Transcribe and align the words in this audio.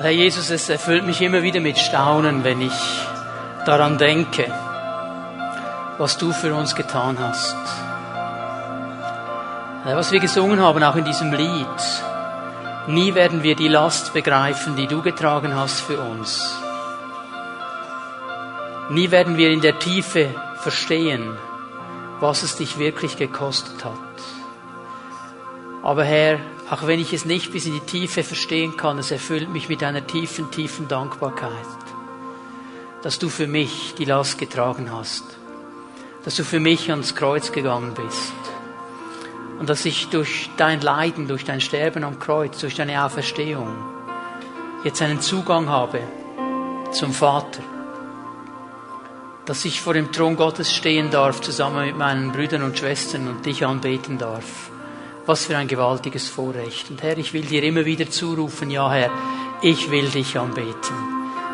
Herr 0.00 0.10
Jesus, 0.10 0.50
es 0.50 0.68
erfüllt 0.68 1.04
mich 1.04 1.20
immer 1.20 1.42
wieder 1.42 1.58
mit 1.58 1.76
Staunen, 1.76 2.44
wenn 2.44 2.60
ich 2.60 2.80
daran 3.66 3.98
denke, 3.98 4.46
was 5.98 6.16
du 6.16 6.30
für 6.32 6.54
uns 6.54 6.76
getan 6.76 7.18
hast. 7.18 7.56
Was 9.84 10.12
wir 10.12 10.20
gesungen 10.20 10.60
haben, 10.60 10.84
auch 10.84 10.94
in 10.94 11.04
diesem 11.04 11.32
Lied, 11.32 11.66
nie 12.86 13.16
werden 13.16 13.42
wir 13.42 13.56
die 13.56 13.66
Last 13.66 14.14
begreifen, 14.14 14.76
die 14.76 14.86
du 14.86 15.02
getragen 15.02 15.56
hast 15.56 15.80
für 15.80 15.98
uns. 15.98 16.56
Nie 18.90 19.10
werden 19.10 19.36
wir 19.36 19.50
in 19.50 19.62
der 19.62 19.80
Tiefe 19.80 20.32
verstehen, 20.58 21.36
was 22.20 22.44
es 22.44 22.54
dich 22.54 22.78
wirklich 22.78 23.16
gekostet 23.16 23.84
hat. 23.84 23.92
Aber 25.82 26.04
Herr, 26.04 26.38
auch 26.70 26.86
wenn 26.86 27.00
ich 27.00 27.12
es 27.12 27.24
nicht 27.24 27.52
bis 27.52 27.66
in 27.66 27.72
die 27.72 27.80
Tiefe 27.80 28.22
verstehen 28.22 28.76
kann, 28.76 28.98
es 28.98 29.10
erfüllt 29.10 29.48
mich 29.48 29.68
mit 29.68 29.82
einer 29.82 30.06
tiefen, 30.06 30.50
tiefen 30.50 30.86
Dankbarkeit, 30.86 31.50
dass 33.02 33.18
du 33.18 33.28
für 33.28 33.46
mich 33.46 33.94
die 33.96 34.04
Last 34.04 34.38
getragen 34.38 34.90
hast, 34.92 35.24
dass 36.24 36.36
du 36.36 36.44
für 36.44 36.60
mich 36.60 36.90
ans 36.90 37.14
Kreuz 37.14 37.52
gegangen 37.52 37.94
bist 37.94 38.32
und 39.58 39.70
dass 39.70 39.84
ich 39.86 40.08
durch 40.08 40.50
dein 40.58 40.80
Leiden, 40.80 41.26
durch 41.26 41.44
dein 41.44 41.60
Sterben 41.60 42.04
am 42.04 42.18
Kreuz, 42.18 42.60
durch 42.60 42.74
deine 42.74 43.02
Auferstehung 43.02 43.74
jetzt 44.84 45.00
einen 45.00 45.22
Zugang 45.22 45.70
habe 45.70 46.00
zum 46.92 47.12
Vater, 47.12 47.62
dass 49.46 49.64
ich 49.64 49.80
vor 49.80 49.94
dem 49.94 50.12
Thron 50.12 50.36
Gottes 50.36 50.74
stehen 50.74 51.10
darf, 51.10 51.40
zusammen 51.40 51.86
mit 51.86 51.96
meinen 51.96 52.30
Brüdern 52.32 52.62
und 52.62 52.78
Schwestern 52.78 53.26
und 53.26 53.46
dich 53.46 53.64
anbeten 53.64 54.18
darf. 54.18 54.70
Was 55.28 55.44
für 55.44 55.58
ein 55.58 55.68
gewaltiges 55.68 56.26
Vorrecht. 56.26 56.88
Und 56.88 57.02
Herr, 57.02 57.18
ich 57.18 57.34
will 57.34 57.42
dir 57.42 57.62
immer 57.62 57.84
wieder 57.84 58.08
zurufen, 58.08 58.70
ja 58.70 58.90
Herr, 58.90 59.10
ich 59.60 59.90
will 59.90 60.08
dich 60.08 60.38
anbeten. 60.38 60.96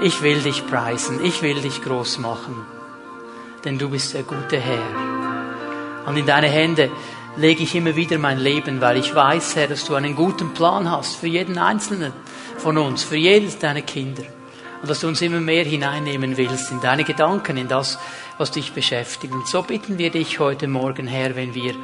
Ich 0.01 0.23
will 0.23 0.41
dich 0.41 0.65
preisen. 0.65 1.19
Ich 1.25 1.43
will 1.43 1.61
dich 1.61 1.83
groß 1.83 2.19
machen. 2.19 2.55
Denn 3.65 3.77
du 3.77 3.89
bist 3.89 4.15
der 4.15 4.23
gute 4.23 4.61
Herr. 4.61 6.07
Und 6.07 6.17
in 6.17 6.25
deine 6.25 6.47
Hände 6.47 6.93
lege 7.37 7.65
ich 7.65 7.75
immer 7.75 7.97
wieder 7.97 8.17
mein 8.17 8.39
Leben, 8.39 8.81
weil 8.81 8.97
ich 8.97 9.13
weiß, 9.13 9.57
Herr, 9.57 9.67
dass 9.67 9.85
du 9.85 9.97
einen 9.97 10.15
guten 10.15 10.55
Plan 10.55 10.89
hast 10.89 11.17
für 11.17 11.27
jeden 11.27 11.59
Einzelnen 11.59 12.13
von 12.59 12.79
uns, 12.79 13.03
für 13.03 13.17
jedes 13.17 13.59
deiner 13.59 13.83
Kinder. 13.83 14.23
Und 14.83 14.89
dass 14.89 15.01
du 15.01 15.09
uns 15.09 15.21
immer 15.21 15.41
mehr 15.41 15.65
hineinnehmen 15.65 16.37
willst 16.37 16.71
in 16.71 16.81
deine 16.81 17.03
Gedanken, 17.03 17.57
in 17.57 17.67
das, 17.67 17.99
was 18.39 18.51
dich 18.51 18.73
beschäftigt. 18.73 19.33
Und 19.33 19.47
so 19.47 19.63
bitten 19.63 19.99
wir 19.99 20.11
dich 20.11 20.39
heute 20.39 20.69
Morgen, 20.69 21.07
Herr, 21.07 21.37
wenn 21.37 21.55
wir 21.55 21.75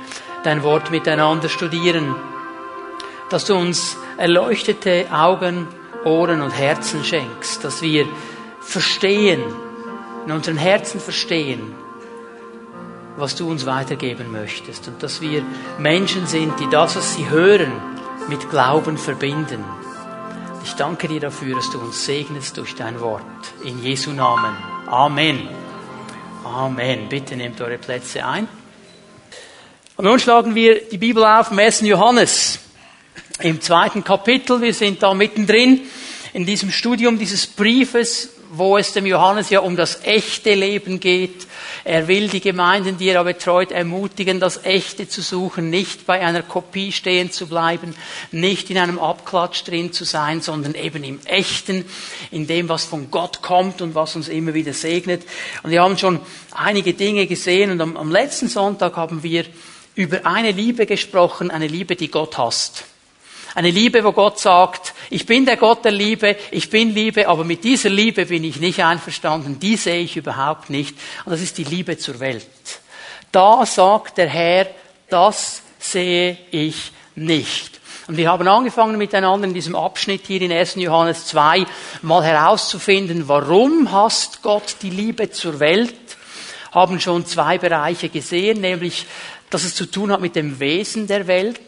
dein 0.45 0.63
Wort 0.63 0.91
miteinander 0.91 1.49
studieren, 1.49 2.15
dass 3.29 3.45
du 3.45 3.55
uns 3.55 3.97
erleuchtete 4.17 5.07
Augen, 5.13 5.69
Ohren 6.05 6.41
und 6.41 6.51
Herzen 6.51 7.05
schenkst, 7.05 7.63
dass 7.63 7.83
wir 7.83 8.07
verstehen, 8.61 9.43
in 10.27 10.33
unseren 10.33 10.57
Herzen 10.57 11.01
verstehen, 11.01 11.75
was 13.17 13.37
du 13.37 13.51
uns 13.51 13.67
weitergeben 13.67 14.31
möchtest 14.33 14.89
und 14.89 15.03
dass 15.03 15.21
wir 15.21 15.43
Menschen 15.79 16.27
sind, 16.27 16.59
die 16.59 16.69
das, 16.71 16.97
was 16.97 17.15
sie 17.15 17.29
hören, 17.29 17.73
mit 18.29 18.49
Glauben 18.51 18.97
verbinden. 18.97 19.65
Ich 20.65 20.75
danke 20.75 21.09
dir 21.09 21.21
dafür, 21.21 21.57
dass 21.57 21.71
du 21.71 21.79
uns 21.79 22.05
segnest 22.05 22.57
durch 22.57 22.75
dein 22.75 23.01
Wort. 23.01 23.23
In 23.63 23.83
Jesu 23.83 24.13
Namen. 24.13 24.57
Amen. 24.87 25.49
Amen. 26.51 27.09
Bitte 27.09 27.37
nehmt 27.37 27.61
eure 27.61 27.79
Plätze 27.79 28.27
ein. 28.27 28.49
Und 29.97 30.05
nun 30.05 30.19
schlagen 30.19 30.57
wir 30.57 30.81
die 30.89 30.99
Bibel 30.99 31.25
auf 31.25 31.53
1. 31.53 31.83
Johannes 31.83 32.59
im 33.39 33.61
zweiten 33.61 34.03
Kapitel. 34.03 34.61
Wir 34.61 34.75
sind 34.75 35.01
da 35.01 35.15
mittendrin 35.15 35.83
in 36.33 36.45
diesem 36.45 36.73
Studium 36.73 37.21
dieses 37.21 37.47
Briefes, 37.47 38.31
wo 38.53 38.77
es 38.77 38.93
dem 38.93 39.07
Johannes 39.07 39.49
ja 39.51 39.61
um 39.61 39.77
das 39.77 40.03
echte 40.03 40.55
Leben 40.55 40.99
geht. 40.99 41.47
Er 41.85 42.09
will 42.09 42.29
die 42.29 42.41
Gemeinden, 42.41 42.99
die 42.99 43.09
er 43.09 43.23
betreut, 43.23 43.71
ermutigen, 43.71 44.41
das 44.41 44.65
Echte 44.65 45.09
zu 45.09 45.23
suchen, 45.23 45.71
nicht 45.71 46.05
bei 46.05 46.21
einer 46.21 46.43
Kopie 46.43 46.93
stehen 46.93 47.31
zu 47.31 47.47
bleiben, 47.47 47.95
nicht 48.33 48.69
in 48.71 48.79
einem 48.79 48.99
Abklatsch 48.99 49.65
drin 49.65 49.93
zu 49.93 50.05
sein, 50.05 50.41
sondern 50.41 50.75
eben 50.75 51.05
im 51.05 51.21
Echten, 51.25 51.85
in 52.31 52.47
dem, 52.47 52.69
was 52.69 52.85
von 52.85 53.11
Gott 53.11 53.41
kommt 53.41 53.83
und 53.83 53.95
was 53.95 54.17
uns 54.17 54.29
immer 54.29 54.53
wieder 54.53 54.73
segnet. 54.73 55.23
Und 55.63 55.71
wir 55.71 55.83
haben 55.83 55.97
schon 55.97 56.21
einige 56.51 56.95
Dinge 56.95 57.27
gesehen 57.27 57.71
und 57.71 57.81
am, 57.81 57.97
am 57.97 58.11
letzten 58.11 58.49
Sonntag 58.49 58.97
haben 58.97 59.23
wir 59.23 59.45
über 59.95 60.27
eine 60.27 60.51
Liebe 60.51 60.87
gesprochen, 60.87 61.51
eine 61.51 61.67
Liebe, 61.69 61.95
die 61.95 62.11
Gott 62.11 62.37
hasst. 62.37 62.85
Eine 63.55 63.71
Liebe, 63.71 64.05
wo 64.05 64.13
Gott 64.13 64.39
sagt, 64.39 64.95
ich 65.11 65.27
bin 65.27 65.45
der 65.45 65.57
Gott 65.57 65.85
der 65.85 65.93
Liebe, 65.93 66.37
ich 66.53 66.71
bin 66.71 66.95
Liebe, 66.95 67.29
aber 67.29 67.45
mit 67.45 67.65
dieser 67.65 67.91
Liebe 67.91 68.27
bin 68.27 68.45
ich 68.45 68.61
nicht 68.61 68.83
einverstanden, 68.85 69.59
die 69.59 69.77
sehe 69.77 70.01
ich 70.01 70.17
überhaupt 70.17 70.71
nicht. 70.71 70.97
Und 71.25 71.33
das 71.33 71.41
ist 71.41 71.59
die 71.59 71.65
Liebe 71.65 71.99
zur 71.99 72.21
Welt. 72.21 72.47
Da 73.33 73.67
sagt 73.67 74.19
der 74.19 74.29
Herr, 74.29 74.69
das 75.09 75.63
sehe 75.79 76.39
ich 76.51 76.93
nicht. 77.17 77.81
Und 78.07 78.17
wir 78.17 78.31
haben 78.31 78.47
angefangen 78.49 78.99
miteinander 78.99 79.47
in 79.47 79.55
diesem 79.55 79.77
Abschnitt 79.77 80.23
hier 80.27 80.43
in 80.43 80.53
1. 80.53 80.77
Johannes 80.77 81.27
2 81.27 81.67
mal 82.03 82.25
herauszufinden, 82.25 83.29
warum 83.29 83.93
hasst 83.93 84.43
Gott 84.43 84.77
die 84.83 84.91
Liebe 84.91 85.31
zur 85.31 85.61
Welt? 85.61 85.95
Haben 86.73 87.01
schon 87.01 87.27
zwei 87.27 87.59
Bereiche 87.59 88.09
gesehen, 88.09 88.61
nämlich 88.61 89.07
dass 89.49 89.65
es 89.65 89.75
zu 89.75 89.87
tun 89.87 90.13
hat 90.13 90.21
mit 90.21 90.37
dem 90.37 90.61
Wesen 90.61 91.09
der 91.09 91.27
Welt. 91.27 91.61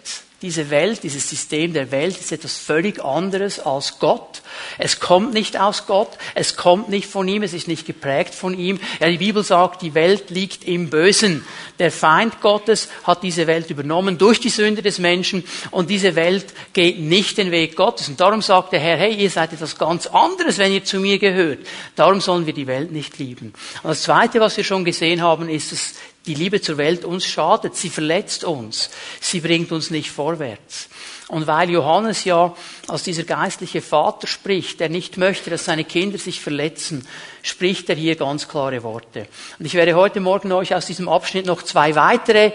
Diese 0.43 0.71
Welt, 0.71 1.05
dieses 1.05 1.31
System 1.31 1.73
der 1.73 1.93
Welt 1.93 2.19
ist 2.19 2.33
etwas 2.33 2.59
völlig 2.59 3.03
anderes 3.03 3.61
als 3.61 4.01
Gott. 4.01 4.43
Es 4.77 4.99
kommt 4.99 5.33
nicht 5.33 5.57
aus 5.57 5.87
Gott, 5.87 6.19
es 6.35 6.57
kommt 6.57 6.89
nicht 6.89 7.09
von 7.09 7.29
ihm, 7.29 7.45
es 7.45 7.53
ist 7.53 7.69
nicht 7.69 7.87
geprägt 7.87 8.35
von 8.35 8.59
ihm. 8.59 8.81
Ja, 8.99 9.09
die 9.09 9.19
Bibel 9.19 9.45
sagt, 9.45 9.83
die 9.83 9.95
Welt 9.95 10.31
liegt 10.31 10.65
im 10.65 10.91
Bösen. 10.91 11.45
Der 11.79 11.93
Feind 11.93 12.41
Gottes 12.41 12.89
hat 13.05 13.23
diese 13.23 13.47
Welt 13.47 13.71
übernommen 13.71 14.19
durch 14.19 14.41
die 14.41 14.49
Sünde 14.49 14.83
des 14.83 14.99
Menschen 14.99 15.45
und 15.71 15.91
diese 15.91 16.17
Welt 16.17 16.47
geht 16.73 16.99
nicht 16.99 17.39
den 17.39 17.53
Weg 17.53 17.77
Gottes. 17.77 18.09
Und 18.09 18.21
darum 18.21 18.43
sagt 18.43 18.73
der 18.73 18.81
Herr, 18.81 18.97
hey, 18.97 19.15
ihr 19.15 19.31
seid 19.31 19.53
etwas 19.53 19.79
ganz 19.79 20.09
anderes, 20.09 20.59
wenn 20.59 20.73
ihr 20.73 20.83
zu 20.83 20.99
mir 20.99 21.21
gehört. 21.21 21.61
Darum 21.95 22.21
sollen 22.21 22.47
wir 22.47 22.53
die 22.53 22.67
Welt 22.67 22.91
nicht 22.91 23.17
lieben. 23.19 23.53
Und 23.85 23.91
das 23.91 24.03
Zweite, 24.03 24.41
was 24.41 24.57
wir 24.57 24.65
schon 24.65 24.85
gesehen 24.85 25.23
haben, 25.23 25.49
ist, 25.49 25.71
dass 25.71 25.95
die 26.27 26.35
Liebe 26.35 26.61
zur 26.61 26.77
Welt 26.77 27.05
uns 27.05 27.25
schadet, 27.25 27.77
sie 27.77 27.91
verletzt 27.91 28.45
uns, 28.45 28.91
sie 29.21 29.41
bringt 29.41 29.73
uns 29.73 29.91
nicht 29.91 30.11
vorwärts. 30.11 30.89
Und 31.29 31.47
weil 31.47 31.71
Johannes 31.71 32.25
ja 32.25 32.55
als 32.89 33.05
dieser 33.05 33.25
geistliche 33.25 33.81
Vater 33.81 34.27
spricht, 34.27 34.81
der 34.81 34.89
nicht 34.89 35.17
möchte, 35.17 35.51
dass 35.51 35.65
seine 35.65 35.85
Kinder 35.85 36.19
sich 36.19 36.41
verletzen, 36.41 37.07
spricht 37.43 37.89
er 37.89 37.97
hier 37.97 38.17
ganz 38.17 38.49
klare 38.49 38.83
Worte. 38.83 39.27
Und 39.59 39.67
ich 39.67 39.75
werde 39.75 39.95
heute 39.95 40.21
Morgen 40.21 40.53
euch 40.53 40.75
aus 40.75 40.87
diesem 40.87 41.09
Abschnitt 41.09 41.47
noch 41.47 41.63
zwei 41.63 41.95
weitere 41.95 42.53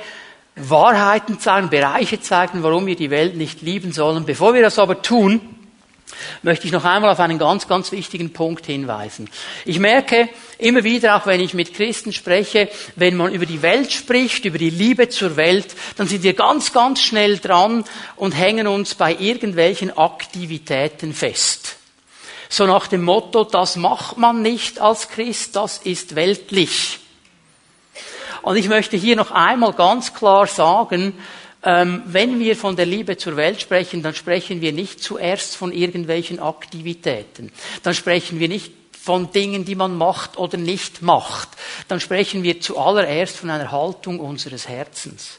Wahrheiten 0.55 1.39
zeigen, 1.39 1.69
Bereiche 1.69 2.19
zeigen, 2.19 2.63
warum 2.63 2.85
wir 2.85 2.95
die 2.95 3.09
Welt 3.09 3.35
nicht 3.35 3.61
lieben 3.61 3.91
sollen. 3.91 4.25
Bevor 4.25 4.53
wir 4.53 4.61
das 4.61 4.79
aber 4.79 5.01
tun, 5.01 5.41
möchte 6.41 6.65
ich 6.65 6.71
noch 6.71 6.85
einmal 6.85 7.11
auf 7.11 7.19
einen 7.19 7.37
ganz, 7.37 7.67
ganz 7.67 7.91
wichtigen 7.91 8.31
Punkt 8.33 8.65
hinweisen. 8.65 9.29
Ich 9.65 9.79
merke 9.79 10.29
immer 10.57 10.83
wieder, 10.83 11.15
auch 11.15 11.25
wenn 11.25 11.39
ich 11.39 11.53
mit 11.53 11.73
Christen 11.73 12.13
spreche, 12.13 12.69
wenn 12.95 13.15
man 13.15 13.33
über 13.33 13.45
die 13.45 13.61
Welt 13.61 13.91
spricht, 13.91 14.45
über 14.45 14.57
die 14.57 14.69
Liebe 14.69 15.09
zur 15.09 15.35
Welt, 15.35 15.75
dann 15.97 16.07
sind 16.07 16.23
wir 16.23 16.33
ganz, 16.33 16.73
ganz 16.73 17.01
schnell 17.01 17.37
dran 17.37 17.83
und 18.15 18.31
hängen 18.31 18.67
uns 18.67 18.95
bei 18.95 19.15
irgendwelchen 19.15 19.95
Aktivitäten 19.97 21.13
fest. 21.13 21.75
So 22.49 22.65
nach 22.65 22.87
dem 22.87 23.03
Motto, 23.03 23.43
das 23.43 23.75
macht 23.75 24.17
man 24.17 24.41
nicht 24.41 24.79
als 24.79 25.09
Christ, 25.09 25.55
das 25.55 25.79
ist 25.79 26.15
weltlich. 26.15 26.99
Und 28.41 28.55
ich 28.55 28.69
möchte 28.69 28.95
hier 28.95 29.17
noch 29.17 29.31
einmal 29.31 29.73
ganz 29.73 30.13
klar 30.13 30.47
sagen, 30.47 31.13
ähm, 31.63 32.03
wenn 32.05 32.39
wir 32.39 32.55
von 32.55 32.77
der 32.77 32.85
Liebe 32.85 33.17
zur 33.17 33.35
Welt 33.35 33.59
sprechen, 33.59 34.01
dann 34.01 34.15
sprechen 34.15 34.61
wir 34.61 34.71
nicht 34.71 35.03
zuerst 35.03 35.57
von 35.57 35.73
irgendwelchen 35.73 36.39
Aktivitäten. 36.39 37.51
Dann 37.83 37.93
sprechen 37.93 38.39
wir 38.39 38.47
nicht 38.47 38.71
von 39.07 39.31
Dingen, 39.31 39.63
die 39.63 39.75
man 39.75 39.95
macht 39.95 40.37
oder 40.37 40.57
nicht 40.57 41.01
macht. 41.01 41.47
Dann 41.87 42.01
sprechen 42.01 42.43
wir 42.43 42.59
zuallererst 42.59 43.37
von 43.37 43.49
einer 43.49 43.71
Haltung 43.71 44.19
unseres 44.19 44.67
Herzens. 44.67 45.37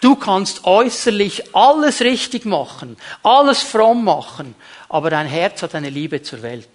Du 0.00 0.14
kannst 0.14 0.64
äußerlich 0.64 1.52
alles 1.52 2.00
richtig 2.00 2.44
machen, 2.44 2.96
alles 3.24 3.60
fromm 3.60 4.04
machen, 4.04 4.54
aber 4.88 5.10
dein 5.10 5.26
Herz 5.26 5.64
hat 5.64 5.74
eine 5.74 5.90
Liebe 5.90 6.22
zur 6.22 6.42
Welt. 6.42 6.68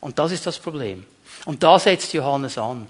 Und 0.00 0.18
das 0.18 0.30
ist 0.32 0.46
das 0.46 0.58
Problem. 0.58 1.06
Und 1.46 1.62
da 1.62 1.78
setzt 1.78 2.12
Johannes 2.12 2.58
an. 2.58 2.86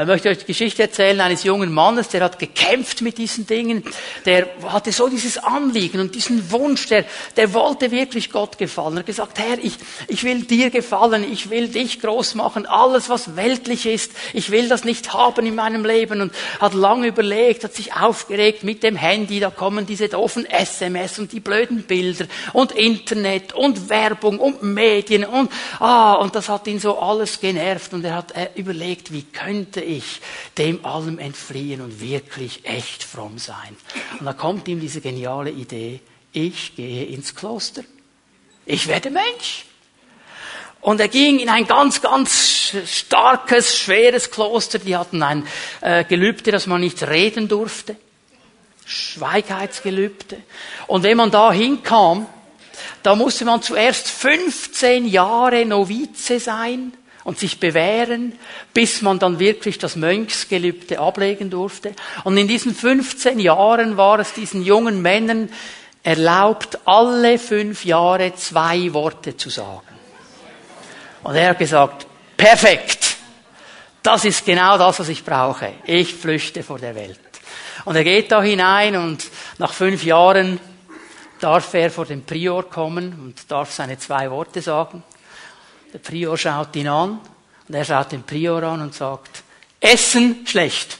Ich 0.00 0.06
möchte 0.06 0.28
euch 0.28 0.38
die 0.38 0.44
Geschichte 0.44 0.82
erzählen 0.82 1.20
eines 1.20 1.42
jungen 1.42 1.72
Mannes, 1.72 2.08
der 2.08 2.22
hat 2.22 2.38
gekämpft 2.38 3.02
mit 3.02 3.18
diesen 3.18 3.48
Dingen, 3.48 3.82
der 4.26 4.46
hatte 4.68 4.92
so 4.92 5.08
dieses 5.08 5.38
Anliegen 5.38 6.00
und 6.00 6.14
diesen 6.14 6.52
Wunsch, 6.52 6.86
der, 6.86 7.04
der 7.36 7.52
wollte 7.52 7.90
wirklich 7.90 8.30
Gott 8.30 8.58
gefallen. 8.58 8.94
Er 8.94 8.98
hat 9.00 9.06
gesagt, 9.06 9.40
Herr, 9.40 9.58
ich, 9.60 9.72
ich 10.06 10.22
will 10.22 10.42
dir 10.42 10.70
gefallen, 10.70 11.26
ich 11.28 11.50
will 11.50 11.66
dich 11.66 12.00
groß 12.00 12.36
machen, 12.36 12.64
alles 12.64 13.08
was 13.08 13.34
weltlich 13.34 13.86
ist, 13.86 14.12
ich 14.34 14.52
will 14.52 14.68
das 14.68 14.84
nicht 14.84 15.14
haben 15.14 15.44
in 15.46 15.56
meinem 15.56 15.84
Leben. 15.84 16.20
Und 16.20 16.32
hat 16.60 16.74
lange 16.74 17.08
überlegt, 17.08 17.64
hat 17.64 17.74
sich 17.74 17.92
aufgeregt 17.94 18.62
mit 18.62 18.84
dem 18.84 18.94
Handy, 18.94 19.40
da 19.40 19.50
kommen 19.50 19.84
diese 19.84 20.08
doofen 20.08 20.46
SMS 20.46 21.18
und 21.18 21.32
die 21.32 21.40
blöden 21.40 21.82
Bilder 21.82 22.26
und 22.52 22.70
Internet 22.70 23.52
und 23.52 23.88
Werbung 23.88 24.38
und 24.38 24.62
Medien 24.62 25.24
und, 25.24 25.50
ah, 25.80 26.12
und 26.14 26.36
das 26.36 26.48
hat 26.48 26.68
ihn 26.68 26.78
so 26.78 27.00
alles 27.00 27.40
genervt. 27.40 27.94
Und 27.94 28.04
er 28.04 28.14
hat 28.14 28.30
äh, 28.36 28.50
überlegt, 28.54 29.12
wie 29.12 29.22
könnte 29.22 29.87
ich 29.88 30.20
dem 30.56 30.84
allem 30.84 31.18
entfliehen 31.18 31.80
und 31.80 32.00
wirklich 32.00 32.64
echt 32.64 33.02
fromm 33.02 33.38
sein. 33.38 33.76
Und 34.20 34.26
da 34.26 34.32
kommt 34.32 34.68
ihm 34.68 34.80
diese 34.80 35.00
geniale 35.00 35.50
Idee, 35.50 36.00
ich 36.32 36.76
gehe 36.76 37.06
ins 37.06 37.34
Kloster. 37.34 37.82
Ich 38.66 38.86
werde 38.86 39.10
Mensch. 39.10 39.64
Und 40.80 41.00
er 41.00 41.08
ging 41.08 41.38
in 41.40 41.48
ein 41.48 41.66
ganz, 41.66 42.00
ganz 42.00 42.72
starkes, 42.86 43.76
schweres 43.76 44.30
Kloster. 44.30 44.78
Die 44.78 44.96
hatten 44.96 45.22
ein 45.22 45.46
äh, 45.80 46.04
Gelübde, 46.04 46.52
dass 46.52 46.66
man 46.66 46.80
nicht 46.80 47.02
reden 47.02 47.48
durfte. 47.48 47.96
Schweigheitsgelübde. 48.86 50.40
Und 50.86 51.02
wenn 51.02 51.16
man 51.16 51.30
da 51.30 51.52
hinkam, 51.52 52.26
da 53.02 53.14
musste 53.14 53.44
man 53.44 53.62
zuerst 53.62 54.08
15 54.08 55.06
Jahre 55.06 55.64
Novize 55.64 56.38
sein 56.38 56.92
und 57.28 57.38
sich 57.38 57.60
bewähren, 57.60 58.32
bis 58.72 59.02
man 59.02 59.18
dann 59.18 59.38
wirklich 59.38 59.76
das 59.76 59.96
Mönchsgelübde 59.96 60.98
ablegen 60.98 61.50
durfte. 61.50 61.92
Und 62.24 62.38
in 62.38 62.48
diesen 62.48 62.74
15 62.74 63.38
Jahren 63.38 63.98
war 63.98 64.18
es 64.18 64.32
diesen 64.32 64.64
jungen 64.64 65.02
Männern 65.02 65.50
erlaubt, 66.02 66.78
alle 66.86 67.38
fünf 67.38 67.84
Jahre 67.84 68.34
zwei 68.34 68.94
Worte 68.94 69.36
zu 69.36 69.50
sagen. 69.50 69.82
Und 71.22 71.34
er 71.34 71.50
hat 71.50 71.58
gesagt, 71.58 72.06
perfekt, 72.34 73.18
das 74.02 74.24
ist 74.24 74.46
genau 74.46 74.78
das, 74.78 74.98
was 74.98 75.10
ich 75.10 75.22
brauche. 75.22 75.74
Ich 75.84 76.14
flüchte 76.14 76.62
vor 76.62 76.78
der 76.78 76.94
Welt. 76.94 77.20
Und 77.84 77.94
er 77.94 78.04
geht 78.04 78.32
da 78.32 78.42
hinein 78.42 78.96
und 78.96 79.22
nach 79.58 79.74
fünf 79.74 80.02
Jahren 80.02 80.58
darf 81.40 81.74
er 81.74 81.90
vor 81.90 82.06
den 82.06 82.24
Prior 82.24 82.62
kommen 82.70 83.20
und 83.20 83.50
darf 83.50 83.70
seine 83.70 83.98
zwei 83.98 84.30
Worte 84.30 84.62
sagen. 84.62 85.02
Der 85.92 85.98
Prior 85.98 86.36
schaut 86.36 86.76
ihn 86.76 86.88
an 86.88 87.18
und 87.66 87.74
er 87.74 87.84
schaut 87.84 88.12
den 88.12 88.22
Prior 88.22 88.62
an 88.62 88.82
und 88.82 88.94
sagt, 88.94 89.42
Essen 89.80 90.46
schlecht. 90.46 90.98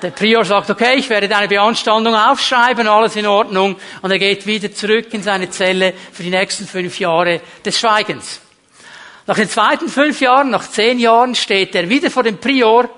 Der 0.00 0.10
Prior 0.10 0.44
sagt, 0.44 0.70
okay, 0.70 0.96
ich 0.96 1.08
werde 1.08 1.28
deine 1.28 1.48
Beanstandung 1.48 2.14
aufschreiben, 2.14 2.86
alles 2.86 3.16
in 3.16 3.26
Ordnung. 3.26 3.76
Und 4.02 4.10
er 4.10 4.18
geht 4.18 4.46
wieder 4.46 4.72
zurück 4.72 5.12
in 5.12 5.22
seine 5.22 5.50
Zelle 5.50 5.94
für 6.12 6.22
die 6.22 6.30
nächsten 6.30 6.66
fünf 6.66 6.98
Jahre 6.98 7.40
des 7.64 7.78
Schweigens. 7.78 8.40
Nach 9.26 9.36
den 9.36 9.48
zweiten 9.48 9.88
fünf 9.88 10.20
Jahren, 10.20 10.50
nach 10.50 10.68
zehn 10.68 10.98
Jahren 10.98 11.34
steht 11.34 11.74
er 11.74 11.88
wieder 11.88 12.10
vor 12.10 12.22
dem 12.22 12.38
Prior. 12.38 12.90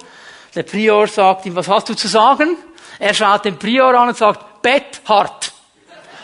Der 0.55 0.65
Prior 0.65 1.07
sagt 1.07 1.47
ihm, 1.47 1.55
was 1.55 1.69
hast 1.69 1.89
du 1.89 1.95
zu 1.95 2.09
sagen? 2.09 2.57
Er 2.99 3.15
schaut 3.15 3.45
den 3.45 3.59
Prior 3.59 3.95
an 3.95 4.09
und 4.09 4.17
sagt, 4.17 4.63
Bett 4.63 5.01
hart. 5.07 5.53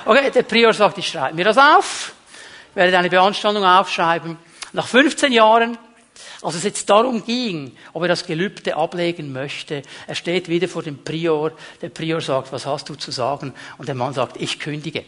Okay, 0.04 0.30
der 0.30 0.42
Prior 0.42 0.72
sagt, 0.72 0.98
ich 0.98 1.06
schreibe 1.06 1.36
mir 1.36 1.44
das 1.44 1.58
auf, 1.58 2.12
werde 2.74 2.92
deine 2.92 3.10
Beanstandung 3.10 3.64
aufschreiben. 3.64 4.36
Nach 4.72 4.86
15 4.86 5.32
Jahren, 5.32 5.76
als 6.42 6.54
es 6.54 6.64
jetzt 6.64 6.88
darum 6.88 7.24
ging, 7.24 7.76
ob 7.92 8.02
er 8.02 8.08
das 8.08 8.26
Gelübde 8.26 8.76
ablegen 8.76 9.32
möchte, 9.32 9.82
er 10.06 10.14
steht 10.14 10.48
wieder 10.48 10.68
vor 10.68 10.82
dem 10.82 11.04
Prior. 11.04 11.52
Der 11.80 11.88
Prior 11.88 12.20
sagt, 12.20 12.52
was 12.52 12.66
hast 12.66 12.88
du 12.88 12.94
zu 12.94 13.10
sagen? 13.10 13.52
Und 13.78 13.88
der 13.88 13.94
Mann 13.94 14.14
sagt, 14.14 14.40
ich 14.40 14.58
kündige. 14.58 15.04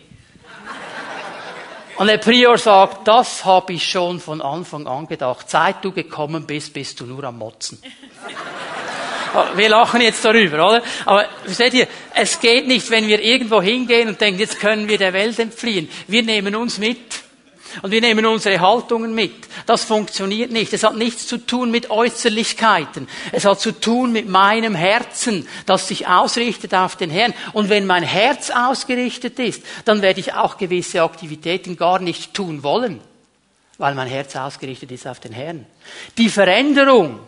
Und 1.96 2.08
der 2.08 2.18
Prior 2.18 2.58
sagt, 2.58 3.06
das 3.06 3.44
habe 3.44 3.72
ich 3.72 3.88
schon 3.88 4.18
von 4.18 4.40
Anfang 4.40 4.86
an 4.86 5.06
gedacht. 5.06 5.48
Seit 5.48 5.84
du 5.84 5.92
gekommen 5.92 6.44
bist, 6.44 6.72
bist 6.72 7.00
du 7.00 7.06
nur 7.06 7.22
am 7.24 7.38
Motzen. 7.38 7.80
Wir 9.56 9.68
lachen 9.68 10.00
jetzt 10.00 10.24
darüber, 10.24 10.68
oder? 10.68 10.82
Aber 11.04 11.26
versteht 11.44 11.74
ihr, 11.74 11.88
es 12.14 12.38
geht 12.38 12.68
nicht, 12.68 12.88
wenn 12.90 13.08
wir 13.08 13.20
irgendwo 13.20 13.60
hingehen 13.60 14.08
und 14.08 14.20
denken, 14.20 14.38
jetzt 14.38 14.60
können 14.60 14.88
wir 14.88 14.98
der 14.98 15.12
Welt 15.12 15.38
entfliehen. 15.38 15.88
Wir 16.06 16.22
nehmen 16.22 16.54
uns 16.54 16.78
mit. 16.78 17.23
Und 17.82 17.90
wir 17.90 18.00
nehmen 18.00 18.26
unsere 18.26 18.60
Haltungen 18.60 19.14
mit. 19.14 19.48
Das 19.66 19.84
funktioniert 19.84 20.50
nicht. 20.50 20.72
Es 20.72 20.82
hat 20.82 20.96
nichts 20.96 21.26
zu 21.26 21.38
tun 21.38 21.70
mit 21.70 21.90
Äußerlichkeiten. 21.90 23.08
Es 23.32 23.44
hat 23.44 23.60
zu 23.60 23.72
tun 23.72 24.12
mit 24.12 24.28
meinem 24.28 24.74
Herzen, 24.74 25.48
das 25.66 25.88
sich 25.88 26.06
ausrichtet 26.06 26.74
auf 26.74 26.96
den 26.96 27.10
Herrn. 27.10 27.34
Und 27.52 27.68
wenn 27.68 27.86
mein 27.86 28.02
Herz 28.02 28.50
ausgerichtet 28.50 29.38
ist, 29.38 29.62
dann 29.84 30.02
werde 30.02 30.20
ich 30.20 30.34
auch 30.34 30.58
gewisse 30.58 31.02
Aktivitäten 31.02 31.76
gar 31.76 31.98
nicht 31.98 32.34
tun 32.34 32.62
wollen, 32.62 33.00
weil 33.78 33.94
mein 33.94 34.08
Herz 34.08 34.36
ausgerichtet 34.36 34.90
ist 34.92 35.06
auf 35.06 35.20
den 35.20 35.32
Herrn. 35.32 35.66
Die 36.18 36.28
Veränderung 36.28 37.20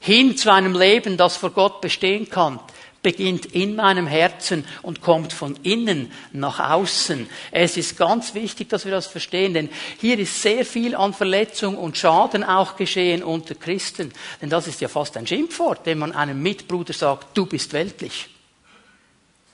hin 0.00 0.36
zu 0.36 0.52
einem 0.52 0.78
Leben, 0.78 1.16
das 1.16 1.36
vor 1.36 1.50
Gott 1.50 1.80
bestehen 1.80 2.28
kann, 2.30 2.60
beginnt 3.08 3.46
in 3.46 3.74
meinem 3.74 4.06
Herzen 4.06 4.66
und 4.82 5.00
kommt 5.00 5.32
von 5.32 5.58
innen 5.62 6.12
nach 6.32 6.60
außen. 6.60 7.26
Es 7.50 7.78
ist 7.78 7.96
ganz 7.96 8.34
wichtig, 8.34 8.68
dass 8.68 8.84
wir 8.84 8.92
das 8.92 9.06
verstehen, 9.06 9.54
denn 9.54 9.70
hier 9.98 10.18
ist 10.18 10.42
sehr 10.42 10.62
viel 10.66 10.94
an 10.94 11.14
Verletzung 11.14 11.78
und 11.78 11.96
Schaden 11.96 12.44
auch 12.44 12.76
geschehen 12.76 13.22
unter 13.22 13.54
Christen. 13.54 14.12
Denn 14.42 14.50
das 14.50 14.66
ist 14.66 14.82
ja 14.82 14.88
fast 14.88 15.16
ein 15.16 15.26
Schimpfwort, 15.26 15.80
wenn 15.84 15.96
man 15.96 16.12
einem 16.12 16.42
Mitbruder 16.42 16.92
sagt, 16.92 17.34
du 17.34 17.46
bist 17.46 17.72
weltlich. 17.72 18.28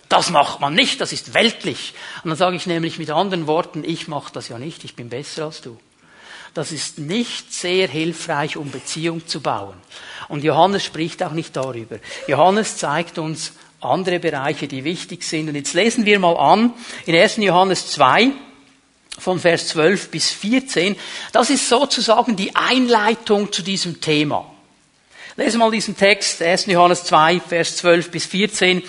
Das 0.08 0.30
macht 0.30 0.58
man 0.58 0.74
nicht, 0.74 1.00
das 1.00 1.12
ist 1.12 1.32
weltlich. 1.32 1.94
Und 2.24 2.30
dann 2.30 2.36
sage 2.36 2.56
ich 2.56 2.66
nämlich 2.66 2.98
mit 2.98 3.10
anderen 3.10 3.46
Worten, 3.46 3.84
ich 3.84 4.08
mache 4.08 4.32
das 4.32 4.48
ja 4.48 4.58
nicht, 4.58 4.82
ich 4.82 4.96
bin 4.96 5.10
besser 5.10 5.44
als 5.44 5.60
du. 5.60 5.78
Das 6.54 6.70
ist 6.70 6.98
nicht 6.98 7.52
sehr 7.52 7.88
hilfreich, 7.88 8.56
um 8.56 8.70
Beziehung 8.70 9.26
zu 9.26 9.40
bauen. 9.40 9.74
Und 10.28 10.44
Johannes 10.44 10.84
spricht 10.84 11.22
auch 11.22 11.32
nicht 11.32 11.56
darüber. 11.56 11.98
Johannes 12.28 12.76
zeigt 12.76 13.18
uns 13.18 13.52
andere 13.80 14.20
Bereiche, 14.20 14.68
die 14.68 14.84
wichtig 14.84 15.24
sind. 15.24 15.48
Und 15.48 15.56
jetzt 15.56 15.74
lesen 15.74 16.06
wir 16.06 16.18
mal 16.18 16.36
an 16.36 16.72
in 17.06 17.14
1. 17.14 17.36
Johannes 17.38 17.90
2 17.92 18.32
von 19.18 19.38
Vers 19.38 19.68
12 19.68 20.10
bis 20.10 20.30
14. 20.30 20.96
Das 21.32 21.50
ist 21.50 21.68
sozusagen 21.68 22.36
die 22.36 22.54
Einleitung 22.54 23.52
zu 23.52 23.62
diesem 23.62 24.00
Thema. 24.00 24.50
Lesen 25.36 25.58
mal 25.58 25.70
diesen 25.70 25.96
Text, 25.96 26.40
1. 26.40 26.66
Johannes 26.66 27.04
2, 27.04 27.40
Vers 27.40 27.76
12 27.78 28.10
bis 28.10 28.26
14. 28.26 28.82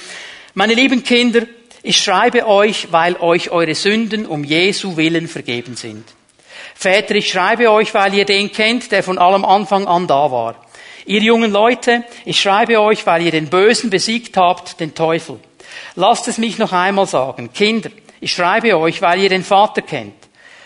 Meine 0.54 0.76
lieben 0.76 1.04
Kinder, 1.04 1.42
ich 1.82 1.98
schreibe 1.98 2.48
euch, 2.48 2.92
weil 2.92 3.16
euch 3.18 3.50
eure 3.50 3.76
Sünden 3.76 4.26
um 4.26 4.44
Jesu 4.44 4.96
willen 4.98 5.28
vergeben 5.28 5.76
sind. 5.76 6.06
Väter, 6.78 7.16
ich 7.16 7.30
schreibe 7.30 7.72
euch, 7.72 7.94
weil 7.94 8.14
ihr 8.14 8.26
den 8.26 8.52
kennt, 8.52 8.92
der 8.92 9.02
von 9.02 9.18
allem 9.18 9.46
Anfang 9.46 9.88
an 9.88 10.08
da 10.08 10.30
war. 10.30 10.56
Ihr 11.06 11.22
jungen 11.22 11.52
Leute, 11.52 12.04
ich 12.26 12.40
schreibe 12.40 12.80
euch, 12.82 13.06
weil 13.08 13.22
ihr 13.24 13.32
den 13.32 13.50
Bösen 13.50 13.90
besiegt 13.90 14.38
habt, 14.38 14.80
den 14.80 14.94
Teufel. 14.94 15.40
Lasst 15.96 16.28
es 16.28 16.38
mich 16.38 16.58
noch 16.58 16.74
einmal 16.74 17.08
sagen. 17.08 17.52
Kinder, 17.54 17.90
ich 18.20 18.34
schreibe 18.34 18.78
euch, 18.78 19.02
weil 19.02 19.22
ihr 19.22 19.30
den 19.30 19.44
Vater 19.44 19.82
kennt. 19.82 20.16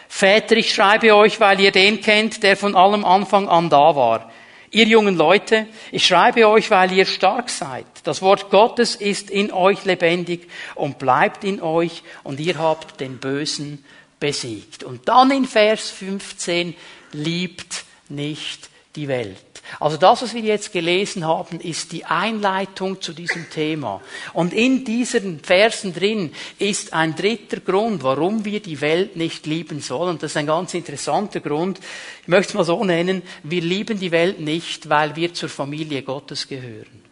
Väter, 0.07 0.57
ich 0.57 0.73
schreibe 0.73 1.15
euch, 1.15 1.39
weil 1.39 1.59
ihr 1.59 1.71
den 1.71 2.01
kennt, 2.01 2.41
der 2.41 2.57
von 2.57 2.75
allem 2.75 3.05
Anfang 3.05 3.47
an 3.47 3.69
da 3.69 3.95
war. 3.95 4.31
Ihr 4.71 4.85
jungen 4.85 5.15
Leute, 5.15 5.67
ich 5.91 6.05
schreibe 6.05 6.47
euch, 6.47 6.71
weil 6.71 6.91
ihr 6.91 7.05
stark 7.05 7.49
seid. 7.49 7.85
Das 8.03 8.21
Wort 8.21 8.49
Gottes 8.49 8.95
ist 8.95 9.29
in 9.29 9.51
euch 9.51 9.85
lebendig 9.85 10.47
und 10.75 10.99
bleibt 10.99 11.43
in 11.43 11.61
euch 11.61 12.03
und 12.23 12.39
ihr 12.39 12.57
habt 12.57 12.99
den 12.99 13.19
Bösen 13.19 13.83
besiegt. 14.19 14.83
Und 14.83 15.07
dann 15.07 15.31
in 15.31 15.45
Vers 15.45 15.89
15, 15.89 16.75
liebt 17.13 17.83
nicht 18.09 18.69
die 18.95 19.07
Welt. 19.07 19.37
Also 19.79 19.97
das, 19.97 20.23
was 20.23 20.33
wir 20.33 20.41
jetzt 20.41 20.73
gelesen 20.73 21.25
haben, 21.25 21.59
ist 21.59 21.91
die 21.91 22.05
Einleitung 22.05 23.01
zu 23.01 23.13
diesem 23.13 23.49
Thema. 23.51 24.01
Und 24.33 24.51
in 24.51 24.83
diesen 24.83 25.39
Versen 25.41 25.93
drin 25.93 26.33
ist 26.57 26.93
ein 26.93 27.15
dritter 27.15 27.59
Grund, 27.59 28.01
warum 28.01 28.45
wir 28.45 28.61
die 28.61 28.81
Welt 28.81 29.15
nicht 29.15 29.45
lieben 29.45 29.79
sollen. 29.79 30.11
Und 30.11 30.23
das 30.23 30.31
ist 30.31 30.37
ein 30.37 30.47
ganz 30.47 30.73
interessanter 30.73 31.39
Grund. 31.39 31.79
Ich 32.23 32.27
möchte 32.27 32.49
es 32.49 32.55
mal 32.55 32.63
so 32.63 32.83
nennen. 32.83 33.21
Wir 33.43 33.61
lieben 33.61 33.99
die 33.99 34.11
Welt 34.11 34.39
nicht, 34.39 34.89
weil 34.89 35.15
wir 35.15 35.33
zur 35.35 35.49
Familie 35.49 36.01
Gottes 36.01 36.47
gehören 36.47 37.08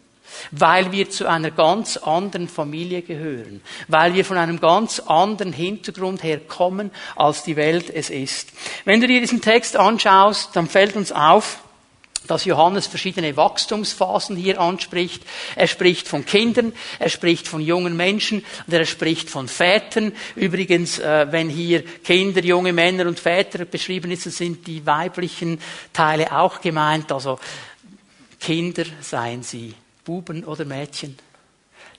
weil 0.52 0.92
wir 0.92 1.10
zu 1.10 1.28
einer 1.28 1.52
ganz 1.52 1.98
anderen 1.98 2.48
Familie 2.48 3.02
gehören, 3.02 3.62
weil 3.88 4.14
wir 4.14 4.26
von 4.26 4.38
einem 4.38 4.60
ganz 4.60 5.00
anderen 5.00 5.54
Hintergrund 5.54 6.24
herkommen, 6.24 6.92
als 7.16 7.44
die 7.44 7.56
Welt 7.56 7.90
es 7.90 8.10
ist. 8.10 8.50
Wenn 8.86 9.02
du 9.02 9.08
dir 9.08 9.20
diesen 9.20 9.42
Text 9.42 9.76
anschaust, 9.76 10.56
dann 10.56 10.68
fällt 10.68 10.96
uns 10.96 11.12
auf, 11.12 11.60
dass 12.28 12.46
Johannes 12.46 12.88
verschiedene 12.88 13.36
Wachstumsphasen 13.38 14.36
hier 14.36 14.60
anspricht. 14.60 15.24
Er 15.56 15.68
spricht 15.68 16.08
von 16.08 16.26
Kindern, 16.26 16.74
er 17.00 17.10
spricht 17.10 17.48
von 17.48 17.62
jungen 17.62 17.96
Menschen 17.96 18.44
und 18.66 18.74
er 18.74 18.86
spricht 18.86 19.30
von 19.30 19.48
Vätern. 19.48 20.12
Übrigens, 20.36 21.00
äh, 21.00 21.28
wenn 21.32 21.50
hier 21.50 21.84
Kinder, 21.84 22.44
junge 22.44 22.74
Männer 22.74 23.08
und 23.08 23.20
Väter 23.20 23.66
beschrieben 23.66 24.12
ist, 24.12 24.24
sind 24.24 24.68
die 24.68 24.86
weiblichen 24.86 25.60
Teile 25.94 26.38
auch 26.38 26.62
gemeint. 26.62 27.12
Also 27.12 27.40
Kinder, 28.40 28.84
seien 29.02 29.44
sie 29.44 29.74
Buben 30.08 30.46
oder 30.46 30.64
Mädchen, 30.64 31.18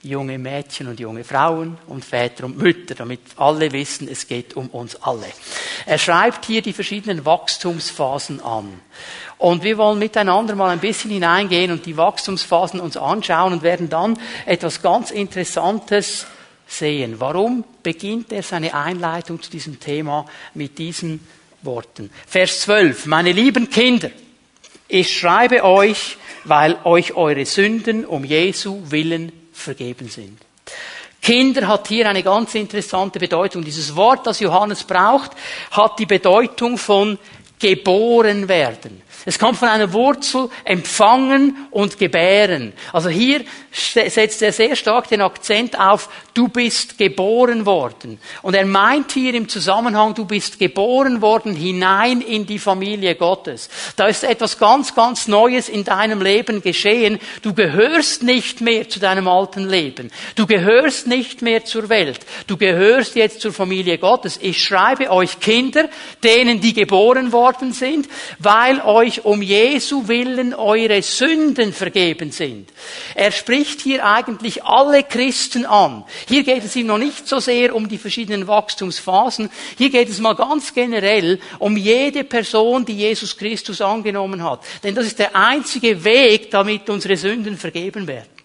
junge 0.01 0.39
Mädchen 0.39 0.89
und 0.89 0.99
junge 0.99 1.25
Frauen 1.25 1.77
und 1.89 2.03
Väter 2.03 2.45
und 2.45 2.57
Mütter, 2.57 2.95
damit 2.95 3.21
alle 3.37 3.71
wissen, 3.73 4.09
es 4.11 4.27
geht 4.27 4.57
um 4.57 4.69
uns 4.69 4.97
alle. 5.03 5.27
Er 5.85 5.99
schreibt 5.99 6.47
hier 6.47 6.63
die 6.63 6.73
verschiedenen 6.73 7.27
Wachstumsphasen 7.27 8.41
an. 8.41 8.81
Und 9.37 9.63
wir 9.63 9.77
wollen 9.77 9.99
miteinander 9.99 10.55
mal 10.55 10.71
ein 10.71 10.79
bisschen 10.79 11.11
hineingehen 11.11 11.71
und 11.71 11.85
die 11.85 11.99
Wachstumsphasen 11.99 12.81
uns 12.81 12.97
anschauen 12.97 13.53
und 13.53 13.63
werden 13.63 13.91
dann 13.91 14.19
etwas 14.47 14.81
ganz 14.81 15.11
Interessantes 15.11 16.25
sehen. 16.67 17.17
Warum 17.21 17.63
beginnt 17.83 18.33
er 18.33 18.43
seine 18.43 18.73
Einleitung 18.73 19.43
zu 19.43 19.51
diesem 19.51 19.81
Thema 19.81 20.25
mit 20.55 20.79
diesen 20.79 21.21
Worten? 21.61 22.09
Vers 22.27 22.61
12. 22.61 23.05
Meine 23.05 23.33
lieben 23.33 23.69
Kinder, 23.69 24.11
ich 24.89 25.19
schreibe 25.19 25.63
euch, 25.63 26.17
weil 26.49 26.79
euch 26.85 27.15
eure 27.15 27.45
Sünden 27.45 28.05
um 28.05 28.25
Jesu 28.25 28.83
willen 28.91 29.33
vergeben 29.53 30.09
sind. 30.09 30.39
Kinder 31.21 31.67
hat 31.67 31.89
hier 31.89 32.09
eine 32.09 32.23
ganz 32.23 32.55
interessante 32.55 33.19
Bedeutung. 33.19 33.65
Dieses 33.65 33.95
Wort, 33.97 34.27
das 34.27 34.41
Johannes 34.41 34.85
braucht, 34.85 35.33
hat 35.73 35.99
die 35.99 36.07
Bedeutung 36.07 36.79
von 36.79 37.19
geboren 37.59 38.49
werden. 38.49 39.03
Es 39.25 39.39
kommt 39.39 39.59
von 39.59 39.69
einer 39.69 39.93
Wurzel 39.93 40.49
empfangen 40.65 41.67
und 41.71 41.99
gebären. 41.99 42.73
Also 42.93 43.09
hier 43.09 43.45
setzt 43.71 44.43
er 44.43 44.53
sehr 44.53 44.77
stark 44.77 45.09
den 45.09 45.21
Akzent 45.21 45.79
auf, 45.79 46.09
du 46.35 46.49
bist 46.49 46.97
geboren 46.99 47.67
worden. 47.67 48.19
Und 48.43 48.55
er 48.55 48.65
meint 48.65 49.13
hier 49.13 49.35
im 49.35 49.49
Zusammenhang, 49.49 50.15
du 50.15 50.25
bist 50.25 50.59
geboren 50.59 51.21
worden 51.21 51.55
hinein 51.55 52.21
in 52.21 52.47
die 52.47 52.59
Familie 52.59 53.17
Gottes. 53.17 53.69
Da 53.97 54.07
ist 54.07 54.25
etwas 54.25 54.59
ganz, 54.59 54.95
ganz 54.95 55.27
Neues 55.29 55.69
in 55.69 55.85
deinem 55.85 56.23
Leben 56.23 56.63
geschehen. 56.63 57.19
Du 57.43 57.53
gehörst 57.53 58.23
nicht 58.23 58.61
mehr 58.61 58.89
zu 58.89 59.01
deinem 59.01 59.27
alten 59.27 59.69
Leben. 59.69 60.11
Du 60.37 60.47
gehörst 60.47 61.07
nicht 61.07 61.43
mehr 61.43 61.65
zur 61.65 61.89
Welt. 61.89 62.21
Du 62.47 62.57
gehörst 62.57 63.17
jetzt 63.17 63.41
zur 63.41 63.53
Familie 63.53 63.99
Gottes. 63.99 64.39
Ich 64.41 64.63
schreibe 64.63 65.11
euch 65.11 65.41
Kinder, 65.41 65.89
denen 66.23 66.61
die 66.61 66.73
geboren 66.73 67.33
worden 67.33 67.48
sind, 67.73 68.09
weil 68.39 68.81
euch 68.81 69.25
um 69.25 69.43
Jesu 69.43 70.09
willen 70.09 70.55
eure 70.55 71.03
Sünden 71.03 71.73
vergeben 71.73 72.31
sind. 72.31 72.71
Er 73.15 73.33
spricht 73.33 73.81
hier 73.81 74.05
eigentlich 74.05 74.65
alle 74.65 75.03
Christen 75.03 75.67
an. 75.67 76.05
Hier 76.27 76.45
geht 76.45 76.65
es 76.65 76.77
ihm 76.77 76.87
noch 76.87 76.99
nicht 76.99 77.27
so 77.27 77.41
sehr 77.41 77.75
um 77.75 77.89
die 77.89 77.99
verschiedenen 77.99 78.47
Wachstumsphasen. 78.47 79.51
Hier 79.77 79.91
geht 79.91 80.09
es 80.09 80.21
mal 80.21 80.35
ganz 80.35 80.73
generell 80.75 81.39
um 81.59 81.77
jede 81.77 82.25
Person, 82.25 82.85
die 82.85 82.97
Jesus 82.97 83.37
Christus 83.37 83.81
angenommen 83.81 84.43
hat. 84.43 84.61
Denn 84.83 84.95
das 84.95 85.07
ist 85.07 85.19
der 85.19 85.35
einzige 85.35 86.05
Weg, 86.05 86.51
damit 86.51 86.89
unsere 86.91 87.17
Sünden 87.17 87.57
vergeben 87.57 88.07
werden. 88.07 88.38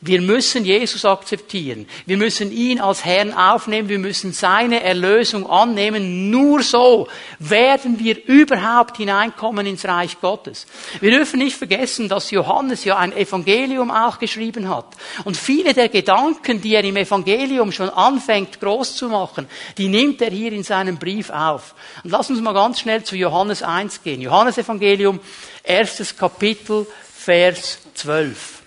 Wir 0.00 0.20
müssen 0.20 0.64
Jesus 0.64 1.04
akzeptieren. 1.04 1.88
Wir 2.06 2.16
müssen 2.16 2.52
ihn 2.52 2.80
als 2.80 3.04
Herrn 3.04 3.32
aufnehmen. 3.34 3.88
Wir 3.88 3.98
müssen 3.98 4.32
seine 4.32 4.80
Erlösung 4.84 5.50
annehmen. 5.50 6.30
Nur 6.30 6.62
so 6.62 7.08
werden 7.40 7.98
wir 7.98 8.24
überhaupt 8.26 8.98
hineinkommen 8.98 9.66
ins 9.66 9.84
Reich 9.84 10.20
Gottes. 10.20 10.66
Wir 11.00 11.10
dürfen 11.10 11.40
nicht 11.40 11.56
vergessen, 11.56 12.08
dass 12.08 12.30
Johannes 12.30 12.84
ja 12.84 12.96
ein 12.96 13.12
Evangelium 13.12 13.90
auch 13.90 14.20
geschrieben 14.20 14.68
hat. 14.68 14.86
Und 15.24 15.36
viele 15.36 15.74
der 15.74 15.88
Gedanken, 15.88 16.60
die 16.60 16.74
er 16.74 16.84
im 16.84 16.96
Evangelium 16.96 17.72
schon 17.72 17.90
anfängt 17.90 18.60
groß 18.60 18.94
zu 18.94 19.08
machen, 19.08 19.48
die 19.78 19.88
nimmt 19.88 20.22
er 20.22 20.30
hier 20.30 20.52
in 20.52 20.62
seinem 20.62 20.98
Brief 20.98 21.30
auf. 21.30 21.74
Und 22.04 22.10
lass 22.10 22.30
uns 22.30 22.40
mal 22.40 22.54
ganz 22.54 22.78
schnell 22.78 23.02
zu 23.02 23.16
Johannes 23.16 23.64
1 23.64 24.04
gehen. 24.04 24.20
Johannes 24.20 24.58
Evangelium, 24.58 25.18
erstes 25.64 26.16
Kapitel, 26.16 26.86
Vers 27.16 27.80
12. 27.94 28.57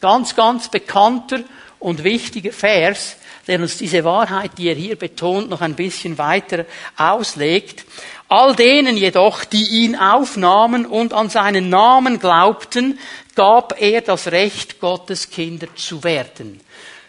Ganz, 0.00 0.36
ganz 0.36 0.68
bekannter 0.68 1.40
und 1.78 2.04
wichtiger 2.04 2.52
Vers, 2.52 3.16
der 3.46 3.60
uns 3.60 3.78
diese 3.78 4.04
Wahrheit, 4.04 4.52
die 4.58 4.68
er 4.68 4.74
hier 4.74 4.96
betont, 4.96 5.48
noch 5.48 5.60
ein 5.60 5.74
bisschen 5.74 6.18
weiter 6.18 6.66
auslegt. 6.96 7.84
All 8.28 8.54
denen 8.54 8.96
jedoch, 8.96 9.44
die 9.44 9.84
ihn 9.84 9.96
aufnahmen 9.96 10.84
und 10.84 11.14
an 11.14 11.30
seinen 11.30 11.70
Namen 11.70 12.20
glaubten, 12.20 12.98
gab 13.34 13.80
er 13.80 14.02
das 14.02 14.28
Recht, 14.28 14.80
Gottes 14.80 15.30
Kinder 15.30 15.68
zu 15.74 16.04
werden. 16.04 16.60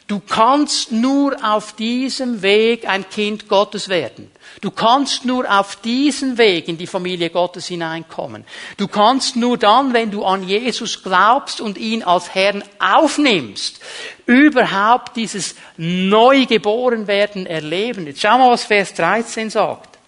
Du 0.10 0.20
kannst 0.20 0.92
nur 0.92 1.38
auf 1.44 1.74
diesem 1.74 2.42
Weg 2.42 2.90
ein 2.90 3.08
Kind 3.12 3.48
Gottes 3.48 3.90
werden. 3.90 4.32
Du 4.60 4.72
kannst 4.72 5.24
nur 5.24 5.48
auf 5.48 5.76
diesen 5.76 6.40
Weg 6.40 6.68
in 6.68 6.80
die 6.80 6.88
Familie 6.88 7.30
Gottes 7.30 7.68
hineinkommen. 7.68 8.44
Du 8.78 8.88
kannst 8.88 9.36
nur 9.36 9.60
dann, 9.60 9.94
wenn 9.94 10.10
du 10.10 10.26
an 10.26 10.42
Jesus 10.42 11.04
glaubst 11.04 11.62
und 11.62 11.78
ihn 11.78 12.02
als 12.02 12.34
Herrn 12.34 12.64
aufnimmst, 12.80 13.82
überhaupt 14.26 15.16
dieses 15.16 15.54
Neugeborenwerden 15.78 17.46
erleben. 17.46 18.08
Jetzt 18.08 18.22
schau 18.22 18.40
mal, 18.40 18.50
was 18.50 18.64
Vers 18.64 18.96
13 18.96 19.52
sagt. 19.52 20.00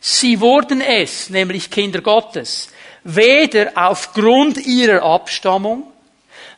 Sie 0.00 0.40
wurden 0.40 0.80
es, 0.80 1.28
nämlich 1.28 1.70
Kinder 1.70 2.00
Gottes, 2.00 2.70
weder 3.04 3.72
aufgrund 3.74 4.56
ihrer 4.56 5.02
Abstammung, 5.02 5.89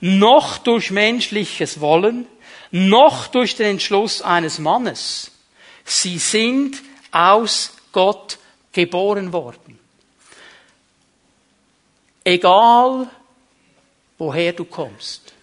noch 0.02 0.58
durch 0.58 0.90
menschliches 0.90 1.80
Wollen, 1.80 2.26
noch 2.72 3.28
durch 3.28 3.54
den 3.54 3.72
Entschluss 3.72 4.20
eines 4.20 4.58
Mannes, 4.58 5.30
Sie 5.84 6.18
sind 6.18 6.76
aus 7.10 7.72
Gott 7.92 8.38
geboren 8.72 9.32
worden. 9.32 9.78
Egal, 12.24 13.08
woher 14.18 14.52
du 14.52 14.64
kommst. 14.64 15.34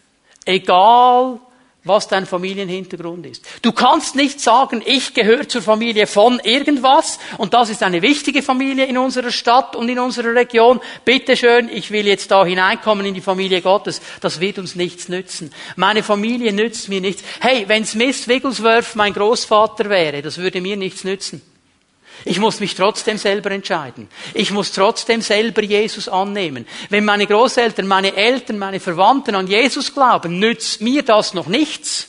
Egal, 0.45 1.39
was 1.85 2.07
dein 2.07 2.25
Familienhintergrund 2.25 3.25
ist. 3.25 3.45
Du 3.61 3.71
kannst 3.71 4.15
nicht 4.15 4.41
sagen, 4.41 4.83
ich 4.85 5.13
gehöre 5.13 5.47
zur 5.47 5.61
Familie 5.61 6.07
von 6.07 6.39
irgendwas 6.39 7.19
und 7.37 7.53
das 7.53 7.69
ist 7.69 7.83
eine 7.83 8.01
wichtige 8.01 8.43
Familie 8.43 8.85
in 8.85 8.97
unserer 8.97 9.31
Stadt 9.31 9.75
und 9.75 9.87
in 9.87 9.97
unserer 9.97 10.35
Region. 10.35 10.81
Bitte 11.05 11.37
schön, 11.37 11.69
ich 11.69 11.91
will 11.91 12.05
jetzt 12.05 12.31
da 12.31 12.45
hineinkommen 12.45 13.05
in 13.05 13.13
die 13.13 13.21
Familie 13.21 13.61
Gottes. 13.61 14.01
Das 14.19 14.41
wird 14.41 14.59
uns 14.59 14.75
nichts 14.75 15.07
nützen. 15.07 15.53
Meine 15.77 16.03
Familie 16.03 16.51
nützt 16.51 16.89
mir 16.89 16.99
nichts. 16.99 17.23
Hey, 17.39 17.63
wenn 17.67 17.85
Smith 17.85 18.27
Wigglesworth 18.27 18.95
mein 18.95 19.13
Großvater 19.13 19.89
wäre, 19.89 20.21
das 20.21 20.37
würde 20.37 20.59
mir 20.59 20.75
nichts 20.75 21.05
nützen. 21.05 21.41
Ich 22.25 22.39
muss 22.39 22.59
mich 22.59 22.75
trotzdem 22.75 23.17
selber 23.17 23.51
entscheiden. 23.51 24.09
Ich 24.33 24.51
muss 24.51 24.71
trotzdem 24.71 25.21
selber 25.21 25.63
Jesus 25.63 26.09
annehmen. 26.09 26.67
Wenn 26.89 27.05
meine 27.05 27.27
Großeltern, 27.27 27.87
meine 27.87 28.15
Eltern, 28.15 28.57
meine 28.57 28.79
Verwandten 28.79 29.35
an 29.35 29.47
Jesus 29.47 29.93
glauben, 29.93 30.39
nützt 30.39 30.81
mir 30.81 31.03
das 31.03 31.33
noch 31.33 31.47
nichts. 31.47 32.07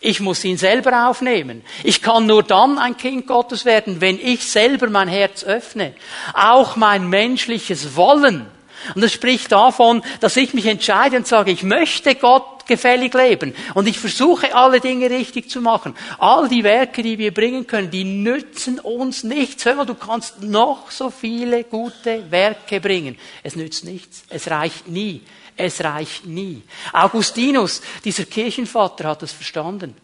Ich 0.00 0.20
muss 0.20 0.44
ihn 0.44 0.56
selber 0.56 1.08
aufnehmen. 1.08 1.62
Ich 1.84 2.00
kann 2.00 2.26
nur 2.26 2.42
dann 2.42 2.78
ein 2.78 2.96
Kind 2.96 3.26
Gottes 3.26 3.66
werden, 3.66 4.00
wenn 4.00 4.18
ich 4.18 4.50
selber 4.50 4.88
mein 4.88 5.08
Herz 5.08 5.44
öffne. 5.44 5.94
Auch 6.32 6.76
mein 6.76 7.08
menschliches 7.08 7.96
Wollen. 7.96 8.46
Und 8.94 9.02
das 9.02 9.12
spricht 9.12 9.52
davon, 9.52 10.02
dass 10.20 10.36
ich 10.36 10.54
mich 10.54 10.66
entscheide 10.66 11.16
und 11.16 11.26
sage, 11.26 11.50
ich 11.50 11.62
möchte 11.62 12.14
Gott 12.14 12.66
gefällig 12.66 13.12
leben. 13.14 13.54
Und 13.74 13.88
ich 13.88 13.98
versuche 13.98 14.54
alle 14.54 14.80
Dinge 14.80 15.10
richtig 15.10 15.50
zu 15.50 15.60
machen. 15.60 15.94
All 16.18 16.48
die 16.48 16.64
Werke, 16.64 17.02
die 17.02 17.18
wir 17.18 17.34
bringen 17.34 17.66
können, 17.66 17.90
die 17.90 18.04
nützen 18.04 18.78
uns 18.78 19.24
nichts. 19.24 19.64
Hör 19.64 19.74
mal, 19.74 19.86
du 19.86 19.94
kannst 19.94 20.42
noch 20.42 20.90
so 20.90 21.10
viele 21.10 21.64
gute 21.64 22.30
Werke 22.30 22.80
bringen. 22.80 23.18
Es 23.42 23.56
nützt 23.56 23.84
nichts. 23.84 24.22
Es 24.28 24.48
reicht 24.48 24.88
nie. 24.88 25.22
Es 25.56 25.82
reicht 25.82 26.26
nie. 26.26 26.62
Augustinus, 26.92 27.82
dieser 28.04 28.24
Kirchenvater, 28.24 29.08
hat 29.08 29.22
das 29.22 29.32
verstanden. 29.32 29.94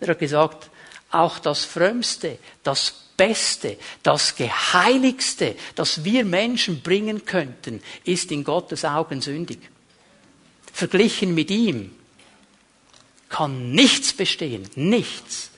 Er 0.00 0.08
hat 0.08 0.18
gesagt, 0.18 0.70
auch 1.10 1.38
das 1.38 1.64
Frömmste, 1.64 2.38
das 2.62 2.94
Beste, 3.16 3.76
das 4.02 4.36
Geheiligste, 4.36 5.56
das 5.74 6.04
wir 6.04 6.24
Menschen 6.24 6.82
bringen 6.82 7.24
könnten, 7.24 7.82
ist 8.04 8.30
in 8.30 8.44
Gottes 8.44 8.84
Augen 8.84 9.20
sündig 9.20 9.58
verglichen 10.78 11.34
mit 11.34 11.50
ihm 11.50 11.90
kann 13.28 13.72
nichts 13.72 14.12
bestehen. 14.12 14.62
Nichts. 14.76 15.50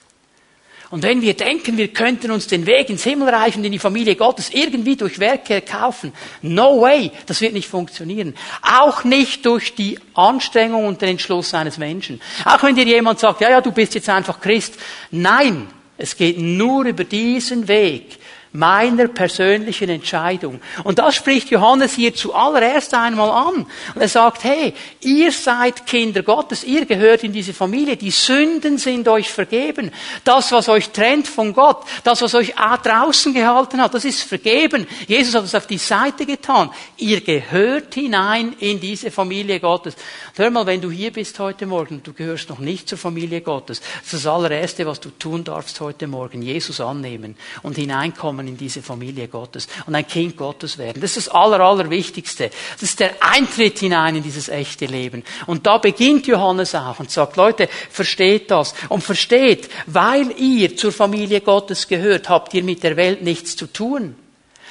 Und 0.90 1.04
wenn 1.04 1.22
wir 1.22 1.34
denken, 1.34 1.76
wir 1.76 1.88
könnten 1.88 2.32
uns 2.32 2.48
den 2.48 2.66
Weg 2.66 2.90
ins 2.90 3.04
Himmelreich 3.04 3.56
und 3.56 3.64
in 3.64 3.70
die 3.70 3.78
Familie 3.78 4.16
Gottes 4.16 4.50
irgendwie 4.52 4.96
durch 4.96 5.20
Werke 5.20 5.60
kaufen, 5.60 6.12
no 6.42 6.80
way, 6.80 7.12
das 7.26 7.40
wird 7.40 7.52
nicht 7.52 7.68
funktionieren. 7.68 8.34
Auch 8.60 9.04
nicht 9.04 9.46
durch 9.46 9.76
die 9.76 10.00
Anstrengung 10.14 10.86
und 10.86 11.00
den 11.00 11.10
Entschluss 11.10 11.54
eines 11.54 11.78
Menschen. 11.78 12.20
Auch 12.44 12.62
wenn 12.64 12.74
dir 12.74 12.84
jemand 12.84 13.20
sagt, 13.20 13.40
ja, 13.40 13.50
ja, 13.50 13.60
du 13.60 13.70
bist 13.70 13.94
jetzt 13.94 14.08
einfach 14.08 14.40
Christ. 14.40 14.74
Nein, 15.12 15.68
es 15.96 16.16
geht 16.16 16.38
nur 16.38 16.84
über 16.84 17.04
diesen 17.04 17.68
Weg, 17.68 18.18
meiner 18.52 19.06
persönlichen 19.08 19.88
Entscheidung. 19.88 20.60
Und 20.82 20.98
das 20.98 21.14
spricht 21.14 21.50
Johannes 21.50 21.94
hier 21.94 22.14
zuallererst 22.14 22.92
einmal 22.94 23.30
an. 23.30 23.66
Und 23.94 24.00
er 24.00 24.08
sagt, 24.08 24.44
hey, 24.44 24.74
ihr 25.00 25.30
seid 25.30 25.86
Kinder 25.86 26.22
Gottes, 26.22 26.64
ihr 26.64 26.84
gehört 26.84 27.22
in 27.22 27.32
diese 27.32 27.54
Familie, 27.54 27.96
die 27.96 28.10
Sünden 28.10 28.78
sind 28.78 29.06
euch 29.06 29.30
vergeben. 29.30 29.92
Das, 30.24 30.50
was 30.50 30.68
euch 30.68 30.90
trennt 30.90 31.28
von 31.28 31.52
Gott, 31.52 31.84
das, 32.02 32.22
was 32.22 32.34
euch 32.34 32.54
draußen 32.54 33.32
gehalten 33.32 33.80
hat, 33.80 33.94
das 33.94 34.04
ist 34.04 34.22
vergeben. 34.22 34.86
Jesus 35.06 35.34
hat 35.34 35.44
es 35.44 35.54
auf 35.54 35.66
die 35.66 35.78
Seite 35.78 36.26
getan. 36.26 36.70
Ihr 36.96 37.20
gehört 37.20 37.94
hinein 37.94 38.54
in 38.58 38.80
diese 38.80 39.10
Familie 39.10 39.60
Gottes. 39.60 39.94
Und 39.94 40.38
hör 40.38 40.50
mal, 40.50 40.66
wenn 40.66 40.80
du 40.80 40.90
hier 40.90 41.12
bist 41.12 41.38
heute 41.38 41.66
Morgen, 41.66 42.02
du 42.02 42.12
gehörst 42.12 42.48
noch 42.48 42.58
nicht 42.58 42.88
zur 42.88 42.98
Familie 42.98 43.42
Gottes, 43.42 43.80
das 43.80 44.12
ist 44.14 44.24
das 44.24 44.26
allererste, 44.26 44.86
was 44.86 44.98
du 44.98 45.10
tun 45.10 45.44
darfst 45.44 45.80
heute 45.80 46.06
Morgen, 46.06 46.42
Jesus 46.42 46.80
annehmen 46.80 47.36
und 47.62 47.76
hineinkommen 47.76 48.39
kommen 48.40 48.48
in 48.48 48.56
diese 48.56 48.80
Familie 48.80 49.28
Gottes 49.28 49.68
und 49.86 49.94
ein 49.94 50.06
Kind 50.06 50.34
Gottes 50.34 50.78
werden. 50.78 51.02
Das 51.02 51.16
ist 51.16 51.26
das 51.26 51.34
Aller, 51.34 51.60
Allerwichtigste. 51.60 52.50
Das 52.72 52.82
ist 52.82 52.98
der 52.98 53.12
Eintritt 53.20 53.78
hinein 53.80 54.16
in 54.16 54.22
dieses 54.22 54.48
echte 54.48 54.86
Leben. 54.86 55.22
Und 55.46 55.66
da 55.66 55.76
beginnt 55.76 56.26
Johannes 56.26 56.74
auch 56.74 56.98
und 57.00 57.10
sagt, 57.10 57.36
Leute, 57.36 57.68
versteht 57.90 58.50
das. 58.50 58.74
Und 58.88 59.02
versteht, 59.02 59.68
weil 59.86 60.32
ihr 60.38 60.74
zur 60.74 60.90
Familie 60.90 61.42
Gottes 61.42 61.86
gehört, 61.86 62.30
habt 62.30 62.54
ihr 62.54 62.64
mit 62.64 62.82
der 62.82 62.96
Welt 62.96 63.22
nichts 63.22 63.56
zu 63.56 63.66
tun. 63.66 64.16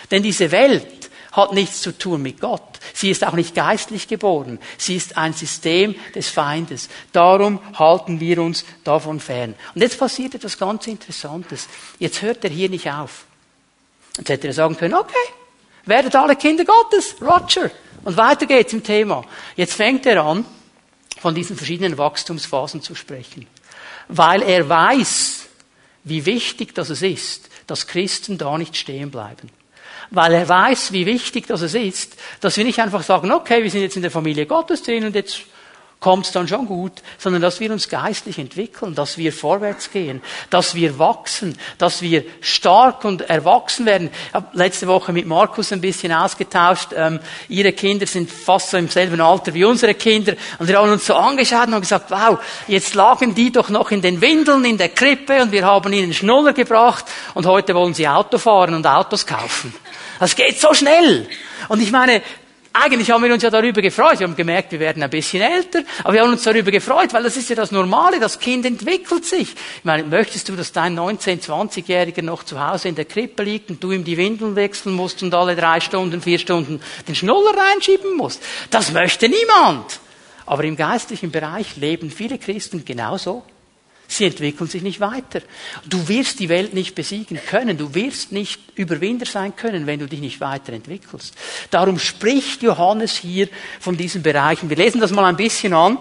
Denn 0.09 0.23
diese 0.23 0.49
Welt 0.49 1.11
hat 1.31 1.53
nichts 1.53 1.81
zu 1.81 1.95
tun 1.95 2.23
mit 2.23 2.39
Gott. 2.39 2.63
Sie 2.93 3.11
ist 3.11 3.23
auch 3.23 3.33
nicht 3.33 3.53
geistlich 3.53 4.07
geboren. 4.07 4.57
Sie 4.79 4.95
ist 4.95 5.15
ein 5.15 5.33
System 5.33 5.93
des 6.15 6.29
Feindes. 6.29 6.89
Darum 7.11 7.59
halten 7.77 8.19
wir 8.19 8.41
uns 8.41 8.65
davon 8.83 9.19
fern. 9.19 9.53
Und 9.75 9.81
jetzt 9.81 9.99
passiert 9.99 10.33
etwas 10.33 10.57
ganz 10.57 10.87
Interessantes. 10.87 11.67
Jetzt 11.99 12.23
hört 12.23 12.43
er 12.43 12.49
hier 12.49 12.69
nicht 12.69 12.89
auf. 12.89 13.28
Jetzt 14.17 14.29
hätte 14.29 14.47
er 14.47 14.53
sagen 14.53 14.77
können, 14.77 14.95
okay, 14.95 15.15
werdet 15.85 16.15
alle 16.15 16.35
Kinder 16.35 16.65
Gottes, 16.65 17.15
Roger. 17.21 17.71
Und 18.03 18.17
weiter 18.17 18.45
geht's 18.45 18.73
im 18.73 18.83
Thema. 18.83 19.23
Jetzt 19.55 19.73
fängt 19.73 20.05
er 20.05 20.23
an, 20.23 20.45
von 21.19 21.35
diesen 21.35 21.55
verschiedenen 21.55 21.97
Wachstumsphasen 21.97 22.81
zu 22.81 22.95
sprechen. 22.95 23.45
Weil 24.07 24.41
er 24.41 24.67
weiß, 24.67 25.47
wie 26.05 26.25
wichtig 26.25 26.73
das 26.73 26.89
ist, 26.89 27.49
dass 27.67 27.87
Christen 27.87 28.37
da 28.37 28.57
nicht 28.57 28.77
stehen 28.77 29.11
bleiben. 29.11 29.49
Weil 30.11 30.33
er 30.33 30.49
weiß, 30.49 30.91
wie 30.91 31.05
wichtig 31.05 31.45
das 31.47 31.61
ist, 31.61 32.15
dass 32.39 32.57
wir 32.57 32.63
nicht 32.63 32.79
einfach 32.79 33.03
sagen, 33.03 33.31
okay, 33.31 33.61
wir 33.61 33.69
sind 33.69 33.81
jetzt 33.81 33.95
in 33.95 34.01
der 34.01 34.11
Familie 34.11 34.45
Gottes 34.45 34.81
drin 34.81 35.05
und 35.05 35.13
jetzt 35.13 35.41
kommt 35.99 36.25
es 36.25 36.31
dann 36.31 36.47
schon 36.47 36.65
gut, 36.65 36.93
sondern 37.17 37.41
dass 37.41 37.59
wir 37.59 37.71
uns 37.71 37.89
geistlich 37.89 38.39
entwickeln, 38.39 38.95
dass 38.95 39.17
wir 39.17 39.33
vorwärts 39.33 39.91
gehen, 39.91 40.21
dass 40.49 40.73
wir 40.73 40.97
wachsen, 40.97 41.57
dass 41.77 42.01
wir 42.01 42.23
stark 42.39 43.03
und 43.03 43.29
erwachsen 43.29 43.85
werden. 43.85 44.09
Ich 44.29 44.33
habe 44.33 44.47
letzte 44.53 44.87
Woche 44.87 45.11
mit 45.11 45.27
Markus 45.27 45.73
ein 45.73 45.81
bisschen 45.81 46.13
ausgetauscht. 46.13 46.89
Ähm, 46.95 47.19
ihre 47.49 47.73
Kinder 47.73 48.07
sind 48.07 48.31
fast 48.31 48.69
so 48.69 48.77
im 48.77 48.87
selben 48.87 49.19
Alter 49.19 49.53
wie 49.53 49.65
unsere 49.65 49.93
Kinder 49.93 50.35
und 50.57 50.69
wir 50.69 50.77
haben 50.77 50.89
uns 50.89 51.05
so 51.05 51.15
angeschaut 51.15 51.67
und 51.67 51.73
haben 51.73 51.81
gesagt, 51.81 52.11
wow, 52.11 52.39
jetzt 52.67 52.93
lagen 52.93 53.35
die 53.35 53.51
doch 53.51 53.69
noch 53.69 53.91
in 53.91 54.01
den 54.01 54.21
Windeln 54.21 54.63
in 54.63 54.77
der 54.77 54.89
Krippe 54.89 55.41
und 55.41 55.51
wir 55.51 55.65
haben 55.65 55.91
ihnen 55.91 56.13
Schnuller 56.13 56.53
gebracht 56.53 57.05
und 57.33 57.45
heute 57.45 57.75
wollen 57.75 57.93
sie 57.93 58.07
Auto 58.07 58.37
fahren 58.37 58.73
und 58.73 58.87
Autos 58.87 59.25
kaufen. 59.25 59.73
Das 60.19 60.35
geht 60.35 60.59
so 60.59 60.73
schnell. 60.73 61.27
Und 61.67 61.81
ich 61.81 61.91
meine, 61.91 62.21
eigentlich 62.81 63.11
haben 63.11 63.23
wir 63.23 63.33
uns 63.33 63.43
ja 63.43 63.49
darüber 63.49 63.81
gefreut. 63.81 64.19
Wir 64.19 64.27
haben 64.27 64.35
gemerkt, 64.35 64.71
wir 64.71 64.79
werden 64.79 65.03
ein 65.03 65.09
bisschen 65.09 65.41
älter, 65.41 65.83
aber 66.03 66.13
wir 66.13 66.21
haben 66.21 66.31
uns 66.31 66.43
darüber 66.43 66.71
gefreut, 66.71 67.13
weil 67.13 67.23
das 67.23 67.37
ist 67.37 67.49
ja 67.49 67.55
das 67.55 67.71
Normale. 67.71 68.19
Das 68.19 68.39
Kind 68.39 68.65
entwickelt 68.65 69.25
sich. 69.25 69.53
Ich 69.53 69.83
meine, 69.83 70.03
möchtest 70.03 70.49
du, 70.49 70.55
dass 70.55 70.71
dein 70.71 70.97
19-, 70.97 71.41
20-Jähriger 71.41 72.21
noch 72.21 72.43
zu 72.43 72.65
Hause 72.65 72.89
in 72.89 72.95
der 72.95 73.05
Krippe 73.05 73.43
liegt 73.43 73.69
und 73.69 73.83
du 73.83 73.91
ihm 73.91 74.03
die 74.03 74.17
Windeln 74.17 74.55
wechseln 74.55 74.93
musst 74.93 75.21
und 75.23 75.33
alle 75.33 75.55
drei 75.55 75.79
Stunden, 75.79 76.21
vier 76.21 76.39
Stunden 76.39 76.81
den 77.07 77.15
Schnuller 77.15 77.53
reinschieben 77.55 78.15
musst? 78.15 78.41
Das 78.69 78.91
möchte 78.91 79.27
niemand. 79.29 79.99
Aber 80.45 80.63
im 80.63 80.75
geistlichen 80.75 81.31
Bereich 81.31 81.77
leben 81.77 82.09
viele 82.09 82.39
Christen 82.39 82.83
genauso. 82.85 83.43
Sie 84.11 84.25
entwickeln 84.25 84.67
sich 84.67 84.81
nicht 84.81 84.99
weiter. 84.99 85.41
Du 85.85 86.07
wirst 86.07 86.39
die 86.39 86.49
Welt 86.49 86.73
nicht 86.73 86.95
besiegen 86.95 87.39
können. 87.47 87.77
Du 87.77 87.93
wirst 87.93 88.31
nicht 88.31 88.59
Überwinder 88.73 89.27
sein 89.27 89.55
können, 89.55 89.85
wenn 89.85 89.99
du 89.99 90.07
dich 90.07 90.19
nicht 90.19 90.41
weiterentwickelst. 90.41 91.35
Darum 91.69 91.99
spricht 91.99 92.63
Johannes 92.63 93.15
hier 93.15 93.49
von 93.79 93.95
diesen 93.95 94.23
Bereichen. 94.23 94.67
Wir 94.67 94.77
lesen 94.77 94.99
das 94.99 95.11
mal 95.11 95.25
ein 95.25 95.37
bisschen 95.37 95.73
an. 95.73 95.99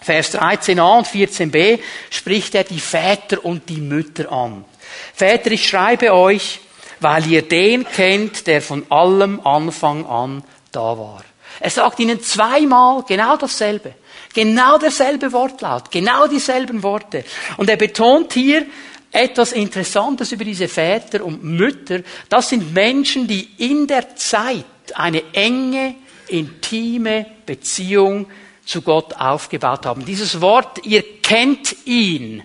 Vers 0.00 0.36
13a 0.36 0.98
und 0.98 1.06
14b 1.08 1.80
spricht 2.10 2.54
er 2.54 2.62
die 2.62 2.78
Väter 2.78 3.44
und 3.44 3.68
die 3.68 3.80
Mütter 3.80 4.30
an. 4.30 4.64
Väter, 5.12 5.50
ich 5.50 5.68
schreibe 5.68 6.14
euch, 6.14 6.60
weil 7.00 7.26
ihr 7.26 7.42
den 7.42 7.84
kennt, 7.84 8.46
der 8.46 8.62
von 8.62 8.86
allem 8.88 9.44
Anfang 9.44 10.06
an 10.06 10.44
da 10.70 10.96
war. 10.96 11.24
Er 11.58 11.70
sagt 11.70 11.98
ihnen 11.98 12.22
zweimal 12.22 13.02
genau 13.02 13.36
dasselbe. 13.36 13.94
Genau 14.34 14.78
derselbe 14.78 15.32
Wortlaut, 15.32 15.90
genau 15.90 16.26
dieselben 16.26 16.82
Worte. 16.82 17.24
Und 17.56 17.68
er 17.68 17.76
betont 17.76 18.32
hier 18.32 18.66
etwas 19.10 19.52
Interessantes 19.52 20.32
über 20.32 20.44
diese 20.44 20.68
Väter 20.68 21.24
und 21.24 21.44
Mütter. 21.44 22.00
Das 22.28 22.48
sind 22.48 22.72
Menschen, 22.72 23.26
die 23.26 23.48
in 23.58 23.86
der 23.86 24.16
Zeit 24.16 24.64
eine 24.94 25.22
enge, 25.34 25.96
intime 26.28 27.26
Beziehung 27.44 28.26
zu 28.64 28.80
Gott 28.80 29.14
aufgebaut 29.14 29.84
haben. 29.84 30.04
Dieses 30.04 30.40
Wort, 30.40 30.84
ihr 30.86 31.02
kennt 31.20 31.76
ihn, 31.84 32.42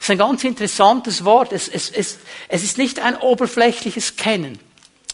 ist 0.00 0.10
ein 0.10 0.18
ganz 0.18 0.42
interessantes 0.44 1.24
Wort. 1.24 1.52
Es, 1.52 1.68
es, 1.68 1.90
es, 1.90 2.18
es 2.48 2.64
ist 2.64 2.78
nicht 2.78 2.98
ein 2.98 3.16
oberflächliches 3.16 4.16
Kennen. 4.16 4.58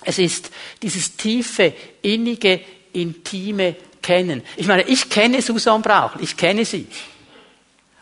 Es 0.05 0.19
ist 0.19 0.51
dieses 0.83 1.17
tiefe, 1.17 1.75
innige, 2.01 2.61
intime 2.93 3.75
kennen. 4.07 4.43
Ich 4.57 4.69
meine, 4.69 4.83
ich 4.83 5.11
kenne 5.11 5.43
Susan 5.43 5.83
Brauch, 5.83 6.17
ich 6.21 6.37
kenne 6.37 6.65
sie. 6.65 6.87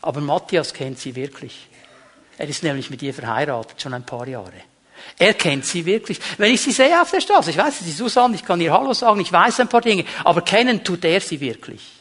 Aber 0.03 0.21
Matthias 0.21 0.75
kennt 0.75 0.99
sie 0.99 1.15
wirklich. 1.17 1.69
Er 2.37 2.47
ist 2.47 2.63
nämlich 2.63 2.91
mit 2.91 3.01
ihr 3.03 3.15
verheiratet, 3.15 3.81
schon 3.81 3.95
ein 3.95 4.05
paar 4.05 4.29
Jahre. 4.29 4.53
Er 5.19 5.33
kennt 5.35 5.65
sie 5.65 5.87
wirklich. 5.87 6.21
Wenn 6.37 6.53
ich 6.53 6.61
sie 6.61 6.73
sehe 6.73 7.01
auf 7.01 7.11
der 7.11 7.21
Straße, 7.21 7.51
ich 7.51 7.57
weiß, 7.57 7.79
sie 7.81 7.91
ist 7.91 7.99
Susan, 7.99 8.35
ich 8.35 8.45
kann 8.45 8.61
ihr 8.61 8.73
Hallo 8.73 8.93
sagen, 8.93 9.21
ich 9.21 9.33
weiß 9.33 9.61
ein 9.61 9.69
paar 9.69 9.81
Dinge, 9.81 10.05
aber 10.25 10.43
kennen 10.43 10.85
tut 10.85 11.05
er 11.05 11.21
sie 11.21 11.41
wirklich 11.41 11.94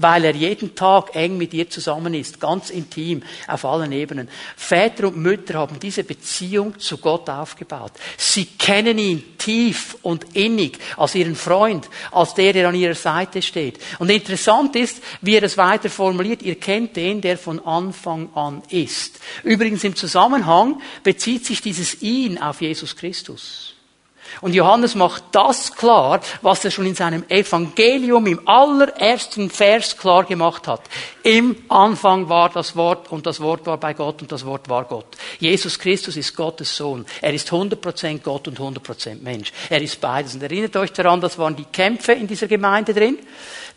weil 0.00 0.24
er 0.24 0.34
jeden 0.34 0.74
Tag 0.74 1.14
eng 1.14 1.36
mit 1.36 1.52
ihr 1.54 1.68
zusammen 1.68 2.14
ist, 2.14 2.40
ganz 2.40 2.70
intim, 2.70 3.22
auf 3.46 3.64
allen 3.64 3.92
Ebenen. 3.92 4.28
Väter 4.56 5.08
und 5.08 5.16
Mütter 5.16 5.54
haben 5.54 5.78
diese 5.78 6.04
Beziehung 6.04 6.78
zu 6.78 6.98
Gott 6.98 7.28
aufgebaut. 7.28 7.92
Sie 8.16 8.46
kennen 8.46 8.98
ihn 8.98 9.36
tief 9.38 9.96
und 10.02 10.24
innig 10.34 10.78
als 10.96 11.14
ihren 11.14 11.36
Freund, 11.36 11.88
als 12.12 12.34
der, 12.34 12.52
der 12.52 12.68
an 12.68 12.74
ihrer 12.74 12.94
Seite 12.94 13.42
steht. 13.42 13.78
Und 13.98 14.10
interessant 14.10 14.76
ist, 14.76 15.02
wie 15.20 15.36
er 15.36 15.42
es 15.42 15.56
weiter 15.56 15.90
formuliert, 15.90 16.42
ihr 16.42 16.56
kennt 16.56 16.96
den, 16.96 17.20
der 17.20 17.38
von 17.38 17.64
Anfang 17.64 18.32
an 18.34 18.62
ist. 18.70 19.20
Übrigens 19.42 19.84
im 19.84 19.96
Zusammenhang 19.96 20.80
bezieht 21.02 21.44
sich 21.44 21.60
dieses 21.60 22.02
ihn 22.02 22.38
auf 22.38 22.60
Jesus 22.60 22.96
Christus. 22.96 23.74
Und 24.40 24.54
Johannes 24.54 24.94
macht 24.94 25.24
das 25.32 25.74
klar, 25.74 26.20
was 26.42 26.64
er 26.64 26.70
schon 26.70 26.86
in 26.86 26.94
seinem 26.94 27.24
Evangelium 27.28 28.26
im 28.26 28.48
allerersten 28.48 29.50
Vers 29.50 29.96
klar 29.96 30.24
gemacht 30.24 30.66
hat. 30.66 30.82
Im 31.22 31.56
Anfang 31.68 32.28
war 32.28 32.48
das 32.48 32.76
Wort 32.76 33.12
und 33.12 33.26
das 33.26 33.40
Wort 33.40 33.66
war 33.66 33.76
bei 33.76 33.92
Gott 33.92 34.22
und 34.22 34.32
das 34.32 34.46
Wort 34.46 34.68
war 34.68 34.84
Gott. 34.84 35.16
Jesus 35.38 35.78
Christus 35.78 36.16
ist 36.16 36.34
Gottes 36.34 36.74
Sohn. 36.74 37.04
Er 37.20 37.34
ist 37.34 37.50
100% 37.50 38.20
Gott 38.20 38.48
und 38.48 38.58
100% 38.58 39.22
Mensch. 39.22 39.52
Er 39.68 39.82
ist 39.82 40.00
beides. 40.00 40.34
Und 40.34 40.42
erinnert 40.42 40.74
euch 40.76 40.92
daran, 40.92 41.20
das 41.20 41.38
waren 41.38 41.56
die 41.56 41.64
Kämpfe 41.64 42.12
in 42.12 42.26
dieser 42.26 42.46
Gemeinde 42.46 42.94
drin. 42.94 43.18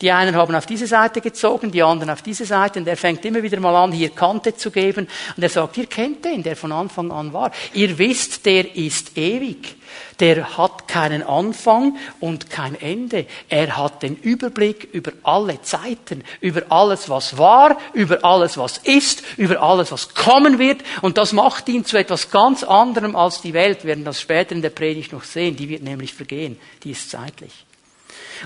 Die 0.01 0.11
einen 0.11 0.35
haben 0.35 0.55
auf 0.55 0.65
diese 0.65 0.87
Seite 0.87 1.21
gezogen, 1.21 1.71
die 1.71 1.83
anderen 1.83 2.09
auf 2.09 2.21
diese 2.21 2.45
Seite. 2.45 2.79
Und 2.79 2.87
er 2.87 2.97
fängt 2.97 3.23
immer 3.25 3.43
wieder 3.43 3.59
mal 3.59 3.75
an, 3.75 3.91
hier 3.91 4.09
Kante 4.09 4.55
zu 4.55 4.71
geben. 4.71 5.07
Und 5.35 5.43
er 5.43 5.49
sagt, 5.49 5.77
ihr 5.77 5.87
kennt 5.87 6.25
den, 6.25 6.43
der 6.43 6.55
von 6.55 6.71
Anfang 6.71 7.11
an 7.11 7.33
war. 7.33 7.51
Ihr 7.73 7.97
wisst, 7.97 8.45
der 8.45 8.75
ist 8.75 9.17
ewig. 9.17 9.75
Der 10.19 10.57
hat 10.57 10.87
keinen 10.87 11.23
Anfang 11.23 11.97
und 12.19 12.49
kein 12.49 12.79
Ende. 12.79 13.25
Er 13.49 13.77
hat 13.77 14.03
den 14.03 14.15
Überblick 14.15 14.87
über 14.93 15.11
alle 15.23 15.61
Zeiten, 15.61 16.23
über 16.39 16.63
alles, 16.69 17.09
was 17.09 17.37
war, 17.37 17.77
über 17.93 18.23
alles, 18.23 18.57
was 18.57 18.77
ist, 18.77 19.23
über 19.37 19.61
alles, 19.61 19.91
was 19.91 20.13
kommen 20.13 20.59
wird. 20.59 20.81
Und 21.01 21.17
das 21.17 21.33
macht 21.33 21.67
ihn 21.69 21.85
zu 21.85 21.97
etwas 21.97 22.29
ganz 22.29 22.63
anderem 22.63 23.15
als 23.15 23.41
die 23.41 23.53
Welt. 23.53 23.83
Wir 23.83 23.89
werden 23.89 24.05
das 24.05 24.21
später 24.21 24.53
in 24.53 24.61
der 24.61 24.69
Predigt 24.69 25.13
noch 25.13 25.23
sehen. 25.23 25.55
Die 25.55 25.69
wird 25.69 25.83
nämlich 25.83 26.13
vergehen. 26.13 26.59
Die 26.83 26.91
ist 26.91 27.09
zeitlich. 27.09 27.65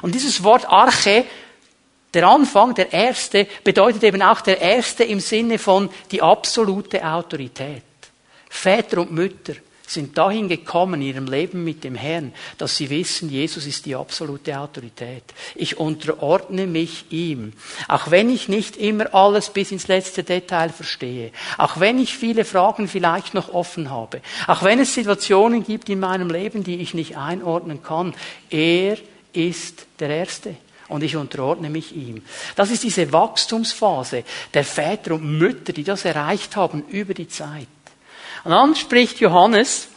Und 0.01 0.15
dieses 0.15 0.43
Wort 0.43 0.67
Arche 0.69 1.25
der 2.13 2.27
Anfang, 2.27 2.73
der 2.73 2.93
Erste, 2.93 3.47
bedeutet 3.63 4.03
eben 4.03 4.21
auch 4.21 4.41
der 4.41 4.61
Erste 4.61 5.03
im 5.03 5.19
Sinne 5.19 5.59
von 5.59 5.89
die 6.11 6.21
absolute 6.21 7.05
Autorität. 7.05 7.83
Väter 8.49 9.01
und 9.01 9.11
Mütter 9.11 9.53
sind 9.87 10.17
dahin 10.17 10.49
gekommen 10.49 11.01
in 11.01 11.07
ihrem 11.07 11.25
Leben 11.25 11.63
mit 11.63 11.83
dem 11.83 11.95
Herrn, 11.95 12.33
dass 12.57 12.75
sie 12.75 12.89
wissen, 12.89 13.29
Jesus 13.29 13.65
ist 13.65 13.85
die 13.85 13.95
absolute 13.95 14.59
Autorität. 14.59 15.23
Ich 15.55 15.77
unterordne 15.79 16.67
mich 16.67 17.05
ihm. 17.09 17.53
Auch 17.87 18.11
wenn 18.11 18.29
ich 18.29 18.49
nicht 18.49 18.77
immer 18.77 19.15
alles 19.15 19.49
bis 19.49 19.71
ins 19.71 19.87
letzte 19.87 20.23
Detail 20.23 20.69
verstehe. 20.69 21.31
Auch 21.57 21.79
wenn 21.79 21.99
ich 21.99 22.17
viele 22.17 22.43
Fragen 22.45 22.87
vielleicht 22.87 23.33
noch 23.33 23.53
offen 23.53 23.89
habe. 23.89 24.21
Auch 24.45 24.61
wenn 24.63 24.79
es 24.79 24.93
Situationen 24.93 25.63
gibt 25.63 25.89
in 25.89 26.01
meinem 26.01 26.29
Leben, 26.29 26.63
die 26.63 26.81
ich 26.81 26.93
nicht 26.93 27.17
einordnen 27.17 27.81
kann. 27.81 28.13
Er 28.49 28.97
ist 29.31 29.87
der 29.99 30.09
Erste 30.09 30.55
und 30.89 31.03
ich 31.03 31.15
unterordne 31.15 31.69
mich 31.69 31.95
ihm. 31.95 32.23
Das 32.55 32.71
ist 32.71 32.83
diese 32.83 33.11
Wachstumsphase 33.11 34.23
der 34.53 34.63
Väter 34.63 35.15
und 35.15 35.37
Mütter, 35.37 35.73
die 35.73 35.83
das 35.83 36.05
erreicht 36.05 36.55
haben 36.55 36.83
über 36.89 37.13
die 37.13 37.27
Zeit. 37.27 37.67
Und 38.47 38.51
dann 38.51 38.75
spricht 38.77 39.19
Johannes, 39.19 39.89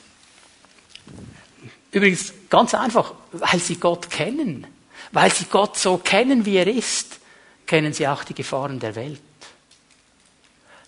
übrigens 1.92 2.32
ganz 2.48 2.74
einfach, 2.74 3.14
weil 3.30 3.60
sie 3.60 3.76
Gott 3.76 4.10
kennen, 4.10 4.66
weil 5.12 5.32
sie 5.32 5.44
Gott 5.44 5.78
so 5.78 5.98
kennen, 5.98 6.44
wie 6.44 6.56
er 6.56 6.66
ist, 6.66 7.20
kennen 7.64 7.92
sie 7.92 8.08
auch 8.08 8.24
die 8.24 8.34
Gefahren 8.34 8.80
der 8.80 8.96
Welt. 8.96 9.20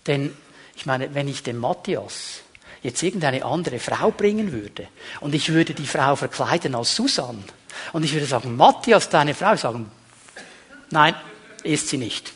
Denn 0.08 0.36
ich 0.74 0.86
meine, 0.86 1.14
wenn 1.14 1.28
ich 1.28 1.44
dem 1.44 1.58
Matthias 1.58 2.40
jetzt 2.82 3.00
irgendeine 3.00 3.44
andere 3.44 3.78
Frau 3.78 4.10
bringen 4.10 4.50
würde 4.50 4.88
und 5.20 5.32
ich 5.32 5.52
würde 5.52 5.72
die 5.72 5.86
Frau 5.86 6.16
verkleiden 6.16 6.74
als 6.74 6.96
Susan 6.96 7.44
und 7.92 8.02
ich 8.02 8.12
würde 8.12 8.26
sagen, 8.26 8.56
Matthias, 8.56 9.08
deine 9.08 9.34
Frau, 9.34 9.54
sagen, 9.54 9.88
nein, 10.90 11.14
ist 11.62 11.90
sie 11.90 11.98
nicht. 11.98 12.32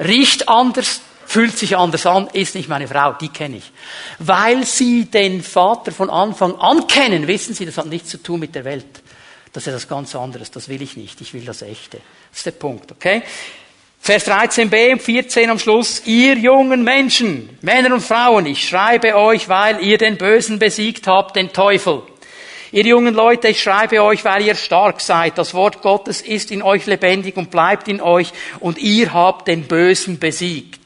Riecht 0.00 0.48
anders, 0.48 1.00
fühlt 1.26 1.56
sich 1.56 1.76
anders 1.76 2.06
an, 2.06 2.28
ist 2.32 2.54
nicht 2.54 2.68
meine 2.68 2.88
Frau, 2.88 3.12
die 3.12 3.28
kenne 3.28 3.56
ich. 3.56 3.72
Weil 4.18 4.64
sie 4.64 5.06
den 5.06 5.42
Vater 5.42 5.92
von 5.92 6.10
Anfang 6.10 6.56
an 6.56 6.86
kennen, 6.86 7.26
wissen 7.26 7.54
sie, 7.54 7.66
das 7.66 7.78
hat 7.78 7.86
nichts 7.86 8.10
zu 8.10 8.22
tun 8.22 8.40
mit 8.40 8.54
der 8.54 8.64
Welt. 8.64 9.02
Das 9.52 9.62
ist 9.62 9.68
etwas 9.68 9.88
ganz 9.88 10.14
anderes, 10.16 10.50
das 10.50 10.68
will 10.68 10.82
ich 10.82 10.96
nicht, 10.96 11.20
ich 11.20 11.32
will 11.32 11.44
das 11.44 11.62
Echte. 11.62 11.98
Das 12.30 12.38
ist 12.38 12.46
der 12.46 12.52
Punkt, 12.52 12.90
okay? 12.90 13.22
Vers 14.00 14.26
13b 14.28 14.92
und 14.92 15.02
14 15.02 15.48
am 15.48 15.58
Schluss. 15.58 16.02
Ihr 16.04 16.34
jungen 16.34 16.84
Menschen, 16.84 17.56
Männer 17.62 17.94
und 17.94 18.02
Frauen, 18.02 18.44
ich 18.44 18.68
schreibe 18.68 19.16
euch, 19.16 19.48
weil 19.48 19.82
ihr 19.82 19.96
den 19.96 20.18
Bösen 20.18 20.58
besiegt 20.58 21.06
habt, 21.06 21.36
den 21.36 21.54
Teufel. 21.54 22.02
Ihr 22.70 22.84
jungen 22.84 23.14
Leute, 23.14 23.48
ich 23.48 23.62
schreibe 23.62 24.02
euch, 24.02 24.24
weil 24.24 24.42
ihr 24.42 24.56
stark 24.56 25.00
seid. 25.00 25.38
Das 25.38 25.54
Wort 25.54 25.80
Gottes 25.80 26.20
ist 26.20 26.50
in 26.50 26.60
euch 26.60 26.84
lebendig 26.86 27.36
und 27.36 27.50
bleibt 27.50 27.86
in 27.86 28.00
euch 28.00 28.32
und 28.58 28.78
ihr 28.78 29.14
habt 29.14 29.46
den 29.46 29.68
Bösen 29.68 30.18
besiegt. 30.18 30.83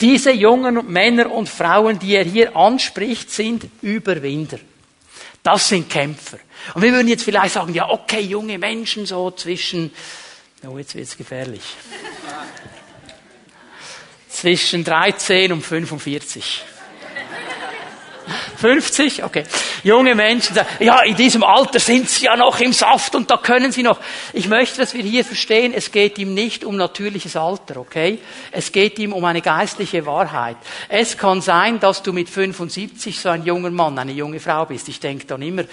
Diese 0.00 0.32
jungen 0.32 0.90
Männer 0.90 1.30
und 1.30 1.48
Frauen, 1.48 1.98
die 1.98 2.14
er 2.14 2.24
hier 2.24 2.56
anspricht, 2.56 3.30
sind 3.30 3.66
Überwinder. 3.82 4.58
Das 5.42 5.68
sind 5.68 5.90
Kämpfer. 5.90 6.38
Und 6.74 6.82
wir 6.82 6.92
würden 6.92 7.08
jetzt 7.08 7.24
vielleicht 7.24 7.54
sagen, 7.54 7.74
ja, 7.74 7.88
okay, 7.88 8.20
junge 8.20 8.58
Menschen 8.58 9.06
so 9.06 9.30
zwischen, 9.30 9.90
oh, 10.66 10.78
jetzt 10.78 10.94
wird's 10.94 11.16
gefährlich. 11.16 11.62
zwischen 14.28 14.84
13 14.84 15.52
und 15.52 15.62
45. 15.62 16.62
50? 18.60 19.24
Okay. 19.24 19.44
Junge 19.82 20.14
Menschen 20.14 20.54
sagen, 20.54 20.68
ja, 20.80 21.00
in 21.02 21.16
diesem 21.16 21.42
Alter 21.42 21.80
sind 21.80 22.08
sie 22.08 22.26
ja 22.26 22.36
noch 22.36 22.60
im 22.60 22.72
Saft 22.72 23.14
und 23.14 23.30
da 23.30 23.38
können 23.38 23.72
sie 23.72 23.82
noch. 23.82 23.98
Ich 24.32 24.48
möchte, 24.48 24.78
dass 24.78 24.94
wir 24.94 25.02
hier 25.02 25.24
verstehen, 25.24 25.72
es 25.74 25.90
geht 25.90 26.18
ihm 26.18 26.34
nicht 26.34 26.64
um 26.64 26.76
natürliches 26.76 27.36
Alter, 27.36 27.78
okay? 27.78 28.18
Es 28.52 28.70
geht 28.70 28.98
ihm 28.98 29.12
um 29.12 29.24
eine 29.24 29.40
geistliche 29.40 30.04
Wahrheit. 30.04 30.56
Es 30.88 31.16
kann 31.16 31.40
sein, 31.40 31.80
dass 31.80 32.02
du 32.02 32.12
mit 32.12 32.28
75 32.28 33.18
so 33.18 33.30
ein 33.30 33.44
junger 33.44 33.70
Mann, 33.70 33.98
eine 33.98 34.12
junge 34.12 34.40
Frau 34.40 34.66
bist. 34.66 34.88
Ich 34.88 35.00
denke 35.00 35.26
dann 35.26 35.42
immer 35.42 35.64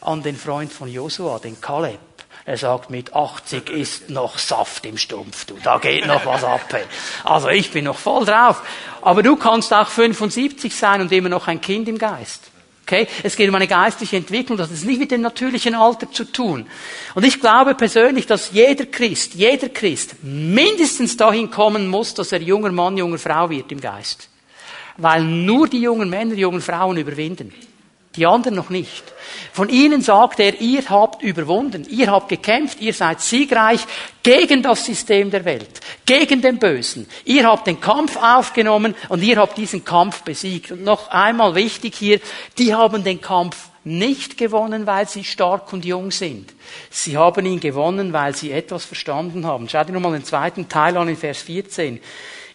an 0.00 0.22
den 0.22 0.36
Freund 0.36 0.72
von 0.72 0.88
Josua, 0.88 1.38
den 1.40 1.60
Kaleb. 1.60 2.05
Er 2.48 2.56
sagt, 2.56 2.90
mit 2.90 3.12
80 3.12 3.70
ist 3.70 4.08
noch 4.08 4.38
Saft 4.38 4.86
im 4.86 4.96
Stumpf, 4.98 5.46
du. 5.46 5.58
Da 5.64 5.78
geht 5.78 6.06
noch 6.06 6.24
was 6.26 6.44
ab. 6.44 6.60
Hey. 6.70 6.84
Also 7.24 7.48
ich 7.48 7.72
bin 7.72 7.86
noch 7.86 7.98
voll 7.98 8.24
drauf. 8.24 8.62
Aber 9.02 9.24
du 9.24 9.34
kannst 9.34 9.74
auch 9.74 9.88
75 9.88 10.72
sein 10.72 11.00
und 11.00 11.10
immer 11.10 11.28
noch 11.28 11.48
ein 11.48 11.60
Kind 11.60 11.88
im 11.88 11.98
Geist. 11.98 12.44
Okay? 12.86 13.08
Es 13.24 13.34
geht 13.34 13.48
um 13.48 13.54
eine 13.56 13.66
geistliche 13.66 14.16
Entwicklung, 14.16 14.56
das 14.56 14.70
hat 14.70 14.84
nicht 14.84 15.00
mit 15.00 15.10
dem 15.10 15.22
natürlichen 15.22 15.74
Alter 15.74 16.12
zu 16.12 16.22
tun. 16.22 16.66
Und 17.16 17.24
ich 17.24 17.40
glaube 17.40 17.74
persönlich, 17.74 18.26
dass 18.26 18.52
jeder 18.52 18.86
Christ, 18.86 19.34
jeder 19.34 19.68
Christ 19.68 20.14
mindestens 20.22 21.16
dahin 21.16 21.50
kommen 21.50 21.88
muss, 21.88 22.14
dass 22.14 22.30
er 22.30 22.40
junger 22.40 22.70
Mann, 22.70 22.96
junger 22.96 23.18
Frau 23.18 23.50
wird 23.50 23.72
im 23.72 23.80
Geist. 23.80 24.28
Weil 24.98 25.24
nur 25.24 25.66
die 25.66 25.80
jungen 25.80 26.08
Männer, 26.08 26.34
jungen 26.34 26.60
Frauen 26.60 26.96
überwinden. 26.96 27.52
Die 28.16 28.26
anderen 28.26 28.56
noch 28.56 28.70
nicht. 28.70 29.04
Von 29.52 29.68
ihnen 29.68 30.00
sagt 30.00 30.40
er, 30.40 30.60
ihr 30.60 30.88
habt 30.88 31.22
überwunden, 31.22 31.86
ihr 31.88 32.10
habt 32.10 32.28
gekämpft, 32.28 32.80
ihr 32.80 32.94
seid 32.94 33.20
siegreich 33.20 33.80
gegen 34.22 34.62
das 34.62 34.84
System 34.84 35.30
der 35.30 35.44
Welt, 35.44 35.80
gegen 36.06 36.40
den 36.40 36.58
Bösen. 36.58 37.06
Ihr 37.24 37.46
habt 37.46 37.66
den 37.66 37.80
Kampf 37.80 38.16
aufgenommen 38.16 38.94
und 39.08 39.22
ihr 39.22 39.36
habt 39.36 39.58
diesen 39.58 39.84
Kampf 39.84 40.22
besiegt. 40.22 40.72
Und 40.72 40.84
noch 40.84 41.10
einmal 41.10 41.54
wichtig 41.54 41.94
hier, 41.96 42.20
die 42.58 42.74
haben 42.74 43.04
den 43.04 43.20
Kampf 43.20 43.68
nicht 43.84 44.36
gewonnen, 44.36 44.86
weil 44.86 45.08
sie 45.08 45.22
stark 45.22 45.72
und 45.72 45.84
jung 45.84 46.10
sind. 46.10 46.52
Sie 46.90 47.16
haben 47.16 47.46
ihn 47.46 47.60
gewonnen, 47.60 48.12
weil 48.12 48.34
sie 48.34 48.50
etwas 48.50 48.84
verstanden 48.84 49.46
haben. 49.46 49.68
Schaut 49.68 49.88
ihr 49.88 49.92
nochmal 49.92 50.12
den 50.12 50.24
zweiten 50.24 50.68
Teil 50.68 50.96
an 50.96 51.08
in 51.08 51.16
Vers 51.16 51.42
14. 51.42 52.00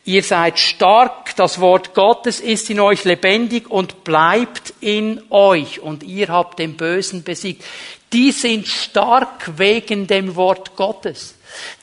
Ihr 0.03 0.23
seid 0.23 0.57
stark, 0.57 1.35
das 1.35 1.59
Wort 1.59 1.93
Gottes 1.93 2.39
ist 2.39 2.69
in 2.69 2.79
euch 2.79 3.03
lebendig 3.03 3.69
und 3.69 4.03
bleibt 4.03 4.73
in 4.81 5.21
euch 5.29 5.79
und 5.79 6.01
ihr 6.01 6.29
habt 6.29 6.57
den 6.57 6.75
Bösen 6.75 7.23
besiegt. 7.23 7.63
Die 8.11 8.31
sind 8.31 8.67
stark 8.67 9.57
wegen 9.57 10.07
dem 10.07 10.35
Wort 10.35 10.75
Gottes. 10.75 11.35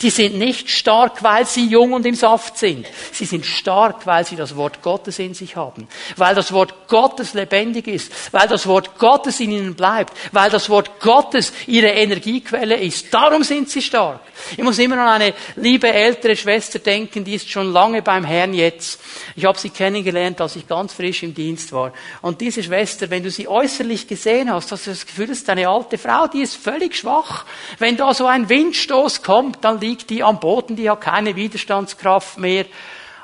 Die 0.03 0.11
sind 0.11 0.39
nicht 0.39 0.71
stark, 0.71 1.23
weil 1.23 1.47
sie 1.47 1.67
jung 1.67 1.93
und 1.93 2.07
im 2.07 2.15
Saft 2.15 2.59
sind. 2.59 2.87
Sie 3.13 3.25
sind 3.25 3.45
stark, 3.45 4.07
weil 4.07 4.25
sie 4.25 4.37
das 4.37 4.57
Wort 4.57 4.83
Gottes 4.83 5.19
in 5.19 5.35
sich 5.35 5.57
haben. 5.57 5.89
Weil 6.17 6.35
das 6.35 6.53
Wort 6.53 6.89
Gottes 6.89 7.35
lebendig 7.35 7.89
ist. 7.89 8.13
Weil 8.33 8.49
das 8.49 8.67
Wort 8.67 8.99
Gottes 8.99 9.41
in 9.41 9.51
ihnen 9.51 9.75
bleibt. 9.75 10.13
Weil 10.33 10.51
das 10.51 10.71
Wort 10.71 11.01
Gottes 11.01 11.53
ihre 11.67 11.89
Energiequelle 11.89 12.77
ist. 12.77 13.13
Darum 13.13 13.43
sind 13.43 13.69
sie 13.71 13.83
stark. 13.83 14.21
Ich 14.53 14.63
muss 14.63 14.79
immer 14.79 14.99
an 14.99 15.21
eine 15.21 15.35
liebe 15.57 15.93
ältere 15.93 16.37
Schwester 16.37 16.79
denken, 16.79 17.25
die 17.25 17.35
ist 17.35 17.51
schon 17.51 17.73
lange 17.73 18.03
beim 18.03 18.25
Herrn 18.25 18.55
jetzt. 18.55 19.01
Ich 19.37 19.45
habe 19.45 19.59
sie 19.59 19.71
kennengelernt, 19.71 20.41
als 20.41 20.57
ich 20.57 20.67
ganz 20.67 20.93
frisch 20.93 21.23
im 21.23 21.35
Dienst 21.35 21.73
war. 21.73 21.93
Und 22.23 22.41
diese 22.41 22.63
Schwester, 22.63 23.11
wenn 23.11 23.23
du 23.23 23.31
sie 23.31 23.49
äußerlich 23.49 24.07
gesehen 24.07 24.53
hast, 24.53 24.71
hast 24.73 24.87
du 24.87 24.91
das 24.91 25.07
Gefühl, 25.07 25.27
das 25.27 25.39
ist 25.39 25.51
eine 25.51 25.69
alte 25.69 25.99
Frau, 25.99 26.27
die 26.27 26.43
ist 26.43 26.57
völlig 26.57 26.97
schwach. 26.97 27.45
Wenn 27.79 27.97
da 27.97 28.15
so 28.15 28.27
ein 28.27 28.49
Windstoß 28.49 29.23
kommt, 29.23 29.58
dann 29.65 29.81
liegt 29.81 30.11
die 30.11 30.23
am 30.23 30.41
Boden, 30.41 30.77
die 30.77 30.89
hat 30.89 31.01
keine 31.01 31.37
Widerstandskraft 31.37 32.39
mehr. 32.39 32.67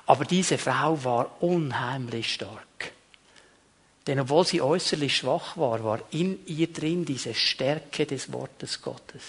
Aber 0.07 0.25
diese 0.25 0.59
Frau 0.59 1.03
war 1.05 1.31
unheimlich 1.40 2.33
stark. 2.33 2.66
Denn 4.06 4.20
obwohl 4.20 4.44
sie 4.44 4.60
äußerlich 4.60 5.16
schwach 5.16 5.56
war, 5.56 5.82
war 5.82 6.00
in 6.10 6.38
ihr 6.46 6.66
drin 6.66 7.06
diese 7.06 7.32
Stärke 7.32 8.04
des 8.04 8.30
Wortes 8.30 8.82
Gottes. 8.82 9.22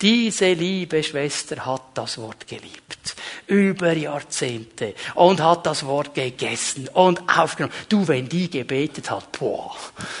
Diese 0.00 0.52
liebe 0.52 1.02
Schwester 1.02 1.64
hat 1.66 1.82
das 1.94 2.18
Wort 2.18 2.46
geliebt. 2.48 3.14
Über 3.46 3.92
Jahrzehnte. 3.92 4.94
Und 5.14 5.40
hat 5.40 5.66
das 5.66 5.84
Wort 5.84 6.14
gegessen 6.14 6.88
und 6.88 7.20
aufgenommen. 7.28 7.74
Du, 7.88 8.08
wenn 8.08 8.28
die 8.28 8.48
gebetet 8.48 9.10
hat, 9.10 9.38
boah, 9.38 9.76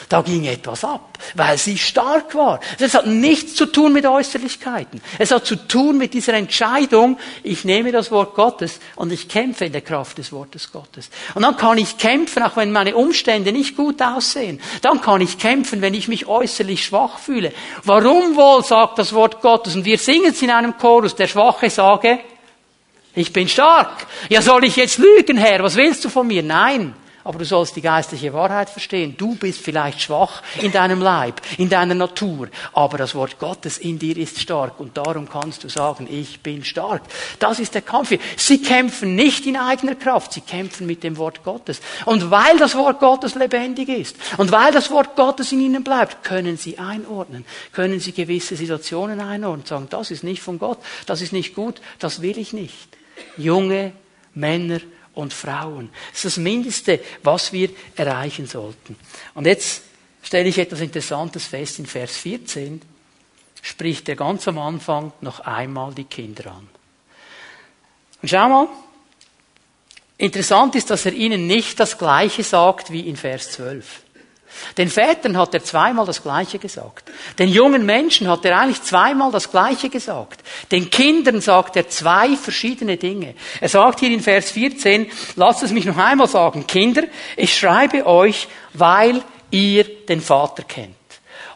da 0.08 0.20
ging 0.22 0.44
etwas 0.44 0.84
ab. 0.84 1.18
Weil 1.34 1.56
sie 1.56 1.78
stark 1.78 2.34
war. 2.34 2.60
Das 2.78 2.94
hat 2.94 3.06
nichts 3.06 3.54
zu 3.54 3.66
tun 3.66 3.92
mit 3.92 4.06
Äußerlichkeiten. 4.06 5.00
Es 5.18 5.30
hat 5.30 5.46
zu 5.46 5.56
tun 5.56 5.98
mit 5.98 6.14
dieser 6.14 6.34
Entscheidung, 6.34 7.18
ich 7.42 7.64
nehme 7.64 7.92
das 7.92 8.10
Wort 8.10 8.34
Gottes 8.34 8.80
und 8.96 9.12
ich 9.12 9.28
kämpfe 9.28 9.64
in 9.64 9.72
der 9.72 9.82
Kraft 9.82 10.18
des 10.18 10.32
Wortes 10.32 10.70
Gottes. 10.70 11.10
Und 11.34 11.42
dann 11.42 11.56
kann 11.56 11.78
ich 11.78 11.98
kämpfen, 11.98 12.42
auch 12.42 12.56
wenn 12.56 12.72
meine 12.72 12.96
Umstände 12.96 13.52
nicht 13.52 13.76
gut 13.80 14.02
aussehen. 14.02 14.60
Dann 14.82 15.00
kann 15.00 15.22
ich 15.22 15.38
kämpfen, 15.38 15.80
wenn 15.80 15.94
ich 15.94 16.06
mich 16.06 16.26
äußerlich 16.26 16.84
schwach 16.84 17.18
fühle. 17.18 17.50
Warum 17.84 18.36
wohl, 18.36 18.62
sagt 18.62 18.98
das 18.98 19.14
Wort 19.14 19.40
Gottes. 19.40 19.74
Und 19.74 19.86
wir 19.86 19.96
singen 19.96 20.32
es 20.32 20.42
in 20.42 20.50
einem 20.50 20.76
Chorus, 20.76 21.14
der 21.14 21.26
Schwache 21.26 21.70
sage, 21.70 22.18
ich 23.14 23.32
bin 23.32 23.48
stark. 23.48 24.06
Ja, 24.28 24.42
soll 24.42 24.64
ich 24.64 24.76
jetzt 24.76 24.98
lügen, 24.98 25.38
Herr? 25.38 25.62
Was 25.62 25.76
willst 25.76 26.04
du 26.04 26.10
von 26.10 26.26
mir? 26.26 26.42
Nein. 26.42 26.94
Aber 27.24 27.38
du 27.38 27.44
sollst 27.44 27.76
die 27.76 27.82
geistliche 27.82 28.32
Wahrheit 28.32 28.70
verstehen. 28.70 29.14
Du 29.16 29.34
bist 29.34 29.60
vielleicht 29.60 30.00
schwach 30.00 30.42
in 30.60 30.72
deinem 30.72 31.00
Leib, 31.00 31.40
in 31.58 31.68
deiner 31.68 31.94
Natur, 31.94 32.48
aber 32.72 32.98
das 32.98 33.14
Wort 33.14 33.38
Gottes 33.38 33.78
in 33.78 33.98
dir 33.98 34.16
ist 34.16 34.40
stark 34.40 34.80
und 34.80 34.96
darum 34.96 35.28
kannst 35.28 35.64
du 35.64 35.68
sagen, 35.68 36.08
ich 36.10 36.40
bin 36.40 36.64
stark. 36.64 37.02
Das 37.38 37.58
ist 37.58 37.74
der 37.74 37.82
Kampf. 37.82 38.12
Sie 38.36 38.62
kämpfen 38.62 39.14
nicht 39.14 39.46
in 39.46 39.56
eigener 39.56 39.94
Kraft, 39.94 40.32
sie 40.32 40.40
kämpfen 40.40 40.86
mit 40.86 41.02
dem 41.02 41.16
Wort 41.18 41.44
Gottes. 41.44 41.80
Und 42.06 42.30
weil 42.30 42.56
das 42.58 42.74
Wort 42.74 43.00
Gottes 43.00 43.34
lebendig 43.34 43.88
ist 43.88 44.16
und 44.38 44.52
weil 44.52 44.72
das 44.72 44.90
Wort 44.90 45.16
Gottes 45.16 45.52
in 45.52 45.60
ihnen 45.60 45.84
bleibt, 45.84 46.24
können 46.24 46.56
sie 46.56 46.78
einordnen, 46.78 47.44
können 47.72 48.00
sie 48.00 48.12
gewisse 48.12 48.56
Situationen 48.56 49.20
einordnen 49.20 49.60
und 49.60 49.66
sagen, 49.66 49.86
das 49.90 50.10
ist 50.10 50.24
nicht 50.24 50.42
von 50.42 50.58
Gott, 50.58 50.78
das 51.06 51.20
ist 51.20 51.32
nicht 51.32 51.54
gut, 51.54 51.80
das 51.98 52.22
will 52.22 52.38
ich 52.38 52.52
nicht. 52.52 52.88
Junge 53.36 53.92
Männer 54.34 54.80
und 55.14 55.32
Frauen. 55.32 55.90
Das 56.10 56.24
ist 56.24 56.36
das 56.36 56.42
Mindeste, 56.42 57.00
was 57.22 57.52
wir 57.52 57.70
erreichen 57.96 58.46
sollten. 58.46 58.96
Und 59.34 59.46
jetzt 59.46 59.82
stelle 60.22 60.48
ich 60.48 60.58
etwas 60.58 60.80
Interessantes 60.80 61.46
fest. 61.46 61.78
In 61.78 61.86
Vers 61.86 62.16
14 62.16 62.80
spricht 63.62 64.08
er 64.08 64.16
ganz 64.16 64.46
am 64.48 64.58
Anfang 64.58 65.12
noch 65.20 65.40
einmal 65.40 65.92
die 65.94 66.04
Kinder 66.04 66.52
an. 66.52 66.68
Und 68.22 68.28
schau 68.28 68.48
mal, 68.48 68.68
interessant 70.18 70.74
ist, 70.74 70.90
dass 70.90 71.06
er 71.06 71.12
ihnen 71.12 71.46
nicht 71.46 71.80
das 71.80 71.98
Gleiche 71.98 72.42
sagt 72.42 72.90
wie 72.90 73.08
in 73.08 73.16
Vers 73.16 73.52
12. 73.52 74.02
Den 74.76 74.88
Vätern 74.88 75.36
hat 75.36 75.54
er 75.54 75.62
zweimal 75.64 76.06
das 76.06 76.22
Gleiche 76.22 76.58
gesagt. 76.58 77.10
Den 77.38 77.48
jungen 77.48 77.86
Menschen 77.86 78.28
hat 78.28 78.44
er 78.44 78.58
eigentlich 78.58 78.82
zweimal 78.82 79.30
das 79.30 79.50
Gleiche 79.50 79.88
gesagt. 79.88 80.42
Den 80.70 80.90
Kindern 80.90 81.40
sagt 81.40 81.76
er 81.76 81.88
zwei 81.88 82.36
verschiedene 82.36 82.96
Dinge. 82.96 83.34
Er 83.60 83.68
sagt 83.68 84.00
hier 84.00 84.10
in 84.10 84.20
Vers 84.20 84.50
14, 84.50 85.10
lasst 85.36 85.62
es 85.62 85.72
mich 85.72 85.84
noch 85.84 85.96
einmal 85.96 86.28
sagen, 86.28 86.66
Kinder, 86.66 87.04
ich 87.36 87.56
schreibe 87.56 88.06
euch, 88.06 88.48
weil 88.72 89.22
ihr 89.50 89.84
den 89.84 90.20
Vater 90.20 90.62
kennt. 90.62 90.94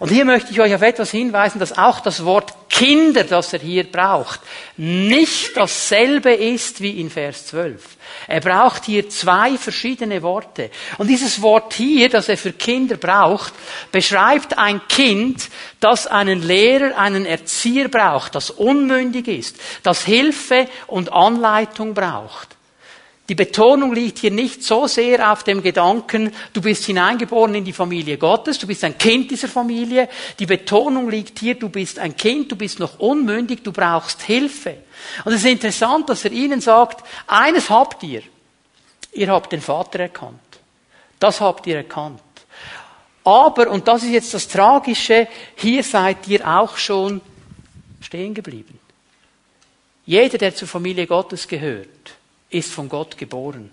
Und 0.00 0.11
hier 0.11 0.24
möchte 0.24 0.50
ich 0.50 0.61
euch 0.61 0.74
auf 0.74 0.83
etwas 0.83 1.11
hinweisen, 1.11 1.59
dass 1.59 1.78
auch 1.78 2.00
das 2.00 2.24
Wort 2.24 2.63
Kinder, 2.74 3.22
das 3.22 3.52
er 3.52 3.60
hier 3.60 3.84
braucht, 3.84 4.40
nicht 4.76 5.56
dasselbe 5.56 6.34
ist 6.34 6.80
wie 6.80 7.00
in 7.00 7.08
Vers 7.08 7.46
12. 7.46 7.80
Er 8.26 8.40
braucht 8.40 8.87
hier 8.87 9.08
zwei 9.08 9.56
verschiedene 9.56 10.20
Worte. 10.22 10.70
Und 10.98 11.06
dieses 11.06 11.40
Wort 11.40 11.74
hier, 11.74 12.08
das 12.08 12.28
er 12.28 12.37
für 12.37 12.52
Kinder 12.52 12.96
braucht, 12.96 13.52
beschreibt 13.92 14.58
ein 14.58 14.80
Kind, 14.88 15.50
das 15.78 16.08
einen 16.08 16.42
Lehrer, 16.42 16.98
einen 16.98 17.26
Erzieher 17.26 17.87
braucht, 17.87 18.34
das 18.34 18.50
unmündig 18.50 19.28
ist, 19.28 19.56
das 19.84 20.04
Hilfe 20.04 20.66
und 20.88 21.12
Anleitung 21.12 21.94
braucht. 21.94 22.53
Die 23.28 23.34
Betonung 23.34 23.94
liegt 23.94 24.18
hier 24.18 24.30
nicht 24.30 24.62
so 24.62 24.87
sehr 24.87 25.32
auf 25.32 25.44
dem 25.44 25.62
Gedanken, 25.62 26.30
du 26.52 26.60
bist 26.60 26.84
hineingeboren 26.84 27.54
in 27.54 27.64
die 27.64 27.72
Familie 27.72 28.18
Gottes, 28.18 28.58
du 28.58 28.66
bist 28.66 28.84
ein 28.84 28.98
Kind 28.98 29.30
dieser 29.30 29.48
Familie. 29.48 30.10
Die 30.38 30.44
Betonung 30.44 31.08
liegt 31.08 31.38
hier, 31.38 31.54
du 31.54 31.70
bist 31.70 31.98
ein 31.98 32.16
Kind, 32.16 32.52
du 32.52 32.56
bist 32.56 32.78
noch 32.78 32.98
unmündig, 32.98 33.62
du 33.64 33.72
brauchst 33.72 34.20
Hilfe. 34.22 34.76
Und 35.24 35.32
es 35.32 35.40
ist 35.40 35.50
interessant, 35.50 36.08
dass 36.10 36.26
er 36.26 36.32
ihnen 36.32 36.60
sagt, 36.60 37.02
eines 37.26 37.70
habt 37.70 38.02
ihr. 38.02 38.22
Ihr 39.14 39.28
habt 39.28 39.52
den 39.52 39.62
Vater 39.62 40.00
erkannt. 40.00 40.40
Das 41.18 41.40
habt 41.40 41.66
ihr 41.66 41.76
erkannt. 41.76 42.20
Aber, 43.24 43.70
und 43.70 43.88
das 43.88 44.02
ist 44.02 44.10
jetzt 44.10 44.34
das 44.34 44.48
Tragische, 44.48 45.28
hier 45.56 45.82
seid 45.82 46.28
ihr 46.28 46.46
auch 46.46 46.76
schon 46.76 47.22
stehen 48.02 48.34
geblieben. 48.34 48.78
Jeder, 50.04 50.37
der 50.37 50.54
zur 50.54 50.68
Familie 50.68 51.06
Gottes 51.06 51.48
gehört, 51.48 52.03
ist 52.54 52.72
von 52.72 52.88
Gott 52.88 53.18
geboren. 53.18 53.70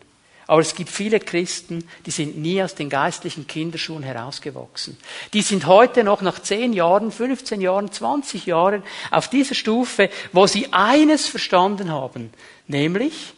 Aber 0.47 0.61
es 0.61 0.75
gibt 0.75 0.89
viele 0.89 1.19
Christen, 1.19 1.87
die 2.05 2.11
sind 2.11 2.37
nie 2.37 2.61
aus 2.61 2.75
den 2.75 2.89
geistlichen 2.89 3.47
Kinderschuhen 3.47 4.03
herausgewachsen. 4.03 4.97
Die 5.33 5.43
sind 5.43 5.65
heute 5.65 6.03
noch 6.03 6.21
nach 6.21 6.41
10 6.41 6.73
Jahren, 6.73 7.11
15 7.11 7.61
Jahren, 7.61 7.89
20 7.89 8.47
Jahren 8.47 8.83
auf 9.11 9.29
dieser 9.29 9.55
Stufe, 9.55 10.09
wo 10.33 10.47
sie 10.47 10.67
eines 10.73 11.27
verstanden 11.27 11.89
haben, 11.89 12.33
nämlich, 12.67 13.33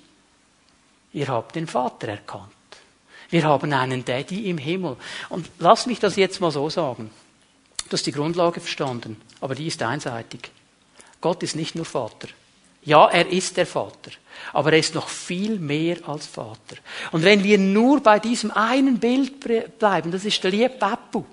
ihr 1.11 1.27
habt 1.27 1.55
den 1.55 1.67
Vater 1.67 2.07
erkannt. 2.07 2.49
Wir 3.29 3.43
haben 3.43 3.73
einen 3.73 4.05
Daddy 4.05 4.49
im 4.49 4.57
Himmel. 4.57 4.95
Und 5.29 5.49
lass 5.59 5.85
mich 5.85 5.99
das 5.99 6.15
jetzt 6.15 6.39
mal 6.39 6.51
so 6.51 6.69
sagen. 6.69 7.11
Du 7.89 7.93
hast 7.93 8.05
die 8.07 8.11
Grundlage 8.11 8.59
verstanden, 8.59 9.21
aber 9.41 9.55
die 9.55 9.67
ist 9.67 9.83
einseitig. 9.83 10.51
Gott 11.21 11.43
ist 11.43 11.55
nicht 11.55 11.75
nur 11.75 11.85
Vater. 11.85 12.27
Ja, 12.85 13.07
er 13.07 13.29
ist 13.29 13.55
der 13.55 13.65
Vater, 13.65 14.11
aber 14.51 14.73
er 14.73 14.79
ist 14.79 14.95
noch 14.95 15.07
viel 15.07 15.57
mehr 15.57 15.97
als 16.05 16.25
Vater. 16.25 16.75
Und 17.11 17.23
wenn 17.23 17.43
wir 17.43 17.57
nur 17.57 18.01
bei 18.01 18.19
diesem 18.19 18.51
einen 18.51 18.99
Bild 18.99 19.39
bleiben, 19.79 20.11
das 20.11 20.25
ist 20.25 20.43
der 20.43 20.51
liebe 20.51 20.69
Papu, 20.69 21.23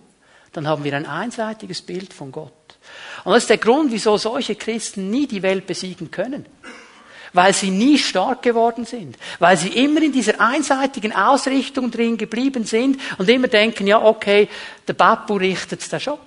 dann 0.53 0.67
haben 0.67 0.85
wir 0.85 0.95
ein 0.95 1.07
einseitiges 1.07 1.83
Bild 1.83 2.13
von 2.13 2.31
Gott. 2.33 2.53
Und 3.25 3.33
das 3.33 3.45
ist 3.45 3.51
der 3.51 3.59
Grund, 3.59 3.93
wieso 3.93 4.17
solche 4.17 4.55
Christen 4.55 5.11
nie 5.11 5.27
die 5.27 5.43
Welt 5.43 5.67
besiegen 5.67 6.11
können. 6.11 6.47
Weil 7.33 7.53
sie 7.53 7.71
nie 7.71 7.99
stark 7.99 8.43
geworden 8.43 8.85
sind. 8.85 9.17
Weil 9.39 9.57
sie 9.57 9.69
immer 9.69 10.03
in 10.03 10.11
dieser 10.11 10.41
einseitigen 10.41 11.13
Ausrichtung 11.13 11.91
drin 11.91 12.17
geblieben 12.17 12.65
sind 12.65 13.01
und 13.19 13.29
immer 13.29 13.47
denken, 13.47 13.87
ja, 13.87 14.03
okay, 14.03 14.49
der 14.89 14.95
Papu 14.95 15.35
richtet's 15.35 15.89
da 15.89 16.01
schon. 16.01 16.19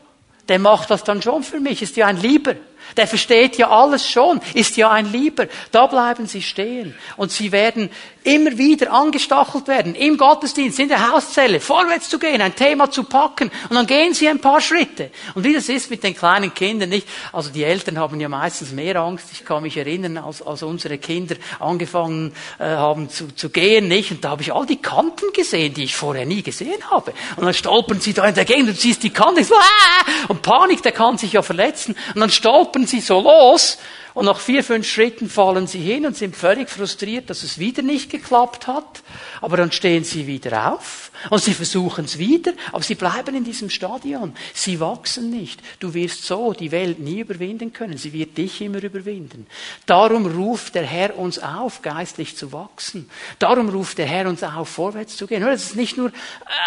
Der 0.47 0.59
macht 0.59 0.89
das 0.89 1.03
dann 1.03 1.21
schon 1.21 1.43
für 1.43 1.59
mich, 1.59 1.81
ist 1.81 1.97
ja 1.97 2.07
ein 2.07 2.17
Lieber. 2.17 2.55
Der 2.97 3.07
versteht 3.07 3.57
ja 3.57 3.69
alles 3.69 4.09
schon, 4.09 4.41
ist 4.53 4.77
ja 4.77 4.91
ein 4.91 5.11
Lieber. 5.11 5.47
Da 5.71 5.87
bleiben 5.87 6.27
sie 6.27 6.41
stehen. 6.41 6.95
Und 7.17 7.31
sie 7.31 7.51
werden 7.51 7.89
immer 8.23 8.57
wieder 8.57 8.91
angestachelt 8.91 9.67
werden, 9.67 9.95
im 9.95 10.17
Gottesdienst, 10.17 10.79
in 10.79 10.87
der 10.87 11.11
Hauszelle, 11.11 11.59
vorwärts 11.59 12.09
zu 12.09 12.19
gehen, 12.19 12.41
ein 12.41 12.55
Thema 12.55 12.89
zu 12.89 13.03
packen. 13.03 13.51
Und 13.69 13.75
dann 13.75 13.87
gehen 13.87 14.13
sie 14.13 14.29
ein 14.29 14.39
paar 14.39 14.61
Schritte. 14.61 15.11
Und 15.35 15.43
wie 15.43 15.53
das 15.53 15.69
ist 15.69 15.89
mit 15.89 16.03
den 16.03 16.15
kleinen 16.15 16.53
Kindern, 16.53 16.89
nicht? 16.89 17.07
Also 17.31 17.49
die 17.49 17.63
Eltern 17.63 17.99
haben 17.99 18.19
ja 18.19 18.29
meistens 18.29 18.71
mehr 18.71 18.95
Angst. 18.97 19.27
Ich 19.31 19.45
kann 19.45 19.63
mich 19.63 19.77
erinnern, 19.77 20.17
als, 20.17 20.41
als 20.41 20.63
unsere 20.63 20.97
Kinder 20.97 21.35
angefangen 21.59 22.33
äh, 22.59 22.63
haben 22.63 23.09
zu, 23.09 23.33
zu 23.35 23.49
gehen, 23.49 23.87
nicht? 23.87 24.11
Und 24.11 24.23
da 24.23 24.29
habe 24.29 24.41
ich 24.41 24.53
all 24.53 24.65
die 24.65 24.81
Kanten 24.81 25.33
gesehen, 25.33 25.73
die 25.73 25.83
ich 25.83 25.95
vorher 25.95 26.25
nie 26.25 26.43
gesehen 26.43 26.89
habe. 26.89 27.13
Und 27.35 27.45
dann 27.45 27.53
stolpern 27.53 27.99
sie 27.99 28.13
da 28.13 28.25
in 28.25 28.35
der 28.35 28.45
Gegend 28.45 28.69
und 28.69 28.79
siehst 28.79 29.03
die 29.03 29.09
Kante, 29.09 29.41
ah! 29.51 30.05
und 30.29 30.41
Panik, 30.41 30.81
der 30.81 30.91
kann 30.91 31.17
sich 31.17 31.33
ja 31.33 31.41
verletzen. 31.41 31.95
Und 32.13 32.21
dann 32.21 32.29
stolpern 32.29 32.72
sie 32.87 32.99
so 32.99 33.21
los 33.21 33.77
und 34.13 34.25
nach 34.25 34.39
vier, 34.39 34.63
fünf 34.63 34.87
Schritten 34.87 35.27
fallen 35.27 35.65
sie 35.65 35.79
hin 35.79 36.05
und 36.05 36.15
sind 36.15 36.35
völlig 36.35 36.69
frustriert, 36.69 37.31
dass 37.31 37.41
es 37.41 37.57
wieder 37.57 37.81
nicht 37.81 38.11
geklappt 38.11 38.67
hat. 38.67 39.01
Aber 39.41 39.57
dann 39.57 39.71
stehen 39.71 40.03
sie 40.03 40.27
wieder 40.27 40.73
auf 40.73 41.11
und 41.31 41.41
sie 41.41 41.53
versuchen 41.53 42.05
es 42.05 42.19
wieder, 42.19 42.53
aber 42.71 42.83
sie 42.83 42.93
bleiben 42.93 43.35
in 43.35 43.43
diesem 43.43 43.71
Stadion. 43.71 44.35
Sie 44.53 44.79
wachsen 44.79 45.31
nicht. 45.31 45.61
Du 45.79 45.95
wirst 45.95 46.25
so 46.25 46.53
die 46.53 46.71
Welt 46.71 46.99
nie 46.99 47.21
überwinden 47.21 47.73
können. 47.73 47.97
Sie 47.97 48.13
wird 48.13 48.37
dich 48.37 48.61
immer 48.61 48.83
überwinden. 48.83 49.47
Darum 49.87 50.27
ruft 50.27 50.75
der 50.75 50.85
Herr 50.85 51.17
uns 51.17 51.39
auf, 51.39 51.81
geistlich 51.81 52.37
zu 52.37 52.51
wachsen. 52.51 53.09
Darum 53.39 53.69
ruft 53.69 53.97
der 53.97 54.05
Herr 54.05 54.27
uns 54.27 54.43
auf, 54.43 54.69
vorwärts 54.69 55.17
zu 55.17 55.25
gehen. 55.25 55.41
Das 55.41 55.63
ist 55.63 55.75
nicht 55.75 55.97
nur 55.97 56.11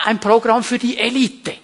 ein 0.04 0.18
Programm 0.18 0.64
für 0.64 0.78
die 0.78 0.98
Elite. 0.98 1.54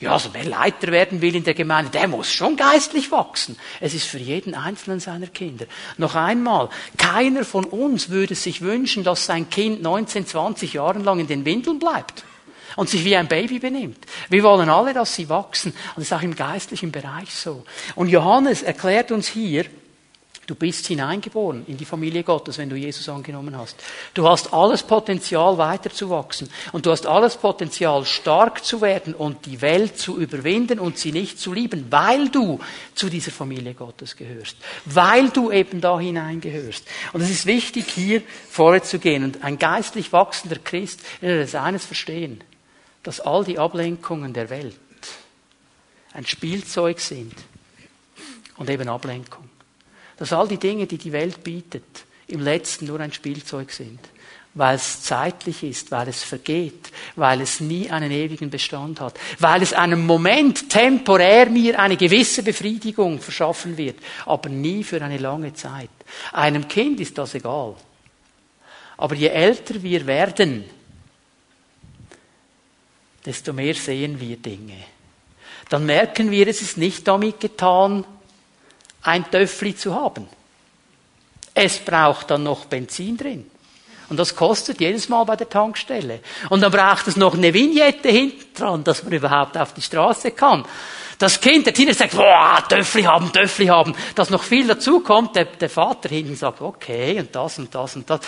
Ja, 0.00 0.12
also 0.12 0.30
wer 0.32 0.44
Leiter 0.44 0.92
werden 0.92 1.20
will 1.20 1.34
in 1.34 1.42
der 1.42 1.54
Gemeinde, 1.54 1.90
der 1.90 2.06
muss 2.06 2.30
schon 2.32 2.56
geistlich 2.56 3.10
wachsen. 3.10 3.56
Es 3.80 3.94
ist 3.94 4.06
für 4.06 4.18
jeden 4.18 4.54
einzelnen 4.54 5.00
seiner 5.00 5.26
Kinder. 5.26 5.66
Noch 5.96 6.14
einmal, 6.14 6.68
keiner 6.96 7.44
von 7.44 7.64
uns 7.64 8.08
würde 8.08 8.36
sich 8.36 8.60
wünschen, 8.60 9.02
dass 9.02 9.26
sein 9.26 9.50
Kind 9.50 9.82
19, 9.82 10.26
20 10.26 10.74
Jahre 10.74 11.00
lang 11.00 11.18
in 11.18 11.26
den 11.26 11.44
Windeln 11.44 11.80
bleibt 11.80 12.24
und 12.76 12.88
sich 12.88 13.04
wie 13.04 13.16
ein 13.16 13.26
Baby 13.26 13.58
benimmt. 13.58 13.98
Wir 14.28 14.44
wollen 14.44 14.68
alle, 14.68 14.94
dass 14.94 15.16
sie 15.16 15.28
wachsen. 15.28 15.72
Und 15.72 15.96
das 15.96 16.04
ist 16.04 16.12
auch 16.12 16.22
im 16.22 16.36
geistlichen 16.36 16.92
Bereich 16.92 17.34
so. 17.34 17.64
Und 17.96 18.08
Johannes 18.08 18.62
erklärt 18.62 19.10
uns 19.10 19.26
hier, 19.26 19.64
Du 20.48 20.54
bist 20.54 20.86
hineingeboren 20.86 21.66
in 21.66 21.76
die 21.76 21.84
Familie 21.84 22.22
Gottes, 22.22 22.56
wenn 22.56 22.70
du 22.70 22.76
Jesus 22.76 23.06
angenommen 23.10 23.54
hast. 23.54 23.76
Du 24.14 24.26
hast 24.26 24.54
alles 24.54 24.82
Potenzial 24.82 25.58
weiterzuwachsen 25.58 26.48
und 26.72 26.86
du 26.86 26.90
hast 26.90 27.04
alles 27.04 27.36
Potenzial 27.36 28.06
stark 28.06 28.64
zu 28.64 28.80
werden 28.80 29.12
und 29.12 29.44
die 29.44 29.60
Welt 29.60 29.98
zu 29.98 30.16
überwinden 30.16 30.78
und 30.78 30.96
sie 30.96 31.12
nicht 31.12 31.38
zu 31.38 31.52
lieben, 31.52 31.88
weil 31.90 32.30
du 32.30 32.58
zu 32.94 33.10
dieser 33.10 33.30
Familie 33.30 33.74
Gottes 33.74 34.16
gehörst, 34.16 34.56
weil 34.86 35.28
du 35.28 35.52
eben 35.52 35.82
da 35.82 36.00
hineingehörst. 36.00 36.82
Und 37.12 37.20
es 37.20 37.28
ist 37.28 37.44
wichtig, 37.44 37.84
hier 37.88 38.22
vorzugehen 38.48 39.24
und 39.24 39.44
ein 39.44 39.58
geistlich 39.58 40.14
wachsender 40.14 40.56
Christ 40.56 41.02
will 41.20 41.40
das 41.40 41.54
eines 41.54 41.84
verstehen, 41.84 42.42
dass 43.02 43.20
all 43.20 43.44
die 43.44 43.58
Ablenkungen 43.58 44.32
der 44.32 44.48
Welt 44.48 44.78
ein 46.14 46.24
Spielzeug 46.24 47.00
sind 47.00 47.34
und 48.56 48.70
eben 48.70 48.88
Ablenkung 48.88 49.47
dass 50.18 50.32
all 50.32 50.48
die 50.48 50.58
Dinge, 50.58 50.86
die 50.86 50.98
die 50.98 51.12
Welt 51.12 51.42
bietet, 51.42 51.84
im 52.26 52.40
letzten 52.40 52.86
nur 52.86 53.00
ein 53.00 53.12
Spielzeug 53.12 53.70
sind, 53.70 54.00
weil 54.54 54.76
es 54.76 55.02
zeitlich 55.02 55.62
ist, 55.62 55.90
weil 55.90 56.08
es 56.08 56.22
vergeht, 56.22 56.90
weil 57.16 57.40
es 57.40 57.60
nie 57.60 57.88
einen 57.90 58.10
ewigen 58.10 58.50
Bestand 58.50 59.00
hat, 59.00 59.18
weil 59.38 59.62
es 59.62 59.72
einem 59.72 60.04
Moment 60.04 60.68
temporär 60.68 61.46
mir 61.46 61.78
eine 61.78 61.96
gewisse 61.96 62.42
Befriedigung 62.42 63.20
verschaffen 63.20 63.76
wird, 63.76 63.96
aber 64.26 64.48
nie 64.48 64.82
für 64.84 65.00
eine 65.00 65.18
lange 65.18 65.54
Zeit. 65.54 65.90
Einem 66.32 66.66
Kind 66.68 67.00
ist 67.00 67.16
das 67.16 67.34
egal. 67.34 67.76
Aber 68.96 69.14
je 69.14 69.28
älter 69.28 69.80
wir 69.82 70.06
werden, 70.06 70.64
desto 73.24 73.52
mehr 73.52 73.74
sehen 73.74 74.18
wir 74.18 74.36
Dinge. 74.36 74.76
Dann 75.68 75.86
merken 75.86 76.30
wir, 76.30 76.48
es 76.48 76.62
ist 76.62 76.78
nicht 76.78 77.06
damit 77.06 77.40
getan, 77.40 78.04
ein 79.02 79.30
Töffli 79.30 79.76
zu 79.76 79.94
haben. 79.94 80.28
Es 81.54 81.78
braucht 81.78 82.30
dann 82.30 82.44
noch 82.44 82.66
Benzin 82.66 83.16
drin. 83.16 83.50
Und 84.08 84.16
das 84.16 84.34
kostet 84.34 84.80
jedes 84.80 85.08
Mal 85.08 85.24
bei 85.24 85.36
der 85.36 85.48
Tankstelle. 85.48 86.20
Und 86.48 86.62
dann 86.62 86.72
braucht 86.72 87.08
es 87.08 87.16
noch 87.16 87.34
eine 87.34 87.52
Vignette 87.52 88.08
hinten 88.08 88.54
dran, 88.54 88.84
dass 88.84 89.02
man 89.02 89.12
überhaupt 89.12 89.56
auf 89.58 89.74
die 89.74 89.82
Straße 89.82 90.30
kann. 90.30 90.64
Das 91.18 91.40
Kind, 91.40 91.66
der 91.66 91.74
Teenager 91.74 91.98
sagt, 91.98 92.16
boah, 92.16 92.62
Töffli 92.68 93.02
haben, 93.02 93.32
Töffli 93.32 93.66
haben. 93.66 93.94
Dass 94.14 94.30
noch 94.30 94.44
viel 94.44 94.66
dazu 94.66 95.00
kommt, 95.00 95.36
der, 95.36 95.46
der 95.46 95.68
Vater 95.68 96.08
hinten 96.08 96.36
sagt, 96.36 96.60
okay, 96.62 97.18
und 97.18 97.34
das 97.34 97.58
und 97.58 97.74
das 97.74 97.96
und 97.96 98.08
das. 98.08 98.20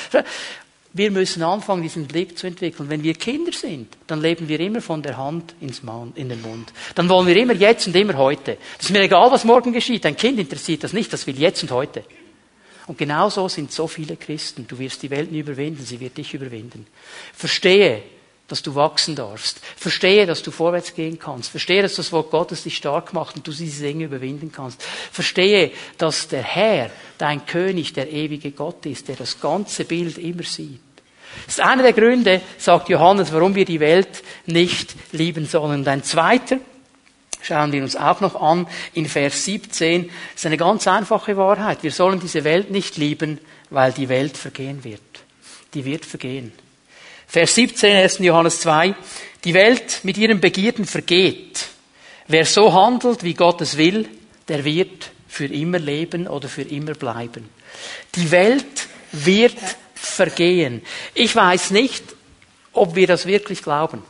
Wir 0.93 1.11
müssen 1.11 1.43
anfangen, 1.43 1.83
diesen 1.83 2.07
Blick 2.07 2.37
zu 2.37 2.47
entwickeln. 2.47 2.91
Wenn 2.91 3.03
wir 3.03 3.15
Kinder 3.15 3.53
sind, 3.53 3.97
dann 4.07 4.21
leben 4.21 4.49
wir 4.49 4.59
immer 4.59 4.81
von 4.81 5.03
der 5.03 5.17
Hand 5.17 5.55
ins 5.61 5.83
Maul, 5.83 6.13
in 6.17 6.29
den 6.29 6.43
Mund. 6.43 6.73
Dann 6.95 7.09
wollen 7.09 7.29
wir 7.29 7.37
immer 7.37 7.55
jetzt 7.55 7.87
und 7.87 7.95
immer 7.95 8.15
heute. 8.15 8.59
Das 8.77 8.87
ist 8.87 8.93
mir 8.93 9.03
egal, 9.03 9.31
was 9.31 9.45
morgen 9.45 9.73
geschieht. 9.73 10.05
Ein 10.05 10.17
Kind 10.17 10.39
interessiert 10.39 10.83
das 10.83 10.93
nicht, 10.93 11.13
das 11.13 11.27
will 11.27 11.39
jetzt 11.39 11.63
und 11.63 11.71
heute. 11.71 12.03
Und 12.89 12.99
genauso 12.99 13.47
sind 13.47 13.71
so 13.71 13.87
viele 13.87 14.17
Christen. 14.17 14.67
Du 14.67 14.79
wirst 14.81 15.03
die 15.05 15.11
Welt 15.11 15.31
nie 15.31 15.39
überwinden, 15.39 15.85
sie 15.85 16.01
wird 16.01 16.17
dich 16.17 16.35
überwinden. 16.35 16.87
Verstehe, 17.33 18.03
dass 18.51 18.63
du 18.63 18.75
wachsen 18.75 19.15
darfst. 19.15 19.61
Verstehe, 19.77 20.27
dass 20.27 20.43
du 20.43 20.51
vorwärts 20.51 20.95
gehen 20.95 21.21
kannst. 21.21 21.51
Verstehe, 21.51 21.83
dass 21.83 21.95
das 21.95 22.11
Wort 22.11 22.33
Gottes 22.33 22.65
dich 22.65 22.77
stark 22.77 23.13
macht 23.13 23.37
und 23.37 23.47
du 23.47 23.53
diese 23.53 23.85
Dinge 23.85 24.07
überwinden 24.07 24.51
kannst. 24.51 24.83
Verstehe, 24.83 25.71
dass 25.99 26.27
der 26.27 26.43
Herr, 26.43 26.91
dein 27.17 27.47
König, 27.47 27.93
der 27.93 28.11
ewige 28.11 28.51
Gott 28.51 28.85
ist, 28.87 29.07
der 29.07 29.15
das 29.15 29.41
ganze 29.41 29.85
Bild 29.85 30.19
immer 30.19 30.43
sieht. 30.43 30.81
Das 31.47 31.59
ist 31.59 31.65
einer 31.65 31.85
der 31.85 31.93
Gründe, 31.93 32.41
sagt 32.59 32.89
Johannes, 32.89 33.33
warum 33.33 33.55
wir 33.55 33.65
die 33.65 33.79
Welt 33.79 34.25
nicht 34.47 34.97
lieben 35.13 35.47
sollen. 35.47 35.81
Und 35.81 35.89
ein 35.89 36.03
zweiter, 36.03 36.59
schauen 37.43 37.71
wir 37.71 37.85
uns 37.85 37.95
auch 37.95 38.21
noch 38.21 38.35
an, 38.35 38.67
in 38.95 39.07
Vers 39.07 39.45
17, 39.45 40.11
ist 40.35 40.47
eine 40.47 40.57
ganz 40.57 40.89
einfache 40.89 41.37
Wahrheit. 41.37 41.85
Wir 41.85 41.93
sollen 41.93 42.19
diese 42.19 42.43
Welt 42.43 42.73
nicht 42.73 42.97
lieben, 42.97 43.39
weil 43.71 43.93
die 43.93 44.09
Welt 44.09 44.37
vergehen 44.37 44.83
wird. 44.83 45.01
Die 45.73 45.85
wird 45.85 46.05
vergehen. 46.05 46.51
Vers 47.31 47.55
17, 47.55 47.97
1. 47.97 48.19
Johannes 48.19 48.59
2. 48.59 48.93
Die 49.45 49.55
Welt 49.55 50.01
mit 50.03 50.19
ihren 50.19 50.41
Begierden 50.41 50.85
vergeht. 50.85 51.69
Wer 52.27 52.45
so 52.45 52.73
handelt, 52.73 53.23
wie 53.23 53.35
Gott 53.35 53.61
es 53.61 53.77
will, 53.77 54.09
der 54.49 54.65
wird 54.65 55.13
für 55.29 55.45
immer 55.45 55.79
leben 55.79 56.27
oder 56.27 56.49
für 56.49 56.63
immer 56.63 56.95
bleiben. 56.95 57.49
Die 58.17 58.33
Welt 58.33 58.89
wird 59.13 59.57
vergehen. 59.95 60.83
Ich 61.15 61.37
weiß 61.37 61.71
nicht, 61.71 62.03
ob 62.73 62.97
wir 62.97 63.07
das 63.07 63.27
wirklich 63.27 63.63
glauben. 63.63 64.03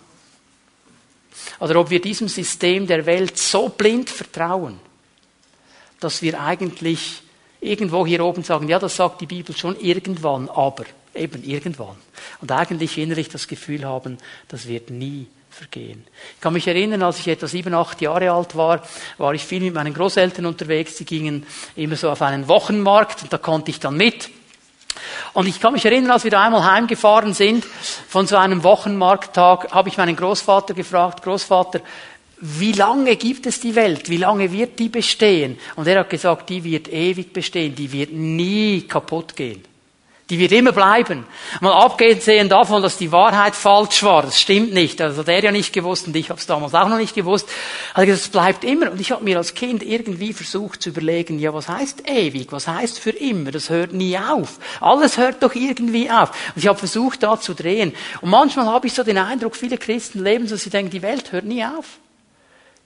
Oder 1.58 1.78
ob 1.78 1.90
wir 1.90 2.00
diesem 2.00 2.28
System 2.28 2.86
der 2.86 3.04
Welt 3.04 3.36
so 3.36 3.68
blind 3.68 4.08
vertrauen, 4.08 4.80
dass 6.00 6.22
wir 6.22 6.40
eigentlich 6.40 7.20
irgendwo 7.60 8.06
hier 8.06 8.24
oben 8.24 8.44
sagen, 8.44 8.66
ja, 8.66 8.78
das 8.78 8.96
sagt 8.96 9.20
die 9.20 9.26
Bibel 9.26 9.54
schon 9.54 9.78
irgendwann, 9.78 10.48
aber. 10.48 10.86
Eben 11.14 11.42
irgendwann. 11.42 11.96
Und 12.40 12.52
eigentlich 12.52 12.96
innerlich 12.98 13.28
das 13.28 13.48
Gefühl 13.48 13.84
haben, 13.84 14.18
das 14.48 14.68
wird 14.68 14.90
nie 14.90 15.26
vergehen. 15.50 16.04
Ich 16.36 16.40
kann 16.40 16.52
mich 16.52 16.66
erinnern, 16.66 17.02
als 17.02 17.18
ich 17.18 17.28
etwa 17.28 17.46
sieben, 17.46 17.74
acht 17.74 18.00
Jahre 18.00 18.30
alt 18.30 18.54
war, 18.54 18.82
war 19.18 19.34
ich 19.34 19.44
viel 19.44 19.60
mit 19.60 19.74
meinen 19.74 19.92
Großeltern 19.92 20.46
unterwegs. 20.46 20.96
Die 20.96 21.04
gingen 21.04 21.46
immer 21.76 21.96
so 21.96 22.10
auf 22.10 22.22
einen 22.22 22.48
Wochenmarkt 22.48 23.22
und 23.22 23.32
da 23.32 23.38
konnte 23.38 23.70
ich 23.70 23.80
dann 23.80 23.96
mit. 23.96 24.30
Und 25.32 25.46
ich 25.46 25.60
kann 25.60 25.72
mich 25.72 25.84
erinnern, 25.84 26.10
als 26.10 26.24
wir 26.24 26.30
da 26.30 26.44
einmal 26.44 26.64
heimgefahren 26.64 27.34
sind 27.34 27.64
von 27.64 28.26
so 28.26 28.36
einem 28.36 28.62
Wochenmarkttag, 28.62 29.72
habe 29.72 29.88
ich 29.88 29.96
meinen 29.96 30.16
Großvater 30.16 30.74
gefragt, 30.74 31.22
Großvater, 31.22 31.80
wie 32.40 32.72
lange 32.72 33.16
gibt 33.16 33.46
es 33.46 33.60
die 33.60 33.74
Welt? 33.74 34.08
Wie 34.08 34.16
lange 34.16 34.50
wird 34.50 34.78
die 34.78 34.88
bestehen? 34.88 35.58
Und 35.76 35.86
er 35.86 36.00
hat 36.00 36.10
gesagt, 36.10 36.48
die 36.48 36.64
wird 36.64 36.88
ewig 36.88 37.32
bestehen, 37.32 37.74
die 37.74 37.92
wird 37.92 38.12
nie 38.12 38.82
kaputt 38.82 39.36
gehen. 39.36 39.62
Die 40.30 40.38
wird 40.38 40.52
immer 40.52 40.70
bleiben. 40.70 41.26
Mal 41.60 41.72
abgesehen 41.72 42.48
davon, 42.48 42.82
dass 42.82 42.96
die 42.96 43.10
Wahrheit 43.10 43.56
falsch 43.56 44.04
war. 44.04 44.22
Das 44.22 44.40
stimmt 44.40 44.72
nicht. 44.72 45.00
Also 45.00 45.24
der 45.24 45.42
ja 45.42 45.50
nicht 45.50 45.72
gewusst 45.72 46.06
und 46.06 46.14
ich 46.14 46.30
habe 46.30 46.38
es 46.38 46.46
damals 46.46 46.72
auch 46.74 46.88
noch 46.88 46.98
nicht 46.98 47.16
gewusst. 47.16 47.48
Also 47.94 48.12
es 48.12 48.28
bleibt 48.28 48.62
immer. 48.62 48.92
Und 48.92 49.00
ich 49.00 49.10
habe 49.10 49.24
mir 49.24 49.38
als 49.38 49.54
Kind 49.54 49.82
irgendwie 49.82 50.32
versucht 50.32 50.82
zu 50.82 50.90
überlegen, 50.90 51.40
ja, 51.40 51.52
was 51.52 51.68
heißt 51.68 52.08
ewig? 52.08 52.52
Was 52.52 52.68
heißt 52.68 53.00
für 53.00 53.10
immer? 53.10 53.50
Das 53.50 53.70
hört 53.70 53.92
nie 53.92 54.16
auf. 54.16 54.60
Alles 54.80 55.18
hört 55.18 55.42
doch 55.42 55.56
irgendwie 55.56 56.08
auf. 56.08 56.30
Und 56.54 56.62
ich 56.62 56.68
habe 56.68 56.78
versucht, 56.78 57.24
da 57.24 57.40
zu 57.40 57.52
drehen. 57.52 57.92
Und 58.20 58.30
manchmal 58.30 58.66
habe 58.66 58.86
ich 58.86 58.94
so 58.94 59.02
den 59.02 59.18
Eindruck, 59.18 59.56
viele 59.56 59.78
Christen 59.78 60.22
leben 60.22 60.46
so, 60.46 60.54
sie 60.54 60.70
denken, 60.70 60.92
die 60.92 61.02
Welt 61.02 61.32
hört 61.32 61.44
nie 61.44 61.64
auf 61.64 61.98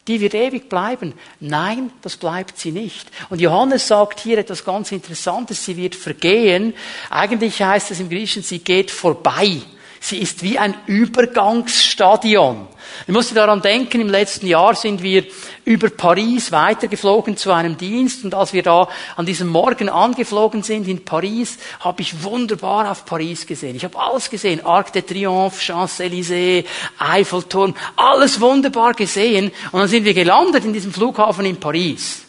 die 0.07 0.21
wird 0.21 0.35
ewig 0.35 0.69
bleiben. 0.69 1.14
Nein, 1.40 1.90
das 2.03 2.17
bleibt 2.17 2.59
sie 2.59 2.73
nicht. 2.73 3.11
Und 3.31 3.40
Johannes 3.40 3.88
sagt 3.88 4.21
hier 4.21 4.38
etwas 4.38 4.64
ganz 4.64 4.93
Interessantes, 4.93 5.64
sie 5.64 5.77
wird 5.77 5.95
vergehen. 5.95 6.75
Eigentlich 7.11 7.62
heißt 7.62 7.90
es 7.90 8.01
im 8.01 8.11
Griechischen, 8.11 8.43
sie 8.43 8.59
geht 8.59 8.90
vorbei. 8.90 9.62
Sie 10.05 10.19
ist 10.19 10.43
wie 10.43 10.59
ein 10.59 10.75
Übergangsstadion. 10.87 12.69
Ich 13.07 13.12
musste 13.14 13.35
daran 13.35 13.62
denken, 13.62 14.03
im 14.03 14.11
letzten 14.11 14.47
Jahr 14.47 14.75
sind 14.75 15.03
wir 15.03 15.25
über 15.64 15.88
Paris 15.88 16.53
weitergeflogen 16.53 17.38
zu 17.38 17.53
einem 17.53 17.79
Dienst 17.79 18.23
und 18.23 18.35
als 18.35 18.53
wir 18.53 18.62
da 18.62 18.87
an 19.17 19.25
diesem 19.25 19.49
Morgen 19.49 19.88
angeflogen 19.88 20.62
sind 20.62 20.88
in 20.88 21.07
Paris, 21.07 21.57
habe 21.81 22.03
ich 22.03 22.23
wunderbar 22.23 22.90
auf 22.90 23.07
Paris 23.07 23.47
gesehen. 23.47 23.77
Ich 23.77 23.85
habe 23.85 23.99
alles 23.99 24.29
gesehen. 24.29 24.62
Arc 24.67 24.93
de 24.93 25.01
Triomphe, 25.01 25.59
Champs-Élysées, 25.59 26.67
Eiffelturm, 26.99 27.75
alles 27.97 28.43
wunderbar 28.43 28.93
gesehen. 28.93 29.53
Und 29.73 29.81
dann 29.81 29.88
sind 29.88 30.05
wir 30.05 30.12
gelandet 30.12 30.67
in 30.67 30.75
diesem 30.75 30.93
Flughafen 30.93 31.47
in 31.47 31.59
Paris. 31.59 32.25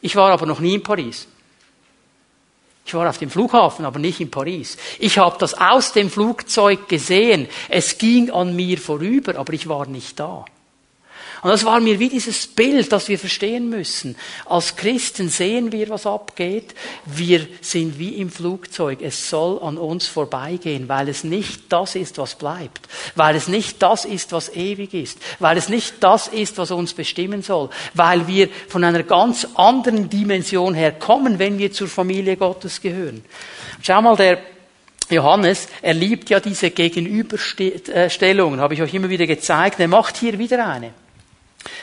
Ich 0.00 0.16
war 0.16 0.32
aber 0.32 0.46
noch 0.46 0.58
nie 0.58 0.74
in 0.74 0.82
Paris. 0.82 1.28
Ich 2.84 2.94
war 2.94 3.08
auf 3.08 3.18
dem 3.18 3.30
Flughafen, 3.30 3.84
aber 3.84 3.98
nicht 3.98 4.20
in 4.20 4.30
Paris. 4.30 4.76
Ich 4.98 5.18
habe 5.18 5.36
das 5.38 5.54
aus 5.54 5.92
dem 5.92 6.10
Flugzeug 6.10 6.88
gesehen. 6.88 7.48
Es 7.68 7.96
ging 7.96 8.30
an 8.30 8.56
mir 8.56 8.78
vorüber, 8.78 9.36
aber 9.36 9.52
ich 9.52 9.68
war 9.68 9.86
nicht 9.86 10.18
da. 10.18 10.44
Und 11.42 11.50
das 11.50 11.64
war 11.64 11.80
mir 11.80 11.98
wie 11.98 12.08
dieses 12.08 12.46
Bild, 12.46 12.92
das 12.92 13.08
wir 13.08 13.18
verstehen 13.18 13.68
müssen. 13.68 14.14
Als 14.46 14.76
Christen 14.76 15.28
sehen 15.28 15.72
wir, 15.72 15.88
was 15.88 16.06
abgeht. 16.06 16.72
Wir 17.04 17.48
sind 17.60 17.98
wie 17.98 18.10
im 18.10 18.30
Flugzeug. 18.30 19.00
Es 19.02 19.28
soll 19.28 19.60
an 19.60 19.76
uns 19.76 20.06
vorbeigehen, 20.06 20.88
weil 20.88 21.08
es 21.08 21.24
nicht 21.24 21.64
das 21.70 21.96
ist, 21.96 22.18
was 22.18 22.36
bleibt. 22.36 22.82
Weil 23.16 23.34
es 23.34 23.48
nicht 23.48 23.82
das 23.82 24.04
ist, 24.04 24.30
was 24.30 24.54
ewig 24.54 24.94
ist. 24.94 25.18
Weil 25.40 25.56
es 25.56 25.68
nicht 25.68 25.94
das 25.98 26.28
ist, 26.28 26.58
was 26.58 26.70
uns 26.70 26.94
bestimmen 26.94 27.42
soll. 27.42 27.70
Weil 27.92 28.28
wir 28.28 28.48
von 28.68 28.84
einer 28.84 29.02
ganz 29.02 29.48
anderen 29.56 30.08
Dimension 30.08 30.74
her 30.74 30.92
kommen, 30.92 31.40
wenn 31.40 31.58
wir 31.58 31.72
zur 31.72 31.88
Familie 31.88 32.36
Gottes 32.36 32.80
gehören. 32.80 33.24
Schau 33.82 34.00
mal, 34.00 34.14
der 34.14 34.38
Johannes, 35.10 35.66
er 35.82 35.94
liebt 35.94 36.30
ja 36.30 36.38
diese 36.38 36.70
Gegenüberstellungen, 36.70 38.60
habe 38.60 38.74
ich 38.74 38.82
euch 38.82 38.94
immer 38.94 39.08
wieder 39.08 39.26
gezeigt. 39.26 39.80
Er 39.80 39.88
macht 39.88 40.16
hier 40.16 40.38
wieder 40.38 40.64
eine 40.64 41.01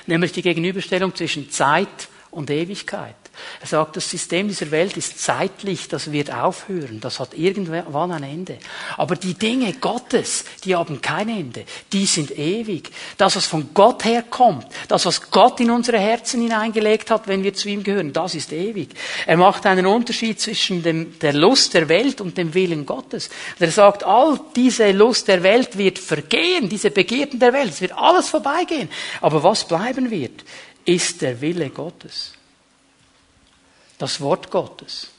nämlich 0.07 0.31
die 0.31 0.41
Gegenüberstellung 0.41 1.15
zwischen 1.15 1.49
Zeit 1.51 2.09
und 2.31 2.49
Ewigkeit. 2.49 3.15
Er 3.61 3.67
sagt, 3.67 3.97
das 3.97 4.09
System 4.09 4.47
dieser 4.47 4.71
Welt 4.71 4.95
ist 4.95 5.19
zeitlich, 5.19 5.89
das 5.89 6.11
wird 6.11 6.31
aufhören, 6.33 7.01
das 7.01 7.19
hat 7.19 7.33
irgendwann 7.33 8.11
ein 8.11 8.23
Ende. 8.23 8.57
Aber 8.95 9.15
die 9.15 9.33
Dinge 9.33 9.73
Gottes, 9.73 10.45
die 10.63 10.75
haben 10.75 11.01
kein 11.01 11.27
Ende, 11.27 11.65
die 11.91 12.05
sind 12.05 12.37
ewig. 12.37 12.89
Das, 13.17 13.35
was 13.35 13.45
von 13.45 13.73
Gott 13.73 14.05
herkommt, 14.05 14.67
das, 14.87 15.05
was 15.05 15.29
Gott 15.29 15.59
in 15.59 15.71
unsere 15.71 15.99
Herzen 15.99 16.41
hineingelegt 16.41 17.11
hat, 17.11 17.27
wenn 17.27 17.43
wir 17.43 17.53
zu 17.53 17.67
ihm 17.67 17.83
gehören, 17.83 18.13
das 18.13 18.33
ist 18.35 18.53
ewig. 18.53 18.89
Er 19.25 19.37
macht 19.37 19.65
einen 19.65 19.85
Unterschied 19.85 20.39
zwischen 20.39 20.81
dem, 20.81 21.19
der 21.19 21.33
Lust 21.33 21.73
der 21.73 21.89
Welt 21.89 22.21
und 22.21 22.37
dem 22.37 22.53
Willen 22.53 22.85
Gottes. 22.85 23.29
Und 23.59 23.65
er 23.65 23.71
sagt, 23.71 24.03
all 24.03 24.39
diese 24.55 24.91
Lust 24.91 25.27
der 25.27 25.43
Welt 25.43 25.77
wird 25.77 25.99
vergehen, 25.99 26.69
diese 26.69 26.91
Begierden 26.91 27.39
der 27.39 27.51
Welt, 27.51 27.71
es 27.71 27.81
wird 27.81 27.93
alles 27.93 28.29
vorbeigehen. 28.29 28.89
Aber 29.19 29.43
was 29.43 29.67
bleiben 29.67 30.09
wird, 30.09 30.43
ist 30.85 31.21
der 31.21 31.41
Wille 31.41 31.69
Gottes 31.69 32.38
das 33.99 34.19
Wort 34.19 34.49
Gottes. 34.49 35.09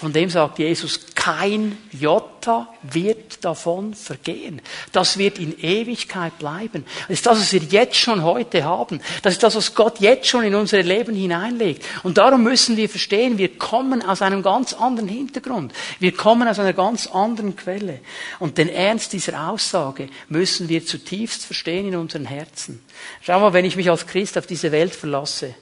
Von 0.00 0.14
dem 0.14 0.30
sagt 0.30 0.58
Jesus, 0.58 0.98
kein 1.14 1.76
Jota 1.92 2.72
wird 2.80 3.44
davon 3.44 3.92
vergehen. 3.92 4.62
Das 4.92 5.18
wird 5.18 5.38
in 5.38 5.60
Ewigkeit 5.60 6.38
bleiben. 6.38 6.86
Das 7.00 7.18
ist 7.18 7.26
das, 7.26 7.38
was 7.38 7.52
wir 7.52 7.60
jetzt 7.60 7.96
schon 7.96 8.22
heute 8.22 8.64
haben. 8.64 9.02
Das 9.20 9.34
ist 9.34 9.42
das, 9.42 9.56
was 9.56 9.74
Gott 9.74 10.00
jetzt 10.00 10.26
schon 10.26 10.44
in 10.44 10.54
unser 10.54 10.82
Leben 10.82 11.14
hineinlegt. 11.14 11.84
Und 12.02 12.16
darum 12.16 12.42
müssen 12.42 12.78
wir 12.78 12.88
verstehen, 12.88 13.36
wir 13.36 13.58
kommen 13.58 14.02
aus 14.02 14.22
einem 14.22 14.42
ganz 14.42 14.72
anderen 14.72 15.10
Hintergrund. 15.10 15.74
Wir 15.98 16.14
kommen 16.14 16.48
aus 16.48 16.58
einer 16.58 16.72
ganz 16.72 17.06
anderen 17.06 17.54
Quelle. 17.54 18.00
Und 18.38 18.56
den 18.56 18.70
Ernst 18.70 19.12
dieser 19.12 19.50
Aussage 19.50 20.08
müssen 20.30 20.70
wir 20.70 20.86
zutiefst 20.86 21.44
verstehen 21.44 21.88
in 21.88 21.96
unseren 21.96 22.24
Herzen. 22.24 22.82
Schau 23.20 23.38
mal, 23.38 23.52
wenn 23.52 23.66
ich 23.66 23.76
mich 23.76 23.90
als 23.90 24.06
Christ 24.06 24.38
auf 24.38 24.46
diese 24.46 24.72
Welt 24.72 24.94
verlasse, 24.94 25.54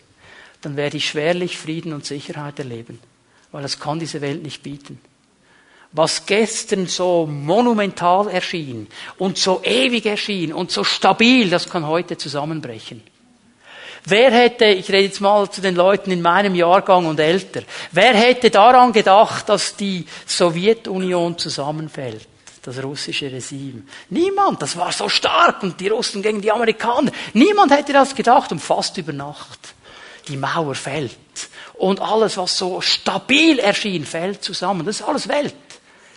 dann 0.63 0.77
werde 0.77 0.97
ich 0.97 1.09
schwerlich 1.09 1.59
Frieden 1.59 1.93
und 1.93 2.05
Sicherheit 2.05 2.59
erleben, 2.59 2.99
weil 3.53 3.63
das 3.63 3.79
kann 3.79 3.99
diese 3.99 4.21
Welt 4.21 4.43
nicht 4.43 4.63
bieten. 4.63 5.01
Was 5.93 6.27
gestern 6.27 6.87
so 6.87 7.27
monumental 7.27 8.29
erschien 8.29 8.89
und 9.17 9.39
so 9.39 9.63
ewig 9.65 10.05
erschien 10.05 10.53
und 10.53 10.71
so 10.71 10.85
stabil, 10.85 11.49
das 11.49 11.71
kann 11.71 11.87
heute 11.87 12.19
zusammenbrechen. 12.19 13.03
Wer 14.05 14.31
hätte, 14.31 14.67
ich 14.67 14.89
rede 14.89 15.05
jetzt 15.05 15.21
mal 15.21 15.51
zu 15.51 15.61
den 15.61 15.75
Leuten 15.75 16.11
in 16.11 16.23
meinem 16.23 16.55
Jahrgang 16.55 17.07
und 17.07 17.21
älter, 17.21 17.63
wer 17.93 18.15
hätte 18.15 18.51
daran 18.51 18.93
gedacht, 18.93 19.49
dass 19.49 19.77
die 19.77 20.07
Sowjetunion 20.27 21.39
zusammenfällt? 21.39 22.27
das 22.61 22.83
russische 22.83 23.33
Regime. 23.33 23.85
Niemand, 24.11 24.61
das 24.61 24.77
war 24.77 24.93
so 24.93 25.09
stark 25.09 25.63
und 25.63 25.81
die 25.81 25.89
Russen 25.89 26.21
gegen 26.21 26.43
die 26.43 26.53
Amerikaner. 26.53 27.13
Niemand 27.33 27.73
hätte 27.73 27.95
das 27.95 28.15
gedacht 28.15 28.53
und 28.53 28.59
fast 28.59 28.99
über 28.99 29.15
Nacht 29.15 29.75
die 30.29 30.37
Mauer 30.37 30.75
fällt. 30.75 31.17
Und 31.75 32.01
alles, 32.01 32.37
was 32.37 32.59
so 32.59 32.81
stabil 32.81 33.59
erschien, 33.59 34.05
fällt 34.05 34.43
zusammen. 34.43 34.85
Das 34.87 35.01
ist 35.01 35.07
alles 35.07 35.29
Welt. 35.29 35.55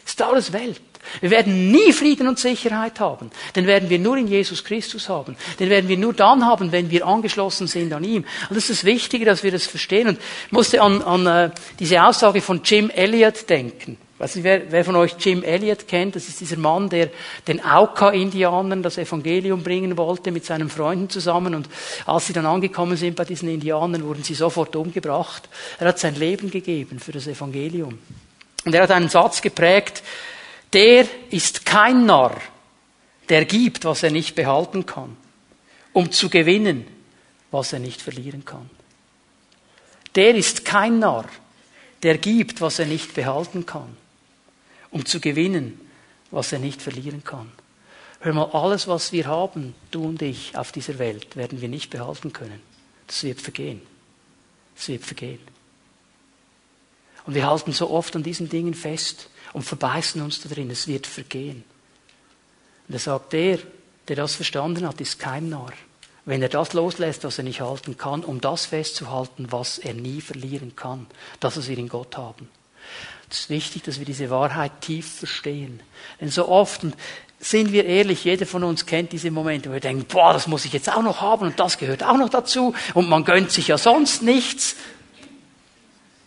Das 0.04 0.13
ist 0.13 0.21
alles 0.21 0.54
Welt. 0.54 0.82
Wir 1.19 1.32
werden 1.32 1.71
nie 1.71 1.93
Frieden 1.93 2.28
und 2.28 2.39
Sicherheit 2.39 3.00
haben. 3.00 3.32
Den 3.56 3.67
werden 3.67 3.89
wir 3.89 4.00
nur 4.00 4.17
in 4.17 4.28
Jesus 4.28 4.63
Christus 4.63 5.10
haben. 5.10 5.36
Den 5.60 5.69
werden 5.69 5.88
wir 5.89 5.97
nur 5.97 6.13
dann 6.13 6.45
haben, 6.45 6.71
wenn 6.71 6.91
wir 6.91 7.06
angeschlossen 7.06 7.67
sind 7.67 7.91
an 7.93 8.04
ihm. 8.04 8.24
Und 8.50 8.56
das 8.56 8.69
ist 8.69 8.82
das 8.82 8.84
Wichtige, 8.86 9.26
dass 9.26 9.43
wir 9.43 9.52
das 9.52 9.65
verstehen. 9.65 10.10
Und 10.10 10.19
ich 10.45 10.52
musste 10.52 10.82
an, 10.82 11.02
an 11.02 11.28
äh, 11.28 11.52
diese 11.80 12.04
Aussage 12.04 12.41
von 12.41 12.62
Jim 12.63 12.89
Elliot 12.89 13.50
denken. 13.50 13.97
Weiß 14.21 14.36
nicht, 14.36 14.43
wer, 14.43 14.71
wer 14.71 14.86
von 14.86 14.95
euch 14.97 15.15
Jim 15.17 15.41
Elliot 15.41 15.88
kennt, 15.88 16.15
das 16.15 16.27
ist 16.27 16.39
dieser 16.39 16.58
Mann, 16.58 16.89
der 16.89 17.10
den 17.48 17.60
Auka-Indianern 17.65 18.83
das 18.83 19.00
Evangelium 19.00 19.63
bringen 19.63 19.98
wollte 19.98 20.29
mit 20.29 20.46
seinen 20.46 20.69
Freunden 20.69 21.10
zusammen. 21.10 21.56
Und 21.56 21.67
als 22.06 22.27
sie 22.27 22.33
dann 22.33 22.46
angekommen 22.46 22.98
sind 22.98 23.15
bei 23.15 23.25
diesen 23.25 23.50
Indianern, 23.50 24.04
wurden 24.04 24.23
sie 24.23 24.35
sofort 24.35 24.75
umgebracht. 24.75 25.50
Er 25.79 25.87
hat 25.87 25.98
sein 25.98 26.13
Leben 26.13 26.52
gegeben 26.52 27.00
für 27.00 27.12
das 27.12 27.25
Evangelium. 27.25 27.98
Und 28.63 28.75
er 28.75 28.83
hat 28.83 28.91
einen 28.91 29.10
Satz 29.10 29.41
geprägt, 29.41 30.04
der 30.71 31.08
ist 31.31 31.65
kein 31.65 32.06
Narr, 32.06 32.39
der 33.27 33.46
gibt, 33.46 33.85
was 33.85 34.04
er 34.04 34.12
nicht 34.12 34.35
behalten 34.35 34.85
kann, 34.85 35.17
um 35.93 36.12
zu 36.12 36.29
gewinnen, 36.29 36.85
was 37.50 37.73
er 37.73 37.79
nicht 37.79 38.04
verlieren 38.04 38.46
kann. 38.46 38.69
Der 40.13 40.35
ist 40.35 40.63
kein 40.63 41.00
Narr, 41.00 41.25
der 42.04 42.19
gibt, 42.19 42.62
was 42.62 42.77
er 42.77 42.85
nicht 42.85 43.15
behalten 43.15 43.65
kann, 43.65 43.98
um 44.92 45.06
zu 45.06 45.19
gewinnen, 45.19 45.79
was 46.29 46.52
er 46.52 46.60
nicht 46.60 46.81
verlieren 46.81 47.23
kann. 47.23 47.52
Hör 48.19 48.33
mal, 48.33 48.52
alles, 48.52 48.87
was 48.87 49.12
wir 49.12 49.25
haben, 49.25 49.73
du 49.89 50.04
und 50.04 50.21
ich, 50.21 50.56
auf 50.56 50.71
dieser 50.71 51.00
Welt, 51.00 51.35
werden 51.35 51.60
wir 51.60 51.69
nicht 51.69 51.89
behalten 51.89 52.31
können. 52.33 52.62
Das 53.08 53.23
wird 53.23 53.42
vergehen. 53.42 53.81
Das 54.75 54.87
wird 54.87 55.04
vergehen. 55.04 55.39
Und 57.25 57.33
wir 57.33 57.48
halten 57.48 57.71
so 57.71 57.89
oft 57.89 58.15
an 58.15 58.23
diesen 58.23 58.50
Dingen 58.50 58.73
fest 58.73 59.29
und 59.54 59.63
verbeißen 59.63 60.21
uns 60.21 60.42
da 60.42 60.50
drin. 60.50 60.69
Es 60.69 60.87
wird 60.87 61.08
vergehen. 61.08 61.63
Und 62.87 62.94
er 62.94 63.00
sagt, 63.00 63.33
der, 63.33 63.60
der 64.08 64.15
das 64.15 64.35
verstanden 64.35 64.87
hat, 64.87 65.02
ist 65.02 65.19
kein 65.19 65.50
Narr. 65.50 65.73
Wenn 66.25 66.42
er 66.42 66.50
das 66.50 66.73
loslässt, 66.73 67.23
was 67.23 67.39
er 67.39 67.44
nicht 67.44 67.62
halten 67.62 67.98
kann, 67.98 68.23
um 68.23 68.39
das 68.42 68.67
festzuhalten, 68.67 69.52
was 69.52 69.79
er 69.79 69.94
nie 69.94 70.21
verlieren 70.21 70.75
kann, 70.75 71.08
das, 71.39 71.58
was 71.58 71.67
wir 71.67 71.77
in 71.77 71.89
Gott 71.89 72.15
haben. 72.17 72.50
Es 73.32 73.40
ist 73.42 73.50
wichtig, 73.50 73.84
dass 73.84 73.98
wir 73.98 74.06
diese 74.06 74.29
Wahrheit 74.29 74.82
tief 74.82 75.10
verstehen. 75.19 75.79
Denn 76.19 76.29
so 76.29 76.50
oft, 76.50 76.84
und 76.84 76.96
sind 77.40 77.71
wir 77.71 77.86
ehrlich, 77.86 78.25
jeder 78.25 78.46
von 78.46 78.63
uns 78.63 78.86
kennt 78.86 79.13
diese 79.13 79.32
Momente, 79.32 79.69
wo 79.69 79.73
wir 79.73 79.79
denken, 79.79 80.06
boah, 80.06 80.34
das 80.34 80.48
muss 80.48 80.65
ich 80.65 80.73
jetzt 80.73 80.92
auch 80.92 81.02
noch 81.02 81.21
haben 81.21 81.48
und 81.48 81.60
das 81.60 81.77
gehört 81.77 82.04
auch 82.04 82.17
noch 82.17 82.29
dazu 82.29 82.75
und 82.94 83.10
man 83.10 83.23
gönnt 83.23 83.50
sich 83.52 83.69
ja 83.69 83.77
sonst 83.77 84.21
nichts. 84.21 84.75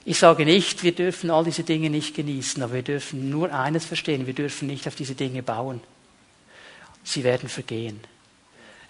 Ich 0.06 0.18
sage 0.18 0.44
nicht, 0.44 0.82
wir 0.82 0.92
dürfen 0.92 1.30
all 1.30 1.44
diese 1.44 1.62
Dinge 1.62 1.90
nicht 1.90 2.16
genießen, 2.16 2.62
aber 2.62 2.74
wir 2.74 2.82
dürfen 2.82 3.30
nur 3.30 3.52
eines 3.52 3.84
verstehen, 3.84 4.26
wir 4.26 4.34
dürfen 4.34 4.66
nicht 4.66 4.88
auf 4.88 4.94
diese 4.94 5.14
Dinge 5.14 5.42
bauen. 5.42 5.82
Sie 7.04 7.22
werden 7.22 7.48
vergehen. 7.48 8.00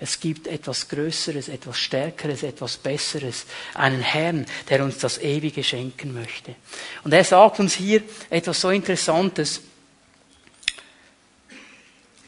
Es 0.05 0.21
gibt 0.21 0.49
etwas 0.49 0.87
Größeres, 0.87 1.49
etwas 1.49 1.79
Stärkeres, 1.79 2.43
etwas 2.43 2.77
Besseres, 2.77 3.47
einen 3.73 4.03
Herrn, 4.03 4.45
der 4.69 4.85
uns 4.85 4.99
das 4.99 5.17
Ewige 5.17 5.65
schenken 5.65 6.13
möchte. 6.13 6.57
Und 7.05 7.15
er 7.15 7.25
sagt 7.25 7.59
uns 7.59 7.73
hier 7.77 8.03
etwas 8.29 8.61
so 8.61 8.69
Interessantes. 8.69 9.63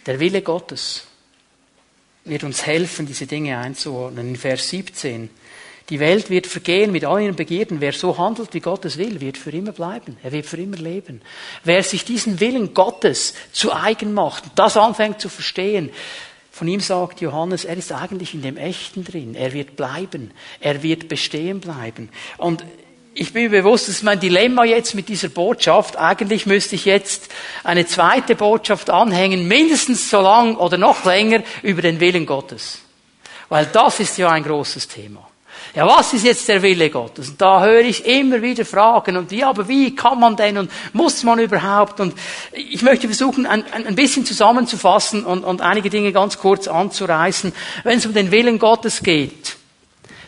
Der 0.06 0.18
Wille 0.18 0.40
Gottes 0.40 1.06
wird 2.24 2.44
uns 2.44 2.64
helfen, 2.64 3.04
diese 3.04 3.26
Dinge 3.26 3.58
einzuordnen. 3.58 4.30
In 4.30 4.36
Vers 4.36 4.70
17 4.70 5.28
die 5.90 6.00
Welt 6.00 6.30
wird 6.30 6.46
vergehen 6.46 6.90
mit 6.92 7.04
all 7.04 7.20
ihren 7.20 7.36
Begierden. 7.36 7.82
Wer 7.82 7.92
so 7.92 8.16
handelt, 8.16 8.54
wie 8.54 8.60
Gott 8.60 8.86
es 8.86 8.96
will, 8.96 9.20
wird 9.20 9.36
für 9.36 9.50
immer 9.50 9.72
bleiben. 9.72 10.16
Er 10.22 10.32
wird 10.32 10.46
für 10.46 10.56
immer 10.56 10.78
leben. 10.78 11.20
Wer 11.62 11.82
sich 11.82 12.06
diesen 12.06 12.40
Willen 12.40 12.72
Gottes 12.72 13.34
zu 13.52 13.70
eigen 13.72 14.14
macht 14.14 14.44
und 14.44 14.58
das 14.58 14.78
anfängt 14.78 15.20
zu 15.20 15.28
verstehen, 15.28 15.90
von 16.56 16.68
ihm 16.68 16.80
sagt 16.80 17.20
Johannes, 17.20 17.66
er 17.66 17.76
ist 17.76 17.92
eigentlich 17.92 18.32
in 18.32 18.40
dem 18.40 18.56
Echten 18.56 19.04
drin. 19.04 19.34
Er 19.34 19.52
wird 19.52 19.76
bleiben. 19.76 20.30
Er 20.58 20.82
wird 20.82 21.06
bestehen 21.06 21.60
bleiben. 21.60 22.08
Und 22.38 22.64
ich 23.12 23.34
bin 23.34 23.42
mir 23.42 23.62
bewusst, 23.62 23.88
das 23.88 23.96
ist 23.96 24.02
mein 24.02 24.20
Dilemma 24.20 24.64
jetzt 24.64 24.94
mit 24.94 25.10
dieser 25.10 25.28
Botschaft. 25.28 25.98
Eigentlich 25.98 26.46
müsste 26.46 26.74
ich 26.74 26.86
jetzt 26.86 27.28
eine 27.62 27.86
zweite 27.86 28.34
Botschaft 28.36 28.88
anhängen, 28.88 29.46
mindestens 29.46 30.08
so 30.08 30.22
lang 30.22 30.56
oder 30.56 30.78
noch 30.78 31.04
länger 31.04 31.42
über 31.62 31.82
den 31.82 32.00
Willen 32.00 32.24
Gottes. 32.24 32.78
Weil 33.50 33.66
das 33.66 34.00
ist 34.00 34.16
ja 34.16 34.30
ein 34.30 34.42
großes 34.42 34.88
Thema. 34.88 35.28
Ja, 35.76 35.86
was 35.86 36.14
ist 36.14 36.24
jetzt 36.24 36.48
der 36.48 36.62
Wille 36.62 36.88
Gottes? 36.88 37.28
Und 37.28 37.38
da 37.38 37.62
höre 37.62 37.82
ich 37.82 38.06
immer 38.06 38.40
wieder 38.40 38.64
Fragen 38.64 39.18
und 39.18 39.30
ja, 39.30 39.50
aber 39.50 39.68
wie 39.68 39.94
kann 39.94 40.18
man 40.18 40.34
denn 40.34 40.56
und 40.56 40.70
muss 40.94 41.22
man 41.22 41.38
überhaupt? 41.38 42.00
Und 42.00 42.14
ich 42.52 42.80
möchte 42.80 43.06
versuchen, 43.08 43.44
ein, 43.44 43.62
ein 43.70 43.94
bisschen 43.94 44.24
zusammenzufassen 44.24 45.26
und, 45.26 45.44
und 45.44 45.60
einige 45.60 45.90
Dinge 45.90 46.14
ganz 46.14 46.38
kurz 46.38 46.66
anzureißen. 46.66 47.52
Wenn 47.84 47.98
es 47.98 48.06
um 48.06 48.14
den 48.14 48.30
Willen 48.30 48.58
Gottes 48.58 49.02
geht, 49.02 49.58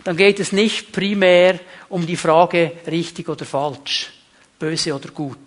dann 0.05 0.19
geht 0.19 0.39
es 0.39 0.53
nicht 0.53 0.93
primär 0.93 1.61
um 1.89 2.07
die 2.07 2.17
Frage 2.17 2.73
richtig 2.87 3.31
oder 3.31 3.47
falsch, 3.47 4.11
böse 4.59 4.95
oder 4.95 5.09
gut 5.09 5.39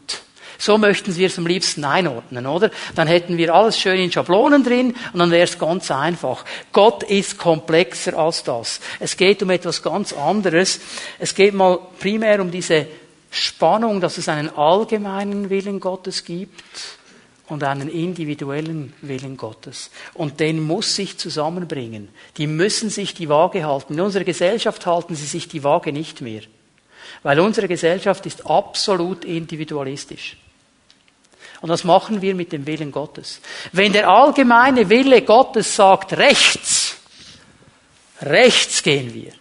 so 0.61 0.77
möchten 0.77 1.15
wir 1.15 1.25
es 1.25 1.39
am 1.39 1.47
liebsten 1.47 1.83
einordnen, 1.83 2.45
oder? 2.45 2.69
Dann 2.93 3.07
hätten 3.07 3.35
wir 3.35 3.51
alles 3.51 3.79
schön 3.79 3.99
in 3.99 4.11
Schablonen 4.11 4.63
drin 4.63 4.95
und 5.11 5.17
dann 5.17 5.31
wäre 5.31 5.45
es 5.45 5.57
ganz 5.57 5.89
einfach. 5.89 6.45
Gott 6.71 7.01
ist 7.01 7.39
komplexer 7.39 8.15
als 8.15 8.43
das. 8.43 8.79
Es 8.99 9.17
geht 9.17 9.41
um 9.41 9.49
etwas 9.49 9.81
ganz 9.81 10.13
anderes. 10.13 10.79
Es 11.17 11.33
geht 11.33 11.55
mal 11.55 11.79
primär 11.99 12.39
um 12.39 12.51
diese 12.51 12.85
Spannung, 13.31 14.01
dass 14.01 14.19
es 14.19 14.29
einen 14.29 14.55
allgemeinen 14.55 15.49
Willen 15.49 15.79
Gottes 15.79 16.25
gibt 16.25 16.53
und 17.47 17.63
einen 17.63 17.89
individuellen 17.89 18.93
Willen 19.01 19.37
Gottes. 19.37 19.89
Und 20.13 20.39
den 20.39 20.61
muss 20.61 20.95
sich 20.95 21.17
zusammenbringen. 21.17 22.09
Die 22.37 22.45
müssen 22.45 22.91
sich 22.91 23.15
die 23.15 23.29
Waage 23.29 23.65
halten. 23.65 23.95
In 23.95 24.01
unserer 24.01 24.25
Gesellschaft 24.25 24.85
halten 24.85 25.15
sie 25.15 25.25
sich 25.25 25.47
die 25.47 25.63
Waage 25.63 25.91
nicht 25.91 26.21
mehr. 26.21 26.43
Weil 27.23 27.39
unsere 27.39 27.67
Gesellschaft 27.67 28.27
ist 28.27 28.45
absolut 28.45 29.25
individualistisch. 29.25 30.37
Und 31.61 31.69
was 31.69 31.83
machen 31.83 32.21
wir 32.21 32.33
mit 32.33 32.51
dem 32.51 32.65
Willen 32.65 32.91
Gottes? 32.91 33.39
Wenn 33.71 33.93
der 33.93 34.09
allgemeine 34.09 34.89
Wille 34.89 35.21
Gottes 35.21 35.75
sagt 35.75 36.13
rechts, 36.13 36.97
rechts 38.21 38.81
gehen 38.81 39.13
wir. 39.13 39.33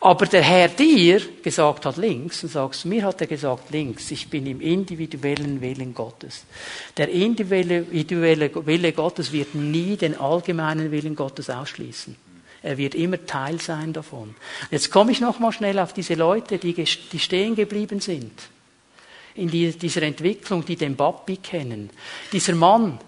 Aber 0.00 0.26
der 0.26 0.42
Herr 0.42 0.68
dir 0.68 1.20
gesagt 1.42 1.84
hat 1.84 1.96
links, 1.96 2.42
und 2.44 2.50
sagst, 2.50 2.84
mir 2.84 3.04
hat 3.04 3.20
er 3.20 3.26
gesagt 3.26 3.70
links, 3.70 4.10
ich 4.12 4.28
bin 4.28 4.46
im 4.46 4.60
individuellen 4.60 5.60
Willen 5.60 5.92
Gottes. 5.92 6.44
Der 6.96 7.08
individuelle 7.08 8.50
Wille 8.66 8.92
Gottes 8.92 9.32
wird 9.32 9.54
nie 9.56 9.96
den 9.96 10.18
allgemeinen 10.18 10.92
Willen 10.92 11.16
Gottes 11.16 11.50
ausschließen. 11.50 12.16
Er 12.62 12.76
wird 12.76 12.94
immer 12.94 13.24
Teil 13.24 13.60
sein 13.60 13.92
davon. 13.92 14.34
Jetzt 14.70 14.90
komme 14.90 15.12
ich 15.12 15.20
noch 15.20 15.38
mal 15.38 15.52
schnell 15.52 15.78
auf 15.78 15.92
diese 15.92 16.14
Leute, 16.14 16.58
die, 16.58 16.74
die 16.74 17.18
stehen 17.18 17.54
geblieben 17.56 18.00
sind 18.00 18.32
in 19.38 19.50
dieser 19.50 20.02
Entwicklung, 20.02 20.64
die 20.64 20.76
den 20.76 20.96
Papi 20.96 21.36
kennen. 21.36 21.90
Dieser 22.32 22.54
Mann, 22.54 22.98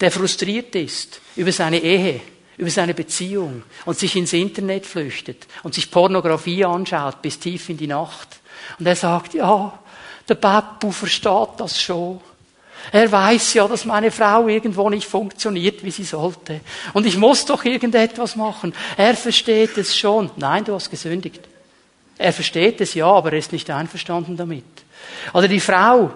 der 0.00 0.10
frustriert 0.10 0.74
ist 0.74 1.20
über 1.36 1.52
seine 1.52 1.78
Ehe, 1.78 2.20
über 2.56 2.70
seine 2.70 2.94
Beziehung 2.94 3.62
und 3.84 3.98
sich 3.98 4.16
ins 4.16 4.32
Internet 4.32 4.86
flüchtet 4.86 5.46
und 5.62 5.74
sich 5.74 5.90
Pornografie 5.90 6.64
anschaut 6.64 7.22
bis 7.22 7.38
tief 7.38 7.68
in 7.68 7.76
die 7.76 7.86
Nacht. 7.86 8.40
Und 8.78 8.86
er 8.86 8.96
sagt, 8.96 9.34
ja, 9.34 9.78
der 10.28 10.34
Papu 10.34 10.90
versteht 10.90 11.58
das 11.58 11.80
schon. 11.80 12.20
Er 12.92 13.10
weiß 13.10 13.54
ja, 13.54 13.68
dass 13.68 13.84
meine 13.84 14.10
Frau 14.10 14.48
irgendwo 14.48 14.88
nicht 14.88 15.06
funktioniert, 15.06 15.84
wie 15.84 15.90
sie 15.90 16.04
sollte. 16.04 16.60
Und 16.94 17.06
ich 17.06 17.16
muss 17.16 17.44
doch 17.44 17.64
irgendetwas 17.64 18.36
machen. 18.36 18.74
Er 18.96 19.14
versteht 19.14 19.76
es 19.76 19.96
schon. 19.96 20.30
Nein, 20.36 20.64
du 20.64 20.74
hast 20.74 20.90
gesündigt. 20.90 21.40
Er 22.16 22.32
versteht 22.32 22.80
es 22.80 22.94
ja, 22.94 23.06
aber 23.06 23.32
er 23.32 23.38
ist 23.38 23.52
nicht 23.52 23.70
einverstanden 23.70 24.36
damit. 24.36 24.64
Oder 25.32 25.48
die 25.48 25.60
Frau, 25.60 26.10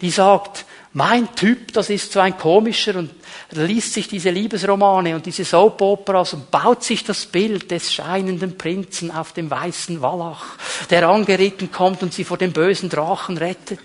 die 0.00 0.10
sagt, 0.10 0.64
mein 0.92 1.34
Typ, 1.34 1.72
das 1.72 1.90
ist 1.90 2.12
so 2.12 2.20
ein 2.20 2.38
komischer 2.38 2.94
und 2.94 3.10
liest 3.50 3.94
sich 3.94 4.06
diese 4.06 4.30
Liebesromane 4.30 5.16
und 5.16 5.26
diese 5.26 5.44
Soap-Operas 5.44 6.34
und 6.34 6.50
baut 6.52 6.84
sich 6.84 7.02
das 7.02 7.26
Bild 7.26 7.70
des 7.70 7.92
scheinenden 7.92 8.56
Prinzen 8.56 9.10
auf 9.10 9.32
dem 9.32 9.50
weißen 9.50 10.00
Wallach, 10.00 10.56
der 10.90 11.08
angeritten 11.08 11.72
kommt 11.72 12.02
und 12.04 12.14
sie 12.14 12.22
vor 12.22 12.38
dem 12.38 12.52
bösen 12.52 12.88
Drachen 12.90 13.38
rettet. 13.38 13.80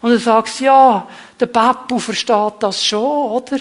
Und 0.00 0.12
du 0.12 0.18
sagst, 0.18 0.60
ja, 0.60 1.06
der 1.38 1.46
Papu 1.46 1.98
versteht 1.98 2.54
das 2.60 2.82
schon, 2.84 3.30
oder? 3.30 3.58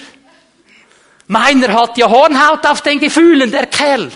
Meiner 1.28 1.74
hat 1.74 1.98
ja 1.98 2.10
Hornhaut 2.10 2.66
auf 2.66 2.82
den 2.82 3.00
Gefühlen, 3.00 3.52
der 3.52 3.68
Kerl. 3.68 4.10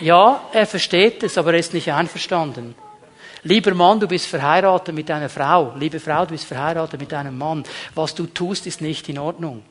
Ja, 0.00 0.40
er 0.52 0.66
versteht 0.66 1.22
es, 1.22 1.36
aber 1.36 1.52
er 1.52 1.60
ist 1.60 1.74
nicht 1.74 1.92
einverstanden. 1.92 2.74
Lieber 3.46 3.74
Mann, 3.74 4.00
du 4.00 4.08
bist 4.08 4.26
verheiratet 4.26 4.92
mit 4.92 5.08
einer 5.08 5.28
Frau. 5.28 5.72
Liebe 5.78 6.00
Frau, 6.00 6.24
du 6.24 6.32
bist 6.32 6.46
verheiratet 6.46 6.98
mit 6.98 7.14
einem 7.14 7.38
Mann. 7.38 7.62
Was 7.94 8.12
du 8.12 8.26
tust, 8.26 8.66
ist 8.66 8.80
nicht 8.80 9.08
in 9.08 9.20
Ordnung. 9.20 9.62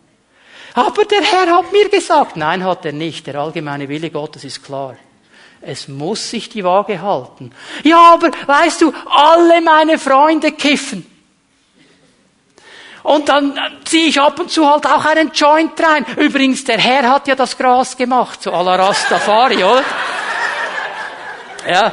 Aber 0.74 1.04
der 1.04 1.22
Herr 1.22 1.58
hat 1.58 1.74
mir 1.74 1.90
gesagt. 1.90 2.38
Nein, 2.38 2.64
hat 2.64 2.86
er 2.86 2.94
nicht. 2.94 3.28
Der 3.28 3.36
allgemeine 3.36 3.90
Wille 3.90 4.10
Gottes 4.12 4.46
ist 4.46 4.64
klar. 4.64 4.96
Es 5.60 5.90
muss 5.90 6.30
sich 6.30 6.48
die 6.48 6.64
Waage 6.64 7.02
halten. 7.02 7.52
Ja, 7.84 8.14
aber 8.14 8.32
weißt 8.46 8.82
du, 8.82 8.94
alle 9.10 9.62
meine 9.62 9.98
Freunde 9.98 10.54
kiffen. 10.54 11.06
Und 13.04 13.28
dann 13.28 13.60
ziehe 13.84 14.08
ich 14.08 14.22
ab 14.22 14.40
und 14.40 14.52
zu 14.52 14.70
halt 14.70 14.86
auch 14.86 15.04
einen 15.04 15.32
Joint 15.34 15.74
rein. 15.84 16.06
Übrigens, 16.16 16.64
der 16.64 16.78
Herr 16.78 17.10
hat 17.10 17.28
ja 17.28 17.36
das 17.36 17.58
Gras 17.58 17.98
gemacht, 17.98 18.42
so 18.42 18.52
à 18.52 18.64
la 18.64 18.76
Rastafari, 18.76 19.64
oder? 19.64 19.84
Ja. 21.70 21.92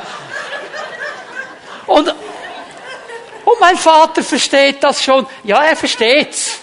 Und, 1.86 2.08
und 2.08 3.60
mein 3.60 3.76
Vater 3.76 4.22
versteht 4.22 4.82
das 4.82 5.02
schon. 5.02 5.26
Ja, 5.44 5.64
er 5.64 5.76
versteht's. 5.76 6.60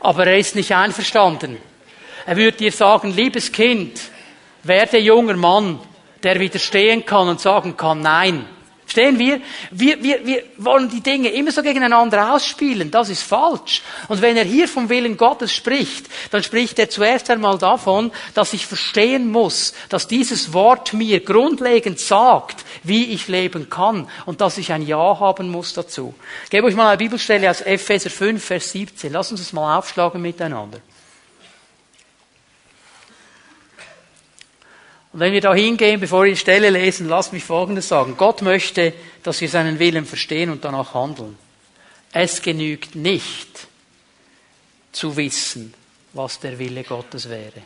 Aber 0.00 0.26
er 0.26 0.38
ist 0.38 0.54
nicht 0.54 0.74
einverstanden. 0.74 1.58
Er 2.26 2.36
würde 2.36 2.56
dir 2.56 2.72
sagen, 2.72 3.12
liebes 3.12 3.52
Kind, 3.52 4.00
werde 4.62 4.98
junger 4.98 5.36
Mann, 5.36 5.78
der 6.22 6.40
widerstehen 6.40 7.06
kann 7.06 7.28
und 7.28 7.40
sagen 7.40 7.76
kann, 7.76 8.00
nein. 8.00 8.46
Stehen 8.86 9.18
wir? 9.18 9.40
wir? 9.72 10.02
Wir, 10.02 10.24
wir 10.24 10.42
wollen 10.58 10.88
die 10.88 11.00
Dinge 11.00 11.28
immer 11.30 11.50
so 11.50 11.62
gegeneinander 11.62 12.32
ausspielen. 12.32 12.90
Das 12.90 13.08
ist 13.08 13.22
falsch. 13.22 13.82
Und 14.06 14.22
wenn 14.22 14.36
er 14.36 14.44
hier 14.44 14.68
vom 14.68 14.88
Willen 14.88 15.16
Gottes 15.16 15.52
spricht, 15.52 16.06
dann 16.30 16.44
spricht 16.44 16.78
er 16.78 16.88
zuerst 16.88 17.28
einmal 17.28 17.58
davon, 17.58 18.12
dass 18.34 18.52
ich 18.52 18.64
verstehen 18.64 19.30
muss, 19.30 19.74
dass 19.88 20.06
dieses 20.06 20.52
Wort 20.52 20.92
mir 20.92 21.20
grundlegend 21.20 21.98
sagt, 21.98 22.64
wie 22.84 23.06
ich 23.06 23.26
leben 23.26 23.68
kann 23.68 24.08
und 24.24 24.40
dass 24.40 24.56
ich 24.56 24.72
ein 24.72 24.86
Ja 24.86 25.18
haben 25.18 25.48
muss 25.48 25.74
dazu. 25.74 26.14
Ich 26.44 26.50
gebe 26.50 26.68
euch 26.68 26.76
mal 26.76 26.88
eine 26.88 26.98
Bibelstelle 26.98 27.50
aus 27.50 27.62
Epheser 27.62 28.10
5, 28.10 28.44
Vers 28.44 28.70
17. 28.70 29.12
Lass 29.12 29.32
uns 29.32 29.40
das 29.40 29.52
mal 29.52 29.78
aufschlagen 29.78 30.22
miteinander. 30.22 30.78
Und 35.16 35.20
wenn 35.20 35.32
wir 35.32 35.40
da 35.40 35.54
hingehen, 35.54 35.98
bevor 35.98 36.24
wir 36.24 36.32
die 36.32 36.36
Stelle 36.36 36.68
lesen, 36.68 37.08
lasst 37.08 37.32
mich 37.32 37.42
Folgendes 37.42 37.88
sagen. 37.88 38.18
Gott 38.18 38.42
möchte, 38.42 38.92
dass 39.22 39.40
wir 39.40 39.48
seinen 39.48 39.78
Willen 39.78 40.04
verstehen 40.04 40.50
und 40.50 40.62
danach 40.62 40.92
handeln. 40.92 41.38
Es 42.12 42.42
genügt 42.42 42.94
nicht 42.94 43.66
zu 44.92 45.16
wissen, 45.16 45.72
was 46.12 46.38
der 46.38 46.58
Wille 46.58 46.84
Gottes 46.84 47.30
wäre. 47.30 47.62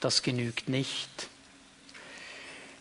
Das 0.00 0.22
genügt 0.22 0.68
nicht. 0.68 1.08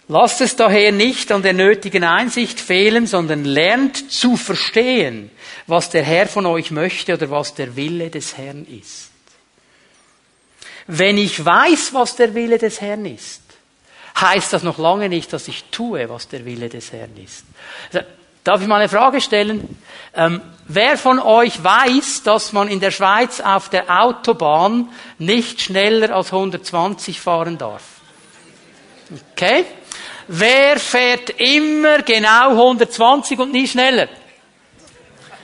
Lasst 0.10 0.42
es 0.42 0.58
daher 0.58 0.92
nicht 0.92 1.32
an 1.32 1.42
der 1.42 1.54
nötigen 1.54 2.04
Einsicht 2.04 2.60
fehlen, 2.60 3.08
sondern 3.08 3.46
lernt 3.46 4.12
zu 4.12 4.36
verstehen, 4.36 5.32
was 5.68 5.90
der 5.90 6.04
Herr 6.04 6.28
von 6.28 6.46
euch 6.46 6.70
möchte 6.70 7.14
oder 7.14 7.30
was 7.30 7.54
der 7.54 7.78
Wille 7.78 8.10
des 8.10 8.36
Herrn 8.36 8.66
ist. 8.66 9.12
Wenn 10.88 11.18
ich 11.18 11.44
weiß, 11.44 11.94
was 11.94 12.16
der 12.16 12.34
Wille 12.34 12.58
des 12.58 12.80
Herrn 12.80 13.06
ist, 13.06 13.42
heißt 14.20 14.54
das 14.54 14.64
noch 14.64 14.78
lange 14.78 15.10
nicht, 15.10 15.32
dass 15.34 15.48
ich 15.48 15.66
tue, 15.66 16.10
was 16.10 16.28
der 16.28 16.46
Wille 16.46 16.70
des 16.70 16.92
Herrn 16.92 17.16
ist. 17.18 17.46
Also, 17.94 18.06
darf 18.44 18.62
ich 18.62 18.68
mal 18.68 18.78
eine 18.80 18.90
Frage 18.90 19.20
stellen? 19.20 19.78
Ähm, 20.16 20.42
wer 20.68 20.98
von 20.98 21.20
euch 21.20 21.62
weiß, 21.62 22.24
dass 22.24 22.54
man 22.54 22.70
in 22.70 22.80
der 22.80 22.92
Schweiz 22.92 23.42
auf 23.42 23.70
der 23.70 24.02
Autobahn 24.02 24.90
nicht 25.18 25.62
schneller 25.62 26.16
als 26.16 26.28
120 26.28 27.20
fahren 27.20 27.58
darf? 27.58 27.84
Okay? 29.34 29.66
Wer 30.30 30.80
fährt 30.80 31.30
immer 31.32 32.00
genau 32.00 32.52
120 32.52 33.40
und 33.40 33.52
nie 33.52 33.68
schneller? 33.68 34.08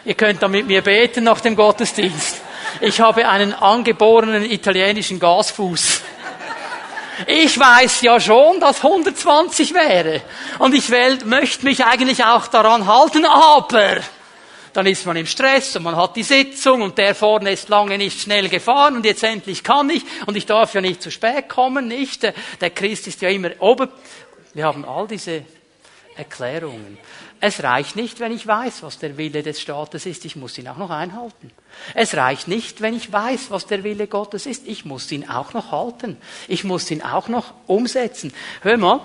Ihr 0.05 0.15
könnt 0.15 0.41
da 0.41 0.47
mit 0.47 0.67
mir 0.67 0.81
beten 0.81 1.23
nach 1.23 1.39
dem 1.39 1.55
Gottesdienst. 1.55 2.41
Ich 2.81 2.99
habe 2.99 3.27
einen 3.27 3.53
angeborenen 3.53 4.43
italienischen 4.43 5.19
Gasfuß. 5.19 6.01
Ich 7.27 7.59
weiß 7.59 8.01
ja 8.01 8.19
schon, 8.19 8.59
dass 8.59 8.83
120 8.83 9.73
wäre. 9.73 10.21
Und 10.59 10.73
ich 10.73 10.89
will, 10.89 11.19
möchte 11.25 11.65
mich 11.65 11.85
eigentlich 11.85 12.23
auch 12.23 12.47
daran 12.47 12.87
halten, 12.87 13.25
aber 13.25 13.97
dann 14.73 14.87
ist 14.87 15.05
man 15.05 15.15
im 15.15 15.27
Stress 15.27 15.75
und 15.75 15.83
man 15.83 15.95
hat 15.95 16.15
die 16.15 16.23
Sitzung 16.23 16.81
und 16.81 16.97
der 16.97 17.13
vorne 17.13 17.51
ist 17.51 17.69
lange 17.69 17.97
nicht 17.97 18.19
schnell 18.19 18.49
gefahren 18.49 18.95
und 18.95 19.05
jetzt 19.05 19.23
endlich 19.23 19.63
kann 19.63 19.89
ich 19.91 20.03
und 20.25 20.35
ich 20.35 20.47
darf 20.47 20.73
ja 20.73 20.81
nicht 20.81 21.01
zu 21.01 21.11
spät 21.11 21.47
kommen, 21.47 21.87
nicht? 21.87 22.23
Der 22.59 22.69
Christ 22.71 23.05
ist 23.07 23.21
ja 23.21 23.29
immer 23.29 23.51
oben. 23.59 23.89
Wir 24.55 24.65
haben 24.65 24.83
all 24.83 25.07
diese 25.07 25.45
Erklärungen. 26.15 26.97
Es 27.45 27.61
reicht 27.61 27.97
nicht, 27.97 28.21
wenn 28.21 28.31
ich 28.31 28.47
weiß, 28.47 28.83
was 28.83 28.99
der 28.99 29.17
Wille 29.17 29.43
des 29.43 29.59
Staates 29.59 30.05
ist, 30.05 30.23
ich 30.23 30.37
muss 30.37 30.57
ihn 30.57 30.69
auch 30.69 30.77
noch 30.77 30.91
einhalten. 30.91 31.51
Es 31.93 32.15
reicht 32.15 32.47
nicht, 32.47 32.79
wenn 32.79 32.95
ich 32.95 33.11
weiß, 33.11 33.51
was 33.51 33.65
der 33.65 33.83
Wille 33.83 34.07
Gottes 34.07 34.45
ist, 34.45 34.65
ich 34.65 34.85
muss 34.85 35.11
ihn 35.11 35.27
auch 35.27 35.51
noch 35.51 35.69
halten. 35.69 36.15
Ich 36.47 36.63
muss 36.63 36.89
ihn 36.89 37.01
auch 37.01 37.27
noch 37.27 37.53
umsetzen. 37.67 38.31
Hör 38.61 38.77
mal, 38.77 39.01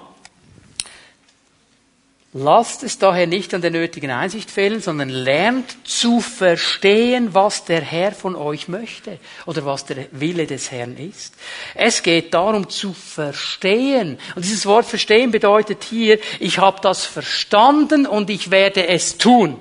Lasst 2.41 2.85
es 2.85 2.99
daher 2.99 3.27
nicht 3.27 3.53
an 3.53 3.63
der 3.63 3.73
nötigen 3.73 4.13
Einsicht 4.13 4.49
fehlen, 4.49 4.81
sondern 4.81 5.09
lernt 5.09 5.77
zu 5.83 6.21
verstehen, 6.21 7.35
was 7.35 7.65
der 7.65 7.81
Herr 7.81 8.13
von 8.13 8.37
euch 8.37 8.69
möchte 8.69 9.19
oder 9.45 9.67
was 9.67 9.87
der 9.87 10.07
Wille 10.13 10.47
des 10.47 10.71
Herrn 10.71 10.97
ist. 10.97 11.35
Es 11.75 12.01
geht 12.05 12.33
darum 12.35 12.69
zu 12.69 12.93
verstehen. 12.93 14.19
Und 14.37 14.45
dieses 14.45 14.67
Wort 14.67 14.87
verstehen 14.87 15.33
bedeutet 15.33 15.83
hier, 15.83 16.21
ich 16.39 16.59
habe 16.59 16.81
das 16.81 17.05
verstanden 17.05 18.07
und 18.07 18.31
ich 18.31 18.53
werde 18.53 18.87
es 18.87 19.19
tun. 19.19 19.59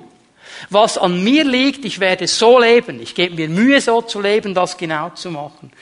Was 0.70 0.98
an 0.98 1.24
mir 1.24 1.44
liegt, 1.44 1.84
ich 1.84 1.98
werde 1.98 2.28
so 2.28 2.60
leben. 2.60 3.02
Ich 3.02 3.16
gebe 3.16 3.34
mir 3.34 3.48
Mühe, 3.48 3.80
so 3.80 4.02
zu 4.02 4.20
leben, 4.20 4.54
das 4.54 4.76
genau 4.76 5.10
zu 5.10 5.32
machen. 5.32 5.72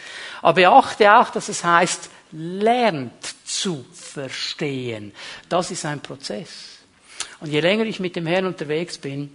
Aber 0.40 0.54
beachte 0.54 1.14
auch, 1.14 1.28
dass 1.28 1.50
es 1.50 1.62
heißt, 1.62 2.08
lernt 2.32 3.12
zu 3.44 3.84
verstehen. 3.92 5.12
Das 5.50 5.70
ist 5.70 5.84
ein 5.84 6.00
Prozess. 6.00 6.75
Und 7.40 7.50
je 7.50 7.60
länger 7.60 7.84
ich 7.84 8.00
mit 8.00 8.16
dem 8.16 8.26
Herrn 8.26 8.46
unterwegs 8.46 8.98
bin, 8.98 9.30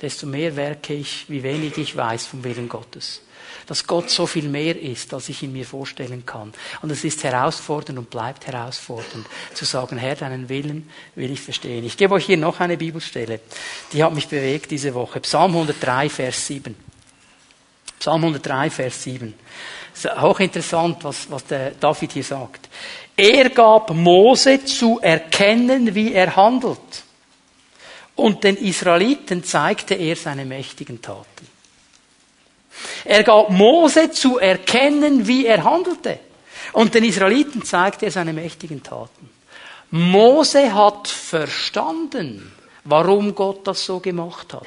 desto 0.00 0.26
mehr 0.26 0.52
merke 0.52 0.94
ich, 0.94 1.26
wie 1.28 1.42
wenig 1.42 1.78
ich 1.78 1.96
weiß 1.96 2.26
vom 2.26 2.44
Willen 2.44 2.68
Gottes. 2.68 3.22
Dass 3.66 3.86
Gott 3.86 4.10
so 4.10 4.26
viel 4.26 4.48
mehr 4.48 4.80
ist, 4.80 5.14
als 5.14 5.28
ich 5.28 5.42
ihn 5.42 5.52
mir 5.52 5.64
vorstellen 5.64 6.26
kann. 6.26 6.52
Und 6.82 6.90
es 6.90 7.04
ist 7.04 7.22
herausfordernd 7.22 7.98
und 7.98 8.10
bleibt 8.10 8.46
herausfordernd, 8.46 9.26
zu 9.54 9.64
sagen, 9.64 9.98
Herr, 9.98 10.16
deinen 10.16 10.48
Willen 10.48 10.90
will 11.14 11.30
ich 11.30 11.40
verstehen. 11.40 11.84
Ich 11.84 11.96
gebe 11.96 12.14
euch 12.14 12.26
hier 12.26 12.36
noch 12.36 12.58
eine 12.60 12.76
Bibelstelle, 12.76 13.40
die 13.92 14.02
hat 14.02 14.14
mich 14.14 14.28
bewegt 14.28 14.70
diese 14.70 14.94
Woche. 14.94 15.20
Psalm 15.20 15.52
103, 15.52 16.08
Vers 16.08 16.46
7. 16.46 16.74
Psalm 18.00 18.24
103, 18.24 18.70
Vers 18.70 19.02
7. 19.04 19.34
Es 19.94 20.04
ist 20.06 20.20
hochinteressant, 20.20 21.04
was, 21.04 21.30
was 21.30 21.44
der 21.44 21.72
David 21.72 22.12
hier 22.12 22.24
sagt. 22.24 22.68
Er 23.16 23.50
gab 23.50 23.90
Mose 23.90 24.64
zu 24.64 24.98
erkennen, 25.00 25.94
wie 25.94 26.12
er 26.12 26.34
handelt. 26.34 26.78
Und 28.14 28.44
den 28.44 28.56
Israeliten 28.56 29.42
zeigte 29.42 29.94
er 29.94 30.16
seine 30.16 30.44
mächtigen 30.44 31.00
Taten. 31.00 31.48
Er 33.04 33.22
gab 33.22 33.50
Mose 33.50 34.10
zu 34.10 34.38
erkennen, 34.38 35.26
wie 35.26 35.46
er 35.46 35.64
handelte. 35.64 36.18
Und 36.72 36.94
den 36.94 37.04
Israeliten 37.04 37.64
zeigte 37.64 38.06
er 38.06 38.12
seine 38.12 38.32
mächtigen 38.32 38.82
Taten. 38.82 39.30
Mose 39.90 40.72
hat 40.74 41.08
verstanden, 41.08 42.52
warum 42.84 43.34
Gott 43.34 43.66
das 43.66 43.84
so 43.84 44.00
gemacht 44.00 44.54
hat. 44.54 44.66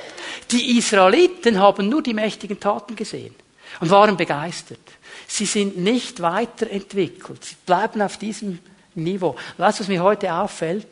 Die 0.52 0.78
Israeliten 0.78 1.60
haben 1.60 1.90
nur 1.90 2.04
die 2.04 2.14
mächtigen 2.14 2.60
Taten 2.60 2.96
gesehen 2.96 3.34
und 3.80 3.90
waren 3.90 4.18
begeistert. 4.18 4.80
Sie 5.28 5.46
sind 5.46 5.78
nicht 5.78 6.22
weiterentwickelt. 6.22 7.44
Sie 7.44 7.56
bleiben 7.66 8.02
auf 8.02 8.18
diesem 8.18 8.60
Niveau. 8.94 9.36
Weißt 9.58 9.80
du, 9.80 9.84
was 9.84 9.88
mir 9.88 10.04
heute 10.04 10.32
auffällt? 10.34 10.88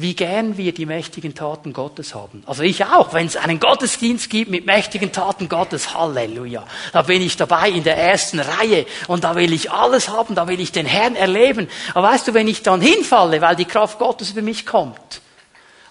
Wie 0.00 0.14
gern 0.14 0.56
wir 0.56 0.72
die 0.72 0.86
mächtigen 0.86 1.34
Taten 1.34 1.72
Gottes 1.72 2.14
haben. 2.14 2.42
Also 2.46 2.62
ich 2.62 2.84
auch, 2.84 3.12
wenn 3.12 3.26
es 3.26 3.36
einen 3.36 3.60
Gottesdienst 3.60 4.30
gibt 4.30 4.50
mit 4.50 4.66
mächtigen 4.66 5.12
Taten 5.12 5.48
Gottes, 5.48 5.94
Halleluja. 5.94 6.66
Da 6.92 7.02
bin 7.02 7.22
ich 7.22 7.36
dabei 7.36 7.70
in 7.70 7.84
der 7.84 7.96
ersten 7.96 8.40
Reihe 8.40 8.86
und 9.08 9.24
da 9.24 9.36
will 9.36 9.52
ich 9.52 9.70
alles 9.70 10.08
haben, 10.08 10.34
da 10.34 10.48
will 10.48 10.60
ich 10.60 10.72
den 10.72 10.86
Herrn 10.86 11.16
erleben. 11.16 11.68
Aber 11.94 12.08
weißt 12.08 12.28
du, 12.28 12.34
wenn 12.34 12.48
ich 12.48 12.62
dann 12.62 12.80
hinfalle, 12.80 13.40
weil 13.40 13.56
die 13.56 13.64
Kraft 13.64 13.98
Gottes 13.98 14.30
über 14.30 14.42
mich 14.42 14.66
kommt 14.66 15.20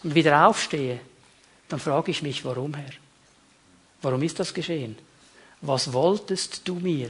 und 0.04 0.16
wieder 0.16 0.48
aufstehe, 0.48 1.00
dann 1.68 1.80
frage 1.80 2.12
ich 2.12 2.22
mich, 2.22 2.46
warum, 2.46 2.74
Herr? 2.74 2.92
Warum 4.02 4.24
ist 4.24 4.40
das 4.40 4.54
geschehen? 4.54 4.98
Was 5.62 5.94
wolltest 5.94 6.68
du 6.68 6.76
mir 6.76 7.10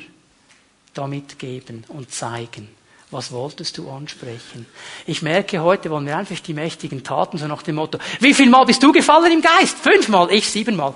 damit 0.93 1.38
geben 1.38 1.86
und 1.88 2.12
zeigen? 2.12 2.78
Was 3.12 3.32
wolltest 3.32 3.76
du 3.80 3.89
ansprechen? 3.89 4.68
Ich 5.07 5.24
merke, 5.24 5.62
heute 5.62 5.89
wollen 5.89 6.05
wir 6.05 6.16
einfach 6.16 6.39
die 6.39 6.53
mächtigen 6.53 7.03
Taten, 7.03 7.39
so 7.39 7.47
nach 7.47 7.64
dem 7.64 7.76
Motto, 7.76 7.97
wie 8.20 8.36
viel 8.36 8.49
Mal 8.49 8.66
bist 8.66 8.84
du 8.84 8.91
gefallen 8.91 9.32
im 9.32 9.41
Geist? 9.41 9.80
Fünfmal, 9.80 10.32
ich 10.32 10.47
siebenmal. 10.47 10.93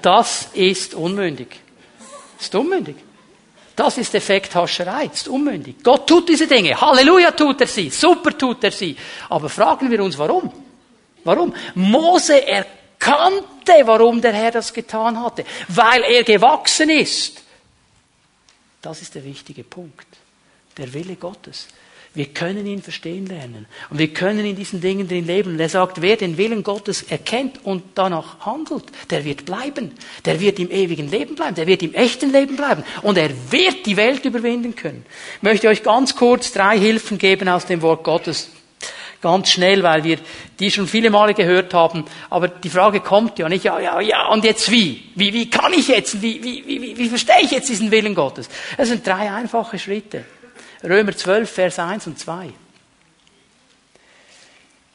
Das 0.00 0.48
ist 0.52 0.94
unmündig. 0.94 1.60
Ist 2.40 2.52
unmündig. 2.56 2.96
Das 3.76 3.98
ist 3.98 4.12
Effekthascherei, 4.16 5.08
ist 5.12 5.28
unmündig. 5.28 5.76
Gott 5.82 6.08
tut 6.08 6.28
diese 6.28 6.48
Dinge. 6.48 6.78
Halleluja 6.78 7.30
tut 7.30 7.60
er 7.60 7.68
sie. 7.68 7.88
Super 7.88 8.36
tut 8.36 8.64
er 8.64 8.72
sie. 8.72 8.96
Aber 9.28 9.48
fragen 9.48 9.88
wir 9.92 10.02
uns, 10.02 10.18
warum? 10.18 10.52
Warum? 11.22 11.54
Mose 11.76 12.46
erkannte, 12.46 13.74
warum 13.84 14.20
der 14.20 14.32
Herr 14.32 14.50
das 14.50 14.72
getan 14.72 15.22
hatte. 15.22 15.44
Weil 15.68 16.02
er 16.02 16.24
gewachsen 16.24 16.90
ist 16.90 17.41
das 18.82 19.00
ist 19.00 19.14
der 19.14 19.24
wichtige 19.24 19.64
Punkt. 19.64 20.06
Der 20.76 20.92
Wille 20.92 21.16
Gottes. 21.16 21.68
Wir 22.14 22.26
können 22.26 22.66
ihn 22.66 22.82
verstehen 22.82 23.26
lernen. 23.26 23.66
Und 23.88 23.98
wir 23.98 24.12
können 24.12 24.44
in 24.44 24.54
diesen 24.54 24.82
Dingen 24.82 25.08
drin 25.08 25.26
leben. 25.26 25.52
Und 25.52 25.60
er 25.60 25.70
sagt, 25.70 26.02
wer 26.02 26.16
den 26.16 26.36
Willen 26.36 26.62
Gottes 26.62 27.02
erkennt 27.04 27.64
und 27.64 27.82
danach 27.94 28.40
handelt, 28.40 28.84
der 29.08 29.24
wird 29.24 29.46
bleiben. 29.46 29.92
Der 30.26 30.38
wird 30.38 30.58
im 30.58 30.70
ewigen 30.70 31.10
Leben 31.10 31.36
bleiben. 31.36 31.54
Der 31.54 31.66
wird 31.66 31.82
im 31.82 31.94
echten 31.94 32.30
Leben 32.30 32.56
bleiben. 32.56 32.84
Und 33.00 33.16
er 33.16 33.30
wird 33.50 33.86
die 33.86 33.96
Welt 33.96 34.26
überwinden 34.26 34.76
können. 34.76 35.06
Ich 35.36 35.42
möchte 35.42 35.68
euch 35.68 35.82
ganz 35.82 36.14
kurz 36.14 36.52
drei 36.52 36.78
Hilfen 36.78 37.16
geben 37.16 37.48
aus 37.48 37.64
dem 37.64 37.80
Wort 37.80 38.04
Gottes. 38.04 38.50
Ganz 39.22 39.50
schnell, 39.50 39.84
weil 39.84 40.02
wir 40.02 40.18
die 40.58 40.70
schon 40.70 40.88
viele 40.88 41.08
Male 41.08 41.32
gehört 41.32 41.72
haben. 41.72 42.04
Aber 42.28 42.48
die 42.48 42.68
Frage 42.68 43.00
kommt 43.00 43.38
ja 43.38 43.48
nicht, 43.48 43.64
ja, 43.64 43.78
ja, 43.78 44.00
ja, 44.00 44.26
und 44.26 44.44
jetzt 44.44 44.70
wie? 44.70 45.10
Wie, 45.14 45.32
wie 45.32 45.48
kann 45.48 45.72
ich 45.72 45.88
jetzt, 45.88 46.20
wie, 46.20 46.42
wie, 46.42 46.66
wie, 46.66 46.98
wie 46.98 47.08
verstehe 47.08 47.40
ich 47.42 47.52
jetzt 47.52 47.68
diesen 47.68 47.92
Willen 47.92 48.16
Gottes? 48.16 48.48
Das 48.76 48.88
sind 48.88 49.06
drei 49.06 49.32
einfache 49.32 49.78
Schritte. 49.78 50.24
Römer 50.82 51.16
12, 51.16 51.48
Vers 51.48 51.78
1 51.78 52.08
und 52.08 52.18
2. 52.18 52.50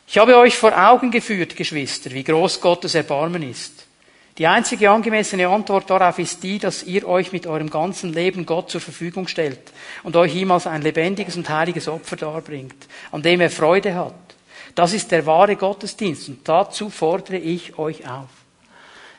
Ich 0.10 0.18
habe 0.18 0.38
euch 0.38 0.58
vor 0.58 0.78
Augen 0.78 1.10
geführt, 1.10 1.56
Geschwister, 1.56 2.12
wie 2.12 2.24
groß 2.24 2.60
Gottes 2.60 2.96
Erbarmen 2.96 3.50
ist. 3.50 3.87
Die 4.38 4.46
einzige 4.46 4.92
angemessene 4.92 5.48
Antwort 5.48 5.90
darauf 5.90 6.20
ist 6.20 6.44
die, 6.44 6.60
dass 6.60 6.84
ihr 6.84 7.08
euch 7.08 7.32
mit 7.32 7.48
eurem 7.48 7.72
ganzen 7.72 8.14
Leben 8.14 8.46
Gott 8.46 8.70
zur 8.70 8.82
Verfügung 8.82 9.28
stellt 9.28 9.60
und 10.04 10.16
euch 10.16 10.36
ihm 10.36 10.52
als 10.52 10.68
ein 10.68 10.84
lebendiges 10.84 11.36
und 11.38 11.50
heiliges 11.50 11.88
Opfer 11.88 12.18
darbringt, 12.18 12.88
an 13.12 13.24
dem 13.24 13.42
er 13.42 13.50
Freude 13.50 13.96
hat. 13.96 14.14
Das 14.76 14.94
ist 14.94 15.12
der 15.12 15.26
wahre 15.26 15.56
Gottesdienst 15.56 16.30
und 16.30 16.48
dazu 16.48 16.92
fordere 16.92 17.38
ich 17.38 17.80
euch 17.80 18.08
auf. 18.08 18.30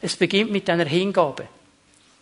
Es 0.00 0.14
beginnt 0.14 0.52
mit 0.52 0.70
einer 0.70 0.84
Hingabe, 0.84 1.48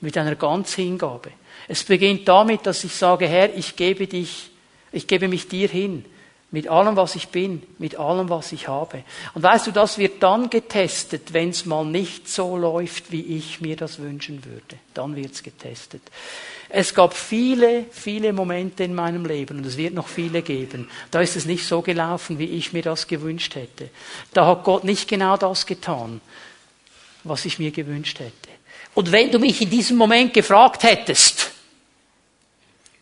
mit 0.01 0.17
einer 0.17 0.35
Ganzhingabe. 0.35 1.33
Es 1.69 1.85
beginnt 1.85 2.27
damit, 2.27 2.65
dass 2.65 2.83
ich 2.83 2.95
sage, 2.95 3.27
Herr, 3.27 3.55
ich 3.55 3.77
gebe 3.77 4.07
dich, 4.07 4.51
ich 4.91 5.07
gebe 5.07 5.29
mich 5.29 5.49
dir 5.49 5.69
hin. 5.69 6.07
Mit 6.57 6.69
allem, 6.69 6.97
was 6.97 7.17
ich 7.17 7.29
bin, 7.29 7.63
mit 7.77 7.99
allem, 7.99 8.31
was 8.31 8.51
ich 8.51 8.67
habe. 8.67 9.05
Und 9.35 9.43
weißt 9.43 9.67
du, 9.67 9.73
das 9.73 9.99
wird 9.99 10.23
dann 10.23 10.49
getestet, 10.49 11.35
wenn 11.35 11.51
es 11.51 11.67
mal 11.67 11.85
nicht 11.85 12.31
so 12.31 12.57
läuft, 12.57 13.13
wie 13.13 13.21
ich 13.37 13.61
mir 13.61 13.77
das 13.77 13.99
wünschen 13.99 14.43
würde. 14.43 14.81
Dann 14.95 15.17
wird's 15.17 15.43
getestet. 15.43 16.01
Es 16.71 16.95
gab 16.95 17.13
viele, 17.13 17.85
viele 17.91 18.33
Momente 18.33 18.85
in 18.85 18.95
meinem 18.95 19.27
Leben, 19.27 19.59
und 19.59 19.67
es 19.67 19.77
wird 19.77 19.93
noch 19.93 20.09
viele 20.09 20.41
geben, 20.41 20.89
da 21.11 21.21
ist 21.21 21.37
es 21.37 21.45
nicht 21.45 21.67
so 21.67 21.83
gelaufen, 21.83 22.39
wie 22.39 22.47
ich 22.47 22.73
mir 22.73 22.81
das 22.81 23.07
gewünscht 23.07 23.55
hätte. 23.55 23.91
Da 24.33 24.47
hat 24.47 24.65
Gott 24.65 24.83
nicht 24.83 25.09
genau 25.09 25.37
das 25.37 25.67
getan, 25.67 26.23
was 27.23 27.45
ich 27.45 27.59
mir 27.59 27.71
gewünscht 27.71 28.19
hätte. 28.19 28.49
Und 28.95 29.13
wenn 29.13 29.31
du 29.31 29.39
mich 29.39 29.61
in 29.61 29.69
diesem 29.69 29.99
Moment 29.99 30.33
gefragt 30.33 30.85
hättest, 30.85 31.46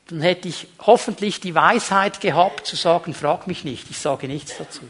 dann 0.09 0.21
hätte 0.21 0.49
ich 0.49 0.67
hoffentlich 0.81 1.41
die 1.41 1.55
Weisheit 1.55 2.21
gehabt 2.21 2.67
zu 2.67 2.77
sagen, 2.77 3.15
frag 3.15 3.47
mich 3.47 3.65
nicht, 3.65 3.91
ich 3.91 3.99
sage 3.99 4.29
nichts 4.29 4.57
dazu. 4.59 4.83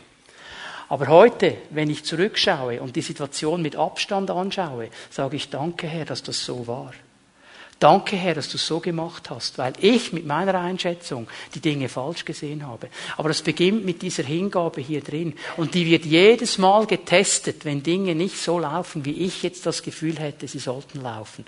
Aber 0.88 1.08
heute, 1.08 1.56
wenn 1.70 1.88
ich 1.88 2.04
zurückschaue 2.04 2.80
und 2.80 2.94
die 2.96 3.02
Situation 3.02 3.62
mit 3.62 3.76
Abstand 3.76 4.30
anschaue, 4.30 4.90
sage 5.10 5.36
ich, 5.36 5.50
danke 5.50 5.86
Herr, 5.86 6.04
dass 6.04 6.22
das 6.22 6.44
so 6.44 6.66
war. 6.66 6.92
Danke 7.80 8.16
Herr, 8.16 8.34
dass 8.34 8.48
du 8.48 8.56
es 8.56 8.66
so 8.66 8.80
gemacht 8.80 9.30
hast, 9.30 9.58
weil 9.58 9.72
ich 9.80 10.12
mit 10.12 10.26
meiner 10.26 10.54
Einschätzung 10.58 11.26
die 11.54 11.60
Dinge 11.60 11.88
falsch 11.88 12.24
gesehen 12.24 12.66
habe. 12.66 12.88
Aber 13.16 13.30
es 13.30 13.42
beginnt 13.42 13.84
mit 13.84 14.02
dieser 14.02 14.22
Hingabe 14.22 14.80
hier 14.80 15.00
drin 15.00 15.34
und 15.56 15.74
die 15.74 15.86
wird 15.86 16.04
jedes 16.04 16.58
Mal 16.58 16.86
getestet, 16.86 17.64
wenn 17.64 17.82
Dinge 17.82 18.14
nicht 18.14 18.38
so 18.38 18.58
laufen, 18.58 19.04
wie 19.04 19.24
ich 19.24 19.42
jetzt 19.42 19.66
das 19.66 19.82
Gefühl 19.82 20.18
hätte, 20.18 20.46
sie 20.46 20.60
sollten 20.60 21.02
laufen. 21.02 21.44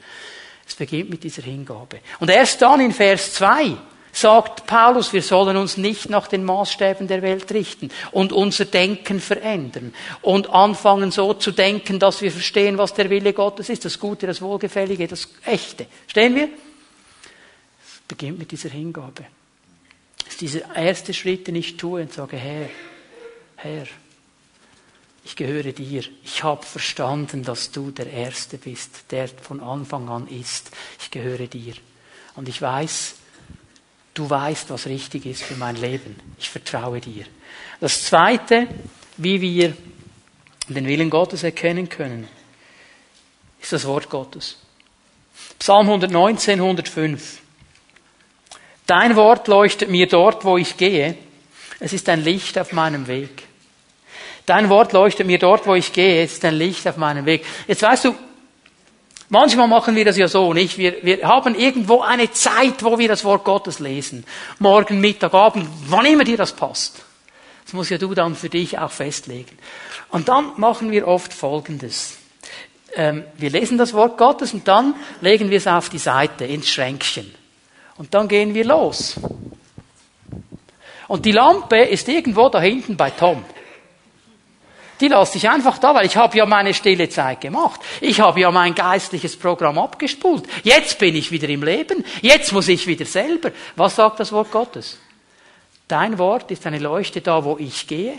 Es 0.66 0.74
beginnt 0.74 1.10
mit 1.10 1.22
dieser 1.22 1.42
Hingabe. 1.42 2.00
Und 2.18 2.30
erst 2.30 2.60
dann 2.60 2.80
in 2.80 2.92
Vers 2.92 3.34
2 3.34 3.76
sagt 4.16 4.66
Paulus, 4.66 5.12
wir 5.12 5.22
sollen 5.22 5.56
uns 5.56 5.76
nicht 5.76 6.08
nach 6.08 6.26
den 6.26 6.42
Maßstäben 6.42 7.06
der 7.06 7.20
Welt 7.20 7.52
richten 7.52 7.90
und 8.12 8.32
unser 8.32 8.64
Denken 8.64 9.20
verändern 9.20 9.94
und 10.22 10.48
anfangen 10.50 11.10
so 11.10 11.34
zu 11.34 11.52
denken, 11.52 11.98
dass 11.98 12.22
wir 12.22 12.32
verstehen, 12.32 12.78
was 12.78 12.94
der 12.94 13.10
Wille 13.10 13.34
Gottes 13.34 13.68
ist, 13.68 13.84
das 13.84 14.00
Gute, 14.00 14.26
das 14.26 14.40
Wohlgefällige, 14.40 15.06
das 15.06 15.28
Echte. 15.44 15.86
Stehen 16.06 16.34
wir? 16.34 16.44
Es 16.44 18.00
beginnt 18.08 18.38
mit 18.38 18.50
dieser 18.50 18.70
Hingabe. 18.70 19.26
Das 20.18 20.28
ist 20.28 20.40
dieser 20.40 20.74
erste 20.74 21.12
Schritt, 21.12 21.46
den 21.46 21.56
ich 21.56 21.76
tue 21.76 22.00
und 22.00 22.12
sage, 22.12 22.38
Herr, 22.38 22.68
Herr, 23.56 23.86
ich 25.26 25.34
gehöre 25.34 25.72
dir. 25.72 26.04
Ich 26.22 26.44
habe 26.44 26.64
verstanden, 26.64 27.42
dass 27.42 27.72
du 27.72 27.90
der 27.90 28.08
Erste 28.08 28.58
bist, 28.58 29.10
der 29.10 29.26
von 29.26 29.60
Anfang 29.60 30.08
an 30.08 30.28
ist. 30.28 30.70
Ich 31.00 31.10
gehöre 31.10 31.48
dir. 31.48 31.74
Und 32.36 32.48
ich 32.48 32.62
weiß, 32.62 33.16
du 34.14 34.30
weißt, 34.30 34.70
was 34.70 34.86
richtig 34.86 35.26
ist 35.26 35.42
für 35.42 35.56
mein 35.56 35.74
Leben. 35.74 36.14
Ich 36.38 36.48
vertraue 36.48 37.00
dir. 37.00 37.24
Das 37.80 38.04
Zweite, 38.04 38.68
wie 39.16 39.40
wir 39.40 39.76
den 40.68 40.86
Willen 40.86 41.10
Gottes 41.10 41.42
erkennen 41.42 41.88
können, 41.88 42.28
ist 43.60 43.72
das 43.72 43.84
Wort 43.84 44.08
Gottes. 44.08 44.58
Psalm 45.58 45.88
119, 45.88 46.60
105. 46.60 47.40
Dein 48.86 49.16
Wort 49.16 49.48
leuchtet 49.48 49.90
mir 49.90 50.06
dort, 50.06 50.44
wo 50.44 50.56
ich 50.56 50.76
gehe. 50.76 51.18
Es 51.80 51.92
ist 51.92 52.08
ein 52.08 52.22
Licht 52.22 52.56
auf 52.60 52.72
meinem 52.72 53.08
Weg. 53.08 53.42
Dein 54.46 54.68
Wort 54.70 54.92
leuchtet 54.92 55.26
mir 55.26 55.38
dort, 55.38 55.66
wo 55.66 55.74
ich 55.74 55.92
gehe. 55.92 56.22
Ist 56.22 56.44
ein 56.44 56.54
Licht 56.54 56.86
auf 56.86 56.96
meinem 56.96 57.26
Weg. 57.26 57.44
Jetzt 57.66 57.82
weißt 57.82 58.04
du, 58.04 58.14
manchmal 59.28 59.66
machen 59.66 59.96
wir 59.96 60.04
das 60.04 60.16
ja 60.16 60.28
so, 60.28 60.52
nicht? 60.52 60.78
Wir, 60.78 61.02
wir 61.02 61.26
haben 61.26 61.56
irgendwo 61.56 62.00
eine 62.00 62.30
Zeit, 62.30 62.84
wo 62.84 62.96
wir 62.98 63.08
das 63.08 63.24
Wort 63.24 63.42
Gottes 63.42 63.80
lesen. 63.80 64.24
Morgen, 64.60 65.00
Mittag, 65.00 65.34
Abend, 65.34 65.68
wann 65.88 66.06
immer 66.06 66.22
dir 66.22 66.36
das 66.36 66.52
passt. 66.52 67.02
Das 67.64 67.72
muss 67.72 67.90
ja 67.90 67.98
du 67.98 68.14
dann 68.14 68.36
für 68.36 68.48
dich 68.48 68.78
auch 68.78 68.92
festlegen. 68.92 69.58
Und 70.10 70.28
dann 70.28 70.52
machen 70.56 70.92
wir 70.92 71.08
oft 71.08 71.34
Folgendes. 71.34 72.16
Ähm, 72.94 73.24
wir 73.36 73.50
lesen 73.50 73.78
das 73.78 73.92
Wort 73.94 74.16
Gottes 74.16 74.54
und 74.54 74.68
dann 74.68 74.94
legen 75.20 75.50
wir 75.50 75.58
es 75.58 75.66
auf 75.66 75.88
die 75.88 75.98
Seite, 75.98 76.44
ins 76.44 76.68
Schränkchen. 76.68 77.34
Und 77.96 78.14
dann 78.14 78.28
gehen 78.28 78.54
wir 78.54 78.64
los. 78.64 79.16
Und 81.08 81.24
die 81.24 81.32
Lampe 81.32 81.78
ist 81.78 82.08
irgendwo 82.08 82.48
da 82.48 82.60
hinten 82.60 82.96
bei 82.96 83.10
Tom. 83.10 83.44
Die 85.00 85.08
lasse 85.08 85.36
ich 85.36 85.48
einfach 85.48 85.78
da, 85.78 85.94
weil 85.94 86.06
ich 86.06 86.16
habe 86.16 86.36
ja 86.38 86.46
meine 86.46 86.72
stille 86.72 87.08
Zeit 87.08 87.42
gemacht. 87.42 87.80
Ich 88.00 88.20
habe 88.20 88.40
ja 88.40 88.50
mein 88.50 88.74
geistliches 88.74 89.36
Programm 89.36 89.78
abgespult. 89.78 90.44
Jetzt 90.62 90.98
bin 90.98 91.14
ich 91.14 91.30
wieder 91.30 91.48
im 91.48 91.62
Leben. 91.62 92.04
Jetzt 92.22 92.52
muss 92.52 92.68
ich 92.68 92.86
wieder 92.86 93.04
selber. 93.04 93.50
Was 93.76 93.96
sagt 93.96 94.20
das 94.20 94.32
Wort 94.32 94.50
Gottes? 94.50 94.98
Dein 95.88 96.18
Wort 96.18 96.50
ist 96.50 96.66
eine 96.66 96.78
Leuchte 96.78 97.20
da, 97.20 97.44
wo 97.44 97.56
ich 97.58 97.86
gehe. 97.86 98.14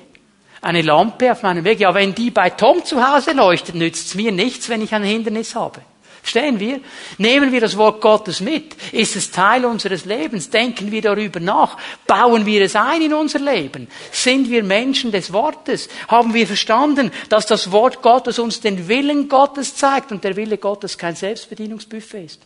Eine 0.61 0.81
Lampe 0.81 1.31
auf 1.31 1.43
meinem 1.43 1.63
Weg. 1.63 1.79
Ja, 1.79 1.93
wenn 1.93 2.13
die 2.15 2.31
bei 2.31 2.49
Tom 2.51 2.83
zu 2.83 3.05
Hause 3.05 3.31
leuchtet, 3.31 3.75
nützt 3.75 4.07
es 4.07 4.15
mir 4.15 4.31
nichts, 4.31 4.69
wenn 4.69 4.81
ich 4.81 4.93
ein 4.93 5.03
Hindernis 5.03 5.55
habe. 5.55 5.81
Stehen 6.27 6.59
wir? 6.59 6.81
Nehmen 7.17 7.53
wir 7.53 7.61
das 7.61 7.77
Wort 7.77 8.01
Gottes 8.01 8.41
mit? 8.41 8.75
Ist 8.91 9.15
es 9.15 9.31
Teil 9.31 9.63
unseres 9.63 10.03
Lebens? 10.03 10.49
Denken 10.49 10.91
wir 10.91 11.01
darüber 11.01 11.39
nach? 11.39 11.77
Bauen 12.05 12.45
wir 12.45 12.61
es 12.63 12.75
ein 12.75 13.01
in 13.01 13.13
unser 13.13 13.39
Leben? 13.39 13.87
Sind 14.11 14.49
wir 14.49 14.61
Menschen 14.61 15.13
des 15.13 15.31
Wortes? 15.31 15.87
Haben 16.09 16.33
wir 16.33 16.45
verstanden, 16.45 17.11
dass 17.29 17.45
das 17.45 17.71
Wort 17.71 18.01
Gottes 18.01 18.39
uns 18.39 18.59
den 18.59 18.89
Willen 18.89 19.29
Gottes 19.29 19.77
zeigt 19.77 20.11
und 20.11 20.25
der 20.25 20.35
Wille 20.35 20.57
Gottes 20.57 20.97
kein 20.97 21.15
Selbstbedienungsbuffet 21.15 22.25
ist? 22.25 22.41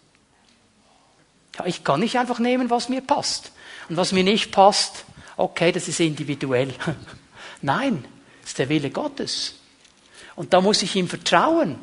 Ja, 1.57 1.65
ich 1.65 1.83
kann 1.83 2.01
nicht 2.01 2.19
einfach 2.19 2.37
nehmen, 2.37 2.69
was 2.69 2.87
mir 2.87 3.01
passt. 3.01 3.51
Und 3.89 3.97
was 3.97 4.11
mir 4.11 4.23
nicht 4.23 4.51
passt, 4.51 5.05
okay, 5.37 5.71
das 5.71 5.87
ist 5.87 5.99
individuell. 5.99 6.71
Nein, 7.63 8.05
das 8.41 8.51
ist 8.51 8.59
der 8.59 8.69
Wille 8.69 8.91
Gottes. 8.91 9.55
Und 10.35 10.53
da 10.53 10.61
muss 10.61 10.83
ich 10.83 10.95
ihm 10.95 11.07
vertrauen 11.07 11.79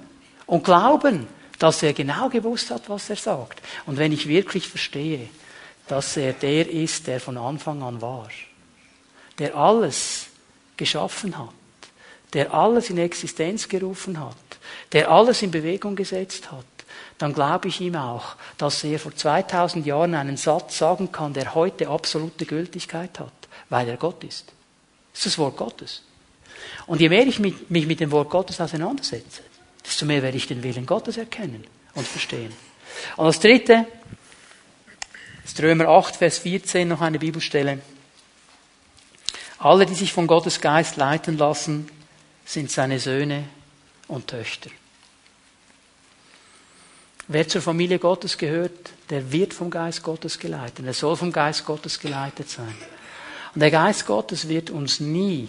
und 0.46 0.62
glauben 0.62 1.26
dass 1.58 1.82
er 1.82 1.92
genau 1.92 2.28
gewusst 2.28 2.70
hat, 2.70 2.88
was 2.88 3.10
er 3.10 3.16
sagt. 3.16 3.60
Und 3.86 3.98
wenn 3.98 4.12
ich 4.12 4.28
wirklich 4.28 4.68
verstehe, 4.68 5.28
dass 5.88 6.16
er 6.16 6.32
der 6.32 6.70
ist, 6.70 7.06
der 7.06 7.20
von 7.20 7.36
Anfang 7.36 7.82
an 7.82 8.00
war, 8.00 8.28
der 9.38 9.56
alles 9.56 10.26
geschaffen 10.76 11.38
hat, 11.38 11.48
der 12.32 12.52
alles 12.52 12.90
in 12.90 12.98
Existenz 12.98 13.68
gerufen 13.68 14.20
hat, 14.20 14.36
der 14.92 15.10
alles 15.10 15.42
in 15.42 15.50
Bewegung 15.50 15.96
gesetzt 15.96 16.50
hat, 16.52 16.64
dann 17.16 17.32
glaube 17.32 17.68
ich 17.68 17.80
ihm 17.80 17.96
auch, 17.96 18.36
dass 18.58 18.84
er 18.84 18.98
vor 18.98 19.14
2000 19.14 19.84
Jahren 19.86 20.14
einen 20.14 20.36
Satz 20.36 20.78
sagen 20.78 21.10
kann, 21.10 21.32
der 21.32 21.54
heute 21.54 21.88
absolute 21.88 22.46
Gültigkeit 22.46 23.18
hat, 23.18 23.32
weil 23.70 23.88
er 23.88 23.96
Gott 23.96 24.22
ist. 24.24 24.52
Das 25.12 25.20
ist 25.20 25.26
das 25.26 25.38
Wort 25.38 25.56
Gottes. 25.56 26.02
Und 26.86 27.00
je 27.00 27.08
mehr 27.08 27.26
ich 27.26 27.38
mich 27.38 27.56
mit 27.68 28.00
dem 28.00 28.10
Wort 28.10 28.30
Gottes 28.30 28.60
auseinandersetze, 28.60 29.42
desto 29.88 30.04
mehr 30.04 30.22
werde 30.22 30.36
ich 30.36 30.46
den 30.46 30.62
Willen 30.62 30.86
Gottes 30.86 31.16
erkennen 31.16 31.64
und 31.94 32.06
verstehen. 32.06 32.52
Und 33.16 33.26
das 33.26 33.40
dritte 33.40 33.86
ist 35.44 35.60
Römer 35.62 35.88
8, 35.88 36.16
Vers 36.16 36.38
14, 36.38 36.86
noch 36.86 37.00
eine 37.00 37.18
Bibelstelle. 37.18 37.80
Alle, 39.58 39.86
die 39.86 39.94
sich 39.94 40.12
von 40.12 40.26
Gottes 40.26 40.60
Geist 40.60 40.96
leiten 40.96 41.38
lassen, 41.38 41.88
sind 42.44 42.70
seine 42.70 43.00
Söhne 43.00 43.44
und 44.06 44.28
Töchter. 44.28 44.70
Wer 47.26 47.48
zur 47.48 47.60
Familie 47.60 47.98
Gottes 47.98 48.38
gehört, 48.38 48.90
der 49.10 49.32
wird 49.32 49.52
vom 49.52 49.70
Geist 49.70 50.02
Gottes 50.02 50.38
geleitet. 50.38 50.86
Er 50.86 50.94
soll 50.94 51.16
vom 51.16 51.32
Geist 51.32 51.64
Gottes 51.64 51.98
geleitet 51.98 52.48
sein. 52.48 52.74
Und 53.54 53.60
der 53.60 53.70
Geist 53.70 54.06
Gottes 54.06 54.48
wird 54.48 54.70
uns 54.70 55.00
nie, 55.00 55.48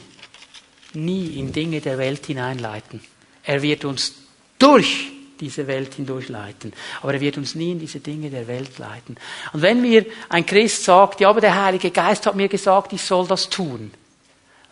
nie 0.93 1.39
in 1.39 1.53
Dinge 1.53 1.79
der 1.79 1.97
Welt 1.97 2.25
hineinleiten. 2.25 3.01
Er 3.43 3.61
wird 3.61 3.85
uns 3.85 4.13
durch 4.59 5.11
diese 5.39 5.67
Welt 5.67 5.93
hindurchleiten. 5.93 6.73
Aber 7.01 7.13
er 7.13 7.21
wird 7.21 7.37
uns 7.37 7.55
nie 7.55 7.71
in 7.71 7.79
diese 7.79 7.99
Dinge 7.99 8.29
der 8.29 8.47
Welt 8.47 8.77
leiten. 8.77 9.15
Und 9.53 9.61
wenn 9.61 9.81
mir 9.81 10.05
ein 10.27 10.45
Christ 10.45 10.83
sagt, 10.83 11.21
ja, 11.21 11.29
aber 11.29 11.41
der 11.41 11.63
Heilige 11.63 11.91
Geist 11.91 12.25
hat 12.25 12.35
mir 12.35 12.49
gesagt, 12.49 12.93
ich 12.93 13.01
soll 13.01 13.25
das 13.27 13.49
tun, 13.49 13.91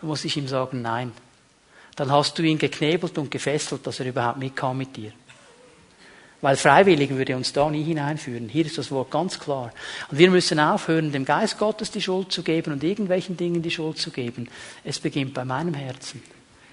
dann 0.00 0.08
muss 0.08 0.24
ich 0.24 0.36
ihm 0.36 0.48
sagen, 0.48 0.82
nein. 0.82 1.12
Dann 1.96 2.12
hast 2.12 2.38
du 2.38 2.42
ihn 2.42 2.58
geknebelt 2.58 3.18
und 3.18 3.30
gefesselt, 3.30 3.86
dass 3.86 3.98
er 3.98 4.06
überhaupt 4.06 4.38
mitkam 4.38 4.78
mit 4.78 4.96
dir. 4.96 5.12
Weil 6.40 6.56
freiwillig 6.56 7.10
würde 7.10 7.34
uns 7.34 7.52
da 7.52 7.68
nie 7.68 7.82
hineinführen. 7.82 8.48
Hier 8.48 8.64
ist 8.64 8.78
das 8.78 8.92
Wort 8.92 9.10
ganz 9.10 9.40
klar. 9.40 9.72
Und 10.08 10.18
wir 10.18 10.30
müssen 10.30 10.60
aufhören, 10.60 11.10
dem 11.10 11.24
Geist 11.24 11.58
Gottes 11.58 11.90
die 11.90 12.00
Schuld 12.00 12.30
zu 12.30 12.44
geben 12.44 12.72
und 12.72 12.84
irgendwelchen 12.84 13.36
Dingen 13.36 13.60
die 13.60 13.72
Schuld 13.72 13.98
zu 13.98 14.12
geben. 14.12 14.48
Es 14.84 15.00
beginnt 15.00 15.34
bei 15.34 15.44
meinem 15.44 15.74
Herzen. 15.74 16.22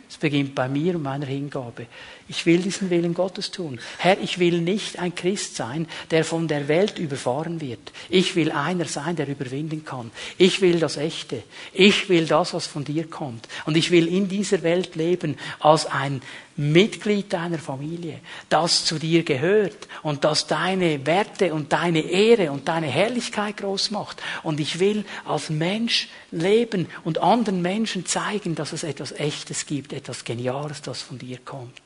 Es 0.08 0.18
beginnt 0.18 0.54
bei 0.54 0.68
mir 0.68 0.96
und 0.96 1.04
meiner 1.04 1.26
Hingabe. 1.26 1.88
Ich 2.28 2.46
will 2.46 2.60
diesen 2.60 2.90
Willen 2.90 3.14
Gottes 3.14 3.52
tun. 3.52 3.80
Herr, 3.98 4.20
ich 4.20 4.40
will 4.40 4.62
nicht 4.62 5.00
ein 5.00 5.16
Christ 5.16 5.56
sein, 5.56 5.88
der 6.12 6.24
von 6.24 6.48
der 6.48 6.68
Welt 6.68 7.00
überfahren 7.00 7.60
wird. 7.60 7.92
Ich 8.10 8.36
will 8.36 8.52
einer 8.52 8.86
sein, 8.86 9.16
der 9.16 9.28
überwinden 9.28 9.84
kann. 9.84 10.12
Ich 10.38 10.62
will 10.62 10.80
das 10.80 10.98
Echte. 10.98 11.44
Ich 11.74 12.08
will 12.08 12.26
das, 12.28 12.54
was 12.54 12.68
von 12.68 12.84
dir 12.84 13.08
kommt. 13.08 13.48
Und 13.66 13.78
ich 13.78 13.92
will 13.92 14.08
in 14.08 14.28
dieser 14.28 14.64
Welt 14.64 14.96
leben 14.96 15.38
als 15.60 15.86
ein 15.86 16.22
Mitglied 16.58 17.34
deiner 17.34 17.60
Familie, 17.60 18.22
das 18.48 18.86
zu 18.86 18.98
dir 18.98 19.24
gehört 19.24 19.88
und 20.04 20.24
das 20.24 20.48
deine 20.48 21.06
Werte 21.06 21.54
und 21.54 21.74
deine 21.74 22.00
Ehre 22.00 22.52
und 22.52 22.68
deine 22.68 22.88
Herrlichkeit 22.88 23.58
groß 23.58 23.92
macht. 23.92 24.22
Und 24.42 24.60
ich 24.62 24.80
will 24.80 25.04
als 25.26 25.50
Mensch 25.50 26.08
leben 26.32 26.88
und 27.04 27.18
anderen 27.18 27.62
Menschen 27.62 28.06
zeigen, 28.06 28.56
dass 28.56 28.72
es 28.72 28.84
etwas 28.84 29.12
Echtes 29.12 29.66
gibt, 29.66 29.92
etwas 29.92 30.24
Geniales, 30.24 30.82
das 30.82 31.02
von 31.02 31.20
dir 31.20 31.40
kommt. 31.44 31.82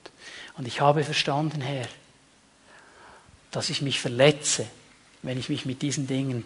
Und 0.55 0.67
ich 0.67 0.81
habe 0.81 1.03
verstanden, 1.03 1.61
Herr, 1.61 1.87
dass 3.51 3.71
ich 3.71 3.81
mich 3.81 3.99
verletze, 3.99 4.67
wenn 5.23 5.39
ich 5.39 5.49
mich 5.49 5.65
mit 5.65 5.81
diesen 5.81 6.05
Dingen 6.05 6.43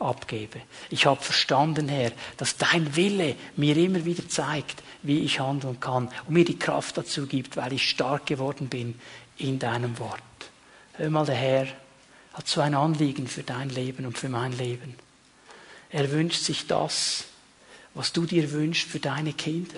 abgebe. 0.00 0.60
Ich 0.90 1.06
habe 1.06 1.22
verstanden, 1.22 1.88
Herr, 1.88 2.12
dass 2.36 2.56
dein 2.56 2.96
Wille 2.96 3.34
mir 3.56 3.76
immer 3.76 4.04
wieder 4.04 4.28
zeigt, 4.28 4.82
wie 5.02 5.20
ich 5.20 5.40
handeln 5.40 5.80
kann 5.80 6.08
und 6.26 6.34
mir 6.34 6.44
die 6.44 6.58
Kraft 6.58 6.96
dazu 6.96 7.26
gibt, 7.26 7.56
weil 7.56 7.72
ich 7.72 7.88
stark 7.88 8.26
geworden 8.26 8.68
bin 8.68 8.98
in 9.36 9.58
deinem 9.58 9.98
Wort. 9.98 10.22
Hör 10.94 11.10
mal, 11.10 11.26
der 11.26 11.34
Herr 11.36 11.66
hat 12.34 12.46
so 12.48 12.60
ein 12.60 12.74
Anliegen 12.74 13.26
für 13.26 13.42
dein 13.42 13.68
Leben 13.70 14.06
und 14.06 14.18
für 14.18 14.28
mein 14.28 14.56
Leben. 14.56 14.94
Er 15.90 16.10
wünscht 16.10 16.42
sich 16.42 16.66
das, 16.66 17.24
was 17.94 18.12
du 18.12 18.26
dir 18.26 18.52
wünschst 18.52 18.88
für 18.88 19.00
deine 19.00 19.32
Kinder. 19.32 19.76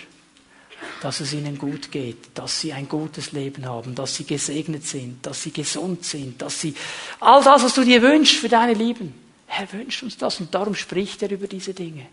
Dass 1.02 1.20
es 1.20 1.32
ihnen 1.34 1.58
gut 1.58 1.90
geht, 1.92 2.16
dass 2.34 2.60
sie 2.60 2.72
ein 2.72 2.88
gutes 2.88 3.32
Leben 3.32 3.66
haben, 3.66 3.94
dass 3.94 4.16
sie 4.16 4.24
gesegnet 4.24 4.86
sind, 4.86 5.24
dass 5.26 5.42
sie 5.42 5.52
gesund 5.52 6.04
sind, 6.04 6.40
dass 6.40 6.60
sie 6.60 6.74
all 7.20 7.42
das, 7.44 7.62
was 7.62 7.74
du 7.74 7.84
dir 7.84 8.00
wünschst 8.00 8.36
für 8.36 8.48
deine 8.48 8.72
Lieben. 8.72 9.14
Er 9.58 9.72
wünscht 9.72 10.02
uns 10.02 10.16
das 10.16 10.40
und 10.40 10.54
darum 10.54 10.74
spricht 10.74 11.22
er 11.22 11.30
über 11.30 11.48
diese 11.48 11.74
Dinge. 11.74 12.06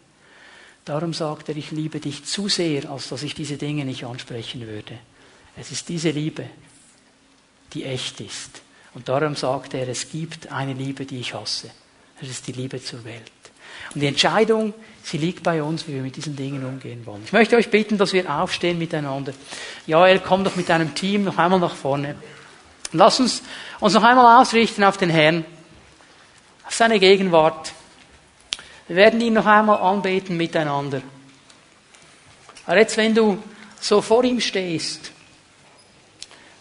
Darum 0.85 1.13
sagt 1.13 1.49
er, 1.49 1.57
ich 1.57 1.71
liebe 1.71 1.99
dich 1.99 2.25
zu 2.25 2.47
sehr, 2.47 2.89
als 2.89 3.09
dass 3.09 3.23
ich 3.23 3.35
diese 3.35 3.57
Dinge 3.57 3.85
nicht 3.85 4.05
ansprechen 4.05 4.65
würde. 4.65 4.97
Es 5.55 5.71
ist 5.71 5.89
diese 5.89 6.11
Liebe, 6.11 6.45
die 7.73 7.83
echt 7.83 8.21
ist. 8.21 8.61
Und 8.93 9.09
darum 9.09 9.35
sagt 9.35 9.73
er, 9.73 9.87
es 9.87 10.09
gibt 10.09 10.51
eine 10.51 10.73
Liebe, 10.73 11.05
die 11.05 11.19
ich 11.19 11.33
hasse. 11.33 11.69
Das 12.19 12.29
ist 12.29 12.47
die 12.47 12.53
Liebe 12.53 12.81
zur 12.81 13.03
Welt. 13.03 13.31
Und 13.93 14.01
die 14.01 14.07
Entscheidung, 14.07 14.73
sie 15.03 15.17
liegt 15.17 15.43
bei 15.43 15.61
uns, 15.61 15.87
wie 15.87 15.93
wir 15.93 16.01
mit 16.01 16.15
diesen 16.15 16.35
Dingen 16.35 16.65
umgehen 16.65 17.05
wollen. 17.05 17.21
Ich 17.25 17.33
möchte 17.33 17.57
euch 17.57 17.69
bitten, 17.69 17.97
dass 17.97 18.13
wir 18.13 18.29
aufstehen 18.33 18.79
miteinander. 18.79 19.33
Joel, 19.85 20.19
komm 20.19 20.43
doch 20.43 20.55
mit 20.55 20.69
deinem 20.69 20.95
Team 20.95 21.25
noch 21.25 21.37
einmal 21.37 21.59
nach 21.59 21.75
vorne. 21.75 22.15
Lass 22.93 23.19
uns 23.19 23.43
uns 23.79 23.93
noch 23.93 24.03
einmal 24.03 24.41
ausrichten 24.41 24.83
auf 24.83 24.97
den 24.97 25.09
Herrn, 25.09 25.45
auf 26.67 26.73
seine 26.73 26.99
Gegenwart. 26.99 27.73
Wir 28.87 28.97
werden 28.97 29.21
ihn 29.21 29.33
noch 29.33 29.45
einmal 29.45 29.79
anbeten 29.79 30.37
miteinander. 30.37 31.01
Aber 32.65 32.77
jetzt, 32.77 32.97
wenn 32.97 33.15
du 33.15 33.41
so 33.79 34.01
vor 34.01 34.23
ihm 34.25 34.41
stehst, 34.41 35.11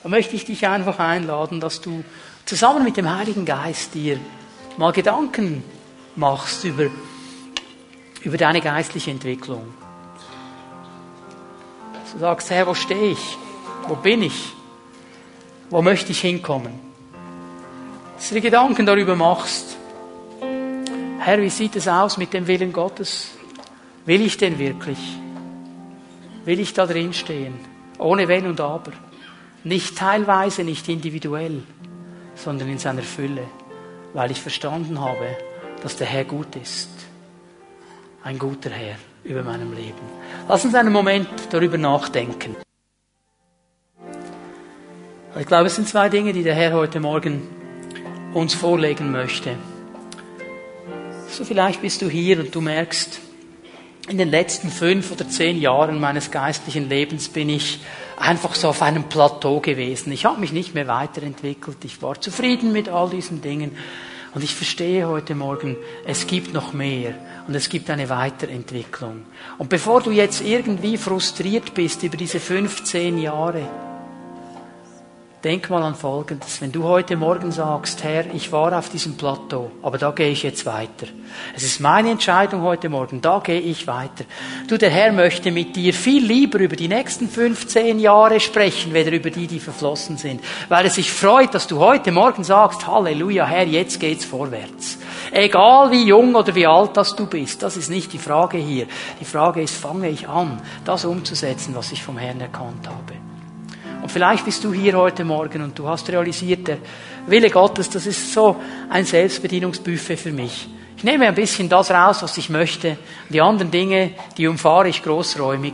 dann 0.03 0.11
möchte 0.13 0.37
ich 0.37 0.45
dich 0.45 0.67
einfach 0.67 1.01
einladen, 1.01 1.61
dass 1.61 1.81
du 1.81 2.05
zusammen 2.45 2.85
mit 2.85 2.97
dem 2.97 3.13
Heiligen 3.13 3.45
Geist 3.45 3.95
dir 3.95 4.21
mal 4.77 4.93
Gedanken 4.93 5.65
machst 6.15 6.65
über, 6.65 6.87
über 8.23 8.37
deine 8.37 8.61
geistliche 8.61 9.11
Entwicklung. 9.11 9.75
Du 12.13 12.21
sagst, 12.21 12.51
Herr, 12.51 12.67
wo 12.67 12.75
stehe 12.75 13.11
ich? 13.11 13.37
Wo 13.89 13.97
bin 13.97 14.23
ich? 14.23 14.53
Wo 15.69 15.83
möchte 15.83 16.13
ich 16.13 16.21
hinkommen? 16.21 16.79
Dass 18.17 18.29
du 18.29 18.37
dir 18.37 18.41
Gedanken 18.41 18.87
darüber 18.87 19.17
machst, 19.17 19.76
Herr, 21.27 21.43
wie 21.43 21.51
sieht 21.51 21.75
es 21.75 21.89
aus 21.89 22.19
mit 22.19 22.33
dem 22.33 22.47
Willen 22.47 22.73
Gottes? 22.73 23.33
Will 24.05 24.21
ich 24.21 24.37
denn 24.37 24.61
wirklich? 24.61 24.99
Will 26.45 26.61
ich 26.61 26.73
da 26.73 26.87
drin 26.87 27.13
stehen? 27.13 27.59
Ohne 27.99 28.29
Wenn 28.29 28.47
und 28.47 28.61
Aber. 28.61 28.93
Nicht 29.65 29.99
teilweise, 29.99 30.63
nicht 30.63 30.89
individuell, 30.89 31.65
sondern 32.37 32.69
in 32.69 32.79
seiner 32.79 33.03
Fülle, 33.03 33.43
weil 34.13 34.31
ich 34.31 34.41
verstanden 34.41 35.01
habe, 35.01 35.37
dass 35.83 35.97
der 35.97 36.07
Herr 36.07 36.23
gut 36.23 36.55
ist. 36.55 36.91
Ein 38.23 38.39
guter 38.39 38.71
Herr 38.71 38.95
über 39.25 39.43
meinem 39.43 39.73
Leben. 39.75 40.07
Lass 40.49 40.65
uns 40.65 40.77
einen 40.77 40.93
Moment 40.93 41.29
darüber 41.51 41.77
nachdenken. 41.77 42.55
Ich 45.37 45.47
glaube, 45.47 45.67
es 45.67 45.75
sind 45.75 45.89
zwei 45.89 46.09
Dinge, 46.09 46.33
die 46.33 46.45
der 46.45 46.55
Herr 46.55 46.75
heute 46.75 47.01
Morgen 47.01 47.49
uns 48.33 48.55
vorlegen 48.55 49.11
möchte. 49.11 49.57
So 51.37 51.45
vielleicht 51.45 51.83
bist 51.83 52.01
du 52.01 52.09
hier 52.09 52.41
und 52.41 52.55
du 52.55 52.63
merkst, 52.63 53.21
in 54.09 54.17
den 54.17 54.31
letzten 54.31 54.71
fünf 54.71 55.13
oder 55.13 55.29
zehn 55.29 55.61
Jahren 55.61 56.01
meines 56.01 56.31
geistlichen 56.31 56.89
Lebens 56.89 57.29
bin 57.29 57.51
ich 57.51 57.81
einfach 58.17 58.55
so 58.55 58.69
auf 58.69 58.81
einem 58.81 59.11
Plateau 59.11 59.61
gewesen. 59.61 60.13
Ich 60.13 60.25
habe 60.25 60.41
mich 60.41 60.53
nicht 60.53 60.75
mehr 60.75 60.87
weiterentwickelt. 60.87 61.77
Ich 61.85 62.01
war 62.01 62.19
zufrieden 62.19 62.73
mit 62.73 62.89
all 62.89 63.11
diesen 63.11 63.43
Dingen. 63.43 63.73
Und 64.35 64.45
ich 64.45 64.55
verstehe 64.55 65.07
heute 65.09 65.35
Morgen, 65.35 65.77
es 66.07 66.27
gibt 66.27 66.55
noch 66.55 66.73
mehr 66.73 67.13
und 67.47 67.55
es 67.55 67.69
gibt 67.69 67.91
eine 67.91 68.09
Weiterentwicklung. 68.09 69.25
Und 69.59 69.69
bevor 69.69 70.01
du 70.01 70.13
jetzt 70.13 70.41
irgendwie 70.41 70.97
frustriert 70.97 71.75
bist 71.75 72.03
über 72.03 72.17
diese 72.17 72.41
15 72.41 73.19
Jahre, 73.19 73.69
Denk 75.47 75.71
mal 75.71 75.85
an 75.85 75.95
Folgendes. 75.95 76.61
Wenn 76.61 76.73
du 76.73 76.83
heute 76.83 77.15
Morgen 77.15 77.53
sagst, 77.53 78.03
Herr, 78.03 78.35
ich 78.35 78.51
war 78.51 78.77
auf 78.77 78.89
diesem 78.89 79.17
Plateau, 79.17 79.71
aber 79.81 79.97
da 79.97 80.11
gehe 80.11 80.31
ich 80.31 80.43
jetzt 80.43 80.67
weiter. 80.67 81.07
Es 81.55 81.63
ist 81.63 81.79
meine 81.79 82.11
Entscheidung 82.11 82.63
heute 82.63 82.89
Morgen, 82.89 83.21
da 83.21 83.39
gehe 83.39 83.61
ich 83.61 83.87
weiter. 83.87 84.25
Du, 84.67 84.77
der 84.77 84.91
Herr 84.91 85.13
möchte 85.13 85.53
mit 85.53 85.77
dir 85.77 85.95
viel 85.95 86.27
lieber 86.27 86.59
über 86.59 86.75
die 86.75 86.89
nächsten 86.89 87.29
15 87.29 88.01
Jahre 88.01 88.41
sprechen, 88.41 88.93
weder 88.93 89.13
über 89.13 89.31
die, 89.31 89.47
die 89.47 89.61
verflossen 89.61 90.17
sind. 90.17 90.41
Weil 90.69 90.87
er 90.87 90.91
sich 90.91 91.13
freut, 91.13 91.55
dass 91.55 91.69
du 91.69 91.79
heute 91.79 92.11
Morgen 92.11 92.43
sagst, 92.43 92.85
Halleluja, 92.85 93.47
Herr, 93.47 93.69
jetzt 93.69 94.01
geht's 94.01 94.25
vorwärts. 94.25 94.99
Egal 95.31 95.93
wie 95.93 96.07
jung 96.07 96.35
oder 96.35 96.57
wie 96.57 96.67
alt 96.67 96.97
das 96.97 97.15
du 97.15 97.27
bist, 97.27 97.63
das 97.63 97.77
ist 97.77 97.89
nicht 97.89 98.13
die 98.13 98.19
Frage 98.19 98.59
hier. 98.59 98.89
Die 99.21 99.25
Frage 99.25 99.63
ist, 99.63 99.77
fange 99.77 100.09
ich 100.09 100.29
an, 100.29 100.61
das 100.85 101.05
umzusetzen, 101.05 101.77
was 101.77 101.93
ich 101.93 102.03
vom 102.03 102.19
Herrn 102.19 102.41
erkannt 102.41 102.89
habe. 102.89 103.36
Und 104.07 104.13
vielleicht 104.13 104.45
bist 104.45 104.63
du 104.63 104.73
hier 104.73 104.97
heute 104.97 105.25
Morgen 105.25 105.63
und 105.63 105.77
du 105.77 105.89
hast 105.89 106.09
realisiert, 106.09 106.69
der 106.69 106.79
Wille 107.27 107.51
Gottes, 107.51 107.91
das 107.91 108.07
ist 108.07 108.33
so 108.33 108.55
ein 108.89 109.05
Selbstbedienungsbuffet 109.05 110.17
für 110.17 110.31
mich. 110.31 110.69
Ich 110.97 111.03
nehme 111.03 111.27
ein 111.27 111.35
bisschen 111.35 111.69
das 111.69 111.91
raus, 111.91 112.23
was 112.23 112.39
ich 112.39 112.49
möchte. 112.49 112.99
Die 113.31 113.41
anderen 113.41 113.73
Dinge, 113.73 114.13
die 114.39 114.47
umfahre 114.47 114.89
ich 114.89 115.03
großräumig. 115.03 115.73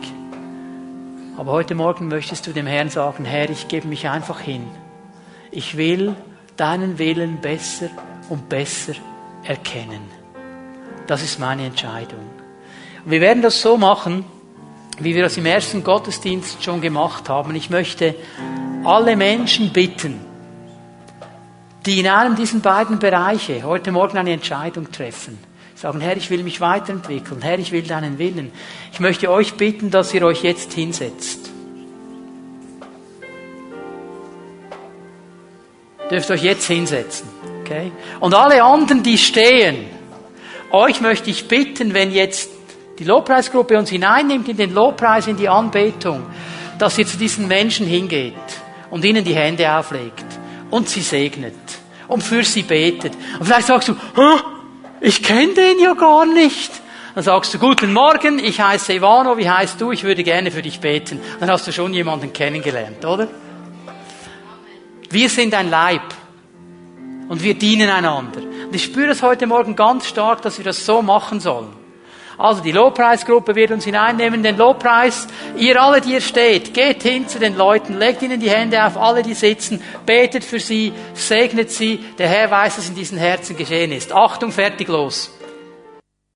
Aber 1.37 1.53
heute 1.53 1.75
Morgen 1.75 2.09
möchtest 2.09 2.47
du 2.47 2.53
dem 2.53 2.67
Herrn 2.67 2.89
sagen, 2.89 3.27
Herr, 3.27 3.51
ich 3.51 3.69
gebe 3.69 3.87
mich 3.87 4.09
einfach 4.09 4.41
hin. 4.41 4.67
Ich 5.51 5.77
will 5.77 6.17
deinen 6.57 6.99
Willen 6.99 7.39
besser 7.43 7.91
und 8.31 8.49
besser 8.49 8.95
erkennen. 9.45 10.11
Das 11.07 11.23
ist 11.23 11.39
meine 11.39 11.67
Entscheidung. 11.67 12.31
Und 13.05 13.11
wir 13.11 13.21
werden 13.21 13.43
das 13.43 13.61
so 13.61 13.77
machen, 13.77 14.25
wie 15.05 15.15
wir 15.15 15.23
das 15.23 15.37
im 15.37 15.47
ersten 15.47 15.83
Gottesdienst 15.85 16.63
schon 16.63 16.81
gemacht 16.81 17.29
haben. 17.29 17.55
Ich 17.55 17.71
möchte 17.71 18.15
alle 18.85 19.17
Menschen 19.17 19.73
bitten, 19.73 20.21
die 21.87 22.01
in 22.01 22.09
einem 22.09 22.37
dieser 22.37 22.59
beiden 22.59 22.99
Bereiche 22.99 23.63
heute 23.65 23.93
Morgen 23.93 24.19
eine 24.19 24.33
Entscheidung 24.33 24.91
treffen. 24.91 25.39
Sagen, 25.75 26.01
Herr, 26.01 26.17
ich 26.17 26.31
will 26.31 26.45
mich 26.45 26.61
weiterentwickeln. 26.61 27.43
Herr, 27.43 27.59
ich 27.59 27.73
will 27.73 27.83
deinen 27.83 28.19
Willen. 28.19 28.53
Ich 28.93 29.01
möchte 29.01 29.31
euch 29.31 29.55
bitten, 29.55 29.91
dass 29.91 30.15
ihr 30.15 30.23
euch 30.25 30.43
jetzt 30.43 30.73
hinsetzt. 30.75 31.51
Ihr 36.03 36.09
dürft 36.19 36.31
euch 36.31 36.43
jetzt 36.43 36.67
hinsetzen. 36.67 37.27
Okay? 37.63 37.91
Und 38.21 38.35
alle 38.35 38.63
anderen, 38.63 39.03
die 39.03 39.19
stehen, 39.19 39.87
euch 40.71 41.01
möchte 41.01 41.31
ich 41.31 41.49
bitten, 41.49 41.95
wenn 41.95 42.13
jetzt 42.13 42.51
die 43.03 43.09
Lobpreisgruppe 43.09 43.77
uns 43.77 43.91
hineinnimmt 43.91 44.49
in 44.49 44.57
den 44.57 44.73
Lobpreis, 44.73 45.27
in 45.27 45.37
die 45.37 45.49
Anbetung, 45.49 46.23
dass 46.79 46.97
ihr 46.99 47.07
zu 47.07 47.17
diesen 47.17 47.49
Menschen 47.49 47.85
hingeht 47.85 48.35
und 48.91 49.05
ihnen 49.05 49.25
die 49.25 49.35
Hände 49.35 49.77
auflegt 49.77 50.25
und 50.71 50.89
sie 50.89 51.01
segnet 51.01 51.55
und 52.07 52.23
für 52.23 52.45
sie 52.45 52.63
betet. 52.63 53.13
Und 53.41 53.47
vielleicht 53.47 53.67
sagst 53.67 53.89
du, 53.89 53.97
ich 55.01 55.21
kenne 55.21 55.53
den 55.53 55.81
ja 55.81 55.95
gar 55.95 56.27
nicht. 56.27 56.71
Dann 57.17 57.25
sagst 57.25 57.53
du, 57.53 57.59
guten 57.59 57.93
Morgen, 57.93 58.39
ich 58.39 58.61
heiße 58.61 58.95
Ivano, 58.95 59.37
wie 59.37 59.51
heißt 59.51 59.81
du? 59.81 59.91
Ich 59.91 60.05
würde 60.05 60.23
gerne 60.23 60.53
für 60.53 60.63
dich 60.63 60.79
beten. 60.79 61.21
Dann 61.41 61.51
hast 61.51 61.67
du 61.67 61.73
schon 61.73 61.93
jemanden 61.93 62.33
kennengelernt, 62.33 63.05
oder? 63.05 63.27
Wir 65.11 65.29
sind 65.29 65.55
ein 65.55 65.69
Leib. 65.69 66.03
Und 67.29 67.43
wir 67.43 67.55
dienen 67.55 67.91
einander. 67.91 68.41
Und 68.41 68.75
ich 68.75 68.85
spüre 68.85 69.11
es 69.11 69.23
heute 69.23 69.47
Morgen 69.47 69.75
ganz 69.75 70.07
stark, 70.07 70.43
dass 70.43 70.59
wir 70.59 70.65
das 70.65 70.87
so 70.87 71.03
machen 71.03 71.41
sollen. 71.41 71.82
Also 72.43 72.61
die 72.61 72.73
Lobpreisgruppe 72.73 73.55
wird 73.55 73.71
uns 73.71 73.85
hineinnehmen, 73.85 74.43
den 74.43 74.57
Lobpreis. 74.57 75.29
Ihr 75.57 75.81
alle, 75.81 76.01
die 76.01 76.15
ihr 76.15 76.21
steht, 76.21 76.75
geht 76.75 77.05
hin 77.05 77.29
zu 77.29 77.39
den 77.39 77.57
Leuten, 77.57 77.97
legt 77.97 78.21
ihnen 78.21 78.41
die 78.41 78.51
Hände 78.51 78.85
auf, 78.85 78.97
alle, 78.97 79.23
die 79.23 79.35
sitzen, 79.35 79.81
betet 80.05 80.43
für 80.43 80.59
sie, 80.59 80.93
segnet 81.15 81.71
sie. 81.71 82.01
Der 82.19 82.29
Herr 82.29 82.51
weiß, 82.51 82.79
was 82.79 82.89
in 82.89 82.97
diesen 82.97 83.17
Herzen 83.17 83.57
geschehen 83.57 83.93
ist. 83.93 84.13
Achtung, 84.13 84.51
fertig, 84.51 84.89
los. 84.89 85.31